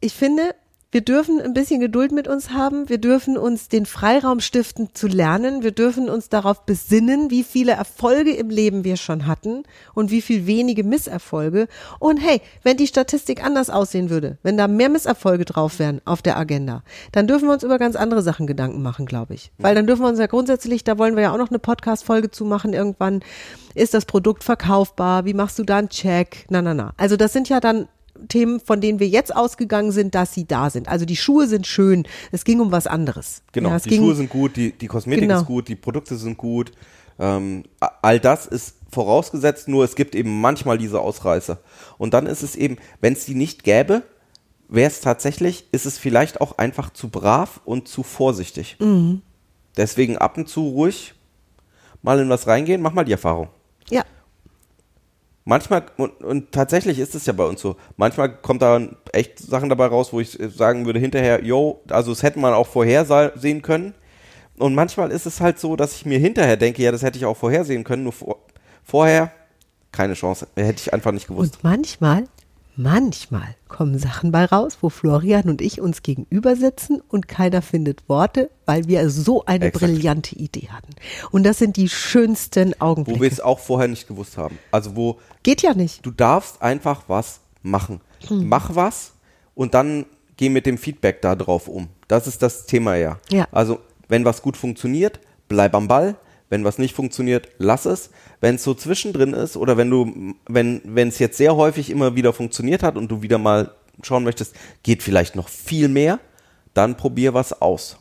ich 0.00 0.12
finde, 0.12 0.54
wir 0.92 1.02
dürfen 1.02 1.40
ein 1.40 1.54
bisschen 1.54 1.78
Geduld 1.78 2.10
mit 2.10 2.26
uns 2.26 2.50
haben. 2.50 2.88
Wir 2.88 2.98
dürfen 2.98 3.38
uns 3.38 3.68
den 3.68 3.86
Freiraum 3.86 4.40
stiften 4.40 4.88
zu 4.92 5.06
lernen. 5.06 5.62
Wir 5.62 5.70
dürfen 5.70 6.10
uns 6.10 6.28
darauf 6.28 6.66
besinnen, 6.66 7.30
wie 7.30 7.44
viele 7.44 7.72
Erfolge 7.72 8.32
im 8.32 8.50
Leben 8.50 8.82
wir 8.82 8.96
schon 8.96 9.28
hatten 9.28 9.62
und 9.94 10.10
wie 10.10 10.20
viel 10.20 10.46
wenige 10.46 10.82
Misserfolge. 10.82 11.68
Und 12.00 12.16
hey, 12.16 12.40
wenn 12.64 12.76
die 12.76 12.88
Statistik 12.88 13.44
anders 13.44 13.70
aussehen 13.70 14.10
würde, 14.10 14.38
wenn 14.42 14.56
da 14.56 14.66
mehr 14.66 14.88
Misserfolge 14.88 15.44
drauf 15.44 15.78
wären 15.78 16.00
auf 16.06 16.22
der 16.22 16.36
Agenda, 16.36 16.82
dann 17.12 17.28
dürfen 17.28 17.46
wir 17.46 17.52
uns 17.52 17.62
über 17.62 17.78
ganz 17.78 17.94
andere 17.94 18.22
Sachen 18.22 18.48
Gedanken 18.48 18.82
machen, 18.82 19.06
glaube 19.06 19.34
ich. 19.34 19.52
Weil 19.58 19.76
dann 19.76 19.86
dürfen 19.86 20.02
wir 20.02 20.08
uns 20.08 20.18
ja 20.18 20.26
grundsätzlich, 20.26 20.82
da 20.82 20.98
wollen 20.98 21.14
wir 21.14 21.22
ja 21.22 21.32
auch 21.32 21.38
noch 21.38 21.50
eine 21.50 21.60
Podcast-Folge 21.60 22.32
zu 22.32 22.44
machen 22.44 22.72
irgendwann. 22.72 23.20
Ist 23.76 23.94
das 23.94 24.06
Produkt 24.06 24.42
verkaufbar? 24.42 25.24
Wie 25.24 25.34
machst 25.34 25.56
du 25.60 25.62
da 25.62 25.76
einen 25.76 25.88
Check? 25.88 26.46
Na, 26.48 26.60
na, 26.62 26.74
na. 26.74 26.94
Also 26.96 27.16
das 27.16 27.32
sind 27.32 27.48
ja 27.48 27.60
dann 27.60 27.86
Themen, 28.28 28.60
von 28.60 28.80
denen 28.80 28.98
wir 29.00 29.08
jetzt 29.08 29.34
ausgegangen 29.34 29.92
sind, 29.92 30.14
dass 30.14 30.34
sie 30.34 30.46
da 30.46 30.70
sind. 30.70 30.88
Also 30.88 31.04
die 31.04 31.16
Schuhe 31.16 31.46
sind 31.46 31.66
schön. 31.66 32.06
Es 32.32 32.44
ging 32.44 32.60
um 32.60 32.72
was 32.72 32.86
anderes. 32.86 33.42
Genau, 33.52 33.70
Ja, 33.70 33.78
die 33.78 33.88
ging, 33.90 34.00
Schuhe 34.00 34.14
sind 34.14 34.30
gut, 34.30 34.56
die, 34.56 34.72
die 34.72 34.86
Kosmetik 34.86 35.22
Genau. 35.28 35.40
ist 35.40 35.46
gut, 35.46 35.68
die 35.68 35.76
Produkte 35.76 36.16
sind 36.16 36.36
gut. 36.36 36.72
Ähm, 37.18 37.64
all 38.02 38.18
das 38.18 38.46
ist 38.46 38.76
vorausgesetzt, 38.90 39.68
nur 39.68 39.84
es 39.84 39.94
gibt 39.94 40.14
eben 40.14 40.40
manchmal 40.40 40.78
diese 40.78 41.00
Ausreißer. 41.00 41.58
Und 41.98 42.14
dann 42.14 42.26
ist 42.26 42.42
es 42.42 42.56
eben, 42.56 42.76
wenn 43.00 43.12
es 43.12 43.24
die 43.26 43.34
nicht 43.34 43.62
gäbe, 43.62 44.02
wäre 44.68 44.90
es 44.90 45.00
tatsächlich, 45.00 45.66
ist 45.72 45.84
es 45.86 45.98
vielleicht 45.98 46.40
auch 46.40 46.58
einfach 46.58 46.90
zu 46.90 47.08
brav 47.08 47.60
und 47.64 47.88
zu 47.88 48.02
vorsichtig. 48.02 48.76
Mhm. 48.80 49.22
Deswegen 49.76 50.16
ab 50.18 50.36
und 50.38 50.48
zu 50.48 50.68
ruhig 50.68 51.14
mal 52.02 52.18
in 52.18 52.28
was 52.30 52.46
reingehen, 52.46 52.80
mach 52.80 52.92
mal 52.92 53.04
die 53.04 53.12
Erfahrung. 53.12 53.48
Ja, 53.90 54.04
Manchmal, 55.50 55.82
und, 55.96 56.22
und 56.22 56.52
tatsächlich 56.52 57.00
ist 57.00 57.16
es 57.16 57.26
ja 57.26 57.32
bei 57.32 57.42
uns 57.44 57.60
so, 57.60 57.74
manchmal 57.96 58.32
kommt 58.36 58.62
da 58.62 58.80
echt 59.12 59.40
Sachen 59.40 59.68
dabei 59.68 59.86
raus, 59.86 60.12
wo 60.12 60.20
ich 60.20 60.38
sagen 60.54 60.86
würde 60.86 61.00
hinterher, 61.00 61.42
yo, 61.42 61.82
also 61.90 62.12
das 62.12 62.22
hätte 62.22 62.38
man 62.38 62.54
auch 62.54 62.68
vorhersehen 62.68 63.60
können. 63.60 63.94
Und 64.58 64.76
manchmal 64.76 65.10
ist 65.10 65.26
es 65.26 65.40
halt 65.40 65.58
so, 65.58 65.74
dass 65.74 65.96
ich 65.96 66.06
mir 66.06 66.20
hinterher 66.20 66.56
denke, 66.56 66.80
ja, 66.84 66.92
das 66.92 67.02
hätte 67.02 67.18
ich 67.18 67.24
auch 67.24 67.36
vorhersehen 67.36 67.82
können, 67.82 68.04
nur 68.04 68.12
vor, 68.12 68.36
vorher 68.84 69.32
keine 69.90 70.14
Chance, 70.14 70.46
hätte 70.54 70.82
ich 70.82 70.94
einfach 70.94 71.10
nicht 71.10 71.26
gewusst. 71.26 71.56
und 71.56 71.64
manchmal, 71.64 72.28
manchmal 72.82 73.54
kommen 73.68 73.98
Sachen 73.98 74.32
bei 74.32 74.44
raus, 74.44 74.78
wo 74.80 74.88
Florian 74.88 75.48
und 75.48 75.60
ich 75.60 75.80
uns 75.80 76.02
gegenüber 76.02 76.56
sitzen 76.56 77.00
und 77.08 77.28
keiner 77.28 77.62
findet 77.62 78.08
Worte, 78.08 78.50
weil 78.66 78.88
wir 78.88 79.10
so 79.10 79.44
eine 79.44 79.66
Exakt. 79.66 79.92
brillante 79.92 80.36
Idee 80.36 80.68
hatten. 80.70 80.94
Und 81.30 81.44
das 81.44 81.58
sind 81.58 81.76
die 81.76 81.88
schönsten 81.88 82.70
Wo 82.70 82.74
wir 82.74 82.82
Augenblicke. 82.82 83.26
es 83.26 83.40
auch 83.40 83.58
vorher 83.58 83.88
nicht 83.88 84.08
gewusst 84.08 84.36
haben. 84.36 84.58
Also 84.70 84.96
wo 84.96 85.18
Geht 85.42 85.62
ja 85.62 85.74
nicht. 85.74 86.04
du 86.04 86.10
darfst 86.10 86.62
einfach 86.62 87.04
was 87.06 87.40
machen. 87.62 88.00
Hm. 88.26 88.48
Mach 88.48 88.74
was 88.74 89.12
und 89.54 89.74
dann 89.74 90.06
geh 90.36 90.48
mit 90.48 90.66
dem 90.66 90.78
Feedback 90.78 91.20
da 91.22 91.36
drauf 91.36 91.68
um. 91.68 91.88
Das 92.08 92.26
ist 92.26 92.42
das 92.42 92.66
Thema 92.66 92.96
ja. 92.96 93.18
Ja. 93.30 93.46
Also, 93.52 93.80
wenn 94.08 94.24
was 94.24 94.42
gut 94.42 94.56
funktioniert, 94.56 95.20
bleib 95.48 95.74
am 95.74 95.86
Ball. 95.86 96.16
Wenn 96.50 96.64
was 96.64 96.78
nicht 96.78 96.94
funktioniert, 96.94 97.48
lass 97.58 97.86
es. 97.86 98.10
Wenn 98.40 98.56
es 98.56 98.64
so 98.64 98.74
zwischendrin 98.74 99.32
ist 99.32 99.56
oder 99.56 99.76
wenn 99.76 99.88
du, 99.88 100.34
wenn, 100.46 100.82
wenn 100.84 101.08
es 101.08 101.18
jetzt 101.20 101.38
sehr 101.38 101.56
häufig 101.56 101.88
immer 101.88 102.16
wieder 102.16 102.32
funktioniert 102.32 102.82
hat 102.82 102.96
und 102.96 103.08
du 103.08 103.22
wieder 103.22 103.38
mal 103.38 103.72
schauen 104.02 104.24
möchtest, 104.24 104.54
geht 104.82 105.02
vielleicht 105.02 105.36
noch 105.36 105.48
viel 105.48 105.88
mehr, 105.88 106.18
dann 106.74 106.96
probier 106.96 107.34
was 107.34 107.62
aus. 107.62 107.96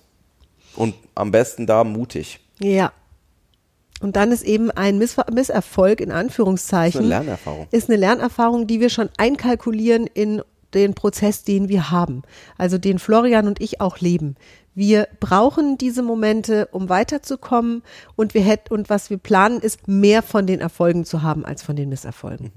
Und 0.75 0.95
am 1.15 1.31
besten 1.31 1.67
da 1.67 1.83
mutig. 1.83 2.39
Ja. 2.59 2.91
Und 4.01 4.15
dann 4.15 4.31
ist 4.31 4.43
eben 4.43 4.71
ein 4.71 4.97
Missver 4.97 5.25
Misserfolg 5.31 6.01
in 6.01 6.11
Anführungszeichen. 6.11 7.01
Ist 7.01 7.05
eine 7.05 7.09
Lernerfahrung. 7.09 7.67
Ist 7.71 7.89
eine 7.89 7.99
Lernerfahrung, 7.99 8.65
die 8.65 8.79
wir 8.79 8.89
schon 8.89 9.09
einkalkulieren 9.17 10.07
in 10.07 10.41
den 10.73 10.93
Prozess, 10.93 11.43
den 11.43 11.69
wir 11.69 11.91
haben, 11.91 12.23
also 12.57 12.77
den 12.77 12.99
Florian 12.99 13.47
und 13.47 13.61
ich 13.61 13.81
auch 13.81 13.99
leben. 13.99 14.35
Wir 14.75 15.07
brauchen 15.19 15.77
diese 15.77 16.03
Momente, 16.03 16.69
um 16.71 16.87
weiterzukommen 16.87 17.83
und 18.15 18.33
wir 18.33 18.41
hätten 18.41 18.73
und 18.73 18.89
was 18.89 19.09
wir 19.09 19.17
planen 19.17 19.59
ist 19.59 19.87
mehr 19.87 20.21
von 20.23 20.47
den 20.47 20.61
Erfolgen 20.61 21.03
zu 21.03 21.21
haben 21.21 21.43
als 21.43 21.63
von 21.63 21.75
den 21.75 21.89
Misserfolgen. 21.89 22.51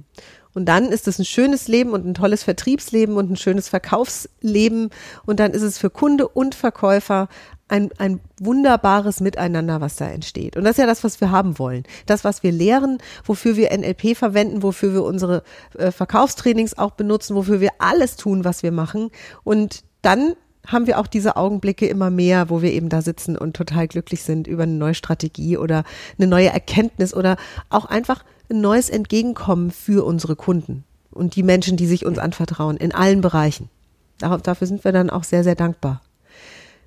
Und 0.55 0.67
dann 0.67 0.93
ist 0.93 1.09
es 1.09 1.19
ein 1.19 1.25
schönes 1.25 1.67
Leben 1.67 1.91
und 1.91 2.07
ein 2.07 2.15
tolles 2.15 2.43
Vertriebsleben 2.45 3.17
und 3.17 3.31
ein 3.31 3.37
schönes 3.37 3.69
Verkaufsleben 3.69 4.91
und 5.25 5.41
dann 5.41 5.53
ist 5.53 5.63
es 5.63 5.79
für 5.79 5.91
Kunde 5.91 6.29
und 6.29 6.55
Verkäufer 6.55 7.29
ein, 7.73 7.91
ein 7.97 8.21
wunderbares 8.39 9.21
Miteinander, 9.21 9.81
was 9.81 9.97
da 9.97 10.07
entsteht. 10.07 10.59
Und 10.59 10.65
das 10.65 10.73
ist 10.73 10.79
ja 10.79 10.87
das, 10.87 11.05
was 11.05 11.23
wir 11.23 11.31
haben 11.31 11.59
wollen. 11.59 11.85
Das, 12.05 12.23
was 12.23 12.43
wir 12.43 12.53
lehren, 12.53 12.99
wofür 13.25 13.57
wir 13.57 13.77
NLP 13.77 14.15
verwenden, 14.15 14.63
wofür 14.63 14.93
wir 14.93 15.03
unsere 15.03 15.43
äh, 15.79 15.91
Verkaufstrainings 15.91 16.77
auch 16.77 16.91
benutzen, 16.91 17.35
wofür 17.35 17.63
wir 17.63 17.71
alles 17.79 18.17
tun, 18.17 18.45
was 18.45 18.63
wir 18.63 18.73
machen. 18.73 19.11
Und 19.43 19.85
dann 20.03 20.35
haben 20.67 20.87
wir 20.87 21.01
auch 21.01 21.07
diese 21.07 21.37
Augenblicke 21.37 21.87
immer 21.87 22.11
mehr, 22.11 22.51
wo 22.51 22.61
wir 22.61 22.73
eben 22.73 22.91
da 22.91 23.01
sitzen 23.01 23.39
und 23.39 23.57
total 23.57 23.89
glücklich 23.89 24.23
sind 24.23 24.47
über 24.47 24.65
eine 24.65 24.75
neue 24.75 24.95
Strategie 24.95 25.57
oder 25.57 25.85
eine 26.19 26.29
neue 26.29 26.51
Erkenntnis 26.51 27.15
oder 27.15 27.37
auch 27.71 27.87
einfach 27.87 28.23
ein 28.51 28.61
neues 28.61 28.91
Entgegenkommen 28.91 29.71
für 29.71 30.05
unsere 30.05 30.37
Kunden 30.37 30.85
und 31.11 31.37
die 31.37 31.43
Menschen, 31.43 31.79
die 31.79 31.87
sich 31.87 32.05
uns 32.05 32.19
anvertrauen, 32.19 32.77
in 32.77 32.95
allen 32.95 33.23
Bereichen. 33.23 33.71
Dafür 34.19 34.67
sind 34.67 34.85
wir 34.85 34.93
dann 34.93 35.09
auch 35.09 35.25
sehr, 35.25 35.43
sehr 35.43 35.55
dankbar. 35.57 36.03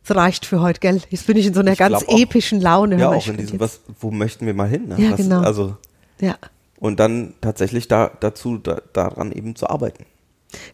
Es 0.08 0.16
reicht 0.16 0.46
für 0.46 0.62
heute, 0.62 0.80
gell? 0.80 1.02
Jetzt 1.10 1.26
bin 1.28 1.36
ich 1.38 1.48
in 1.48 1.54
so 1.54 1.62
einer 1.62 1.72
Ich 1.74 1.80
ganz 1.80 2.04
epischen 2.08 2.62
Laune. 2.62 2.98
Ja, 3.00 3.10
auch 3.10 3.16
ich 3.18 3.28
in 3.28 3.38
diesem, 3.38 3.60
was, 3.60 3.80
wo 4.00 4.12
möchten 4.12 4.46
wir 4.46 4.54
mal 4.54 4.70
hin? 4.70 4.88
Ne? 4.88 4.96
Ja, 5.00 5.12
was, 5.12 5.18
genau. 5.18 5.42
Also, 5.42 5.78
Ja. 6.22 6.36
und 6.80 7.00
dann 7.00 7.34
tatsächlich 7.42 7.88
da, 7.88 8.12
dazu, 8.20 8.58
da, 8.58 8.82
daran 8.94 9.32
eben 9.32 9.56
zu 9.56 9.68
arbeiten. 9.70 10.06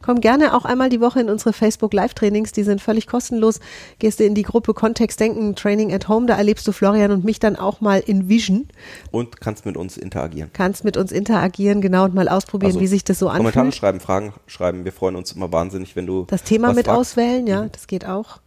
Komm 0.04 0.22
gerne 0.22 0.54
auch 0.56 0.66
einmal 0.66 0.90
die 0.90 1.00
Woche 1.02 1.22
in 1.22 1.30
unsere 1.30 1.54
Facebook 1.54 1.94
Live-Trainings, 1.94 2.52
die 2.52 2.62
sind 2.62 2.82
völlig 2.82 3.08
kostenlos. 3.08 3.60
Gehst 3.98 4.20
du 4.20 4.26
in 4.26 4.36
die 4.36 4.44
Gruppe 4.44 4.74
Kontext 4.76 5.20
Denken 5.20 5.56
Training 5.56 5.92
at 5.94 6.08
Home, 6.08 6.28
da 6.28 6.36
erlebst 6.36 6.68
du 6.68 6.72
Florian 6.72 7.10
und 7.12 7.24
mich 7.24 7.40
dann 7.40 7.56
auch 7.56 7.82
mal 7.82 8.00
in 8.06 8.30
Vision. 8.30 8.68
Und 9.10 9.42
kannst 9.42 9.66
mit 9.66 9.78
uns 9.78 9.98
interagieren. 9.98 10.52
Kannst 10.54 10.84
mit 10.84 10.98
uns 10.98 11.12
interagieren, 11.12 11.82
genau, 11.82 12.04
und 12.04 12.14
mal 12.14 12.28
ausprobieren, 12.30 12.72
Also, 12.74 12.82
wie 12.82 12.88
sich 12.88 13.04
das 13.06 13.18
so 13.18 13.28
Kommentare 13.28 13.60
anfühlt. 13.68 13.76
schreiben, 13.76 14.00
Fragen 14.02 14.34
schreiben. 14.46 14.86
Wir 14.86 14.92
freuen 14.92 15.16
uns 15.16 15.32
immer 15.32 15.52
wahnsinnig, 15.52 15.96
wenn 15.96 16.06
du 16.06 16.26
Das 16.30 16.44
Thema 16.44 16.74
mit 16.74 16.86
fragst. 16.86 17.00
auswählen, 17.00 17.48
ja, 17.48 17.68
das 17.72 17.88
geht 17.88 18.06
auch. 18.06 18.40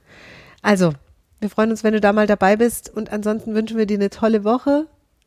Also, 0.64 0.92
wir 1.40 1.50
freuen 1.50 1.70
uns, 1.70 1.84
wenn 1.84 1.92
du 1.92 2.00
da 2.00 2.14
mal 2.14 2.26
dabei 2.26 2.56
bist 2.56 2.88
und 2.88 3.12
ansonsten 3.12 3.54
wünschen 3.54 3.76
wir 3.76 3.84
dir 3.84 3.98
eine 3.98 4.08
tolle 4.08 4.44
Woche 4.44 4.86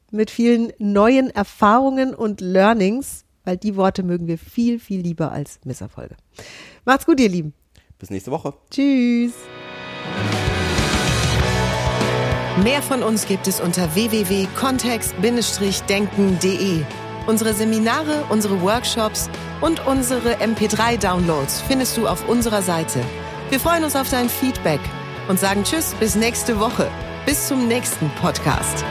mit 0.10 0.32
vielen 0.32 0.74
neuen 0.80 1.30
Erfahrungen 1.30 2.16
und 2.16 2.42
Learnings, 2.42 3.24
weil 3.44 3.56
die 3.56 3.76
Worte 3.76 4.02
mögen 4.02 4.26
wir 4.26 4.40
viel, 4.40 4.80
viel 4.80 5.02
lieber 5.02 5.32
als 5.32 5.60
Misserfolge. 5.64 6.16
Macht's 6.86 7.06
gut, 7.06 7.20
ihr 7.20 7.30
Lieben. 7.30 7.54
Bis 8.00 8.10
nächste 8.10 8.32
Woche. 8.32 8.56
Tschüss. 8.72 9.34
Mehr 12.64 12.82
von 12.82 13.04
uns 13.04 13.28
gibt 13.28 13.48
es 13.48 13.62
unter 13.62 13.94
www.kontext-denken.de. 13.94 16.82
Unsere 17.28 17.54
Seminare, 17.54 18.24
unsere 18.30 18.60
Workshops 18.64 19.30
und 19.62 19.86
unsere 19.86 20.38
MP3-Downloads 20.38 21.62
findest 21.62 21.96
du 21.96 22.08
auf 22.08 22.28
unserer 22.28 22.64
Seite. 22.64 23.02
Wir 23.52 23.60
freuen 23.60 23.84
uns 23.84 23.96
auf 23.96 24.10
dein 24.10 24.30
Feedback 24.30 24.80
und 25.28 25.40
sagen 25.40 25.64
Tschüss 25.64 25.94
bis 26.00 26.16
nächste 26.16 26.60
Woche. 26.60 26.90
Bis 27.26 27.48
zum 27.48 27.68
nächsten 27.68 28.10
Podcast. 28.22 28.84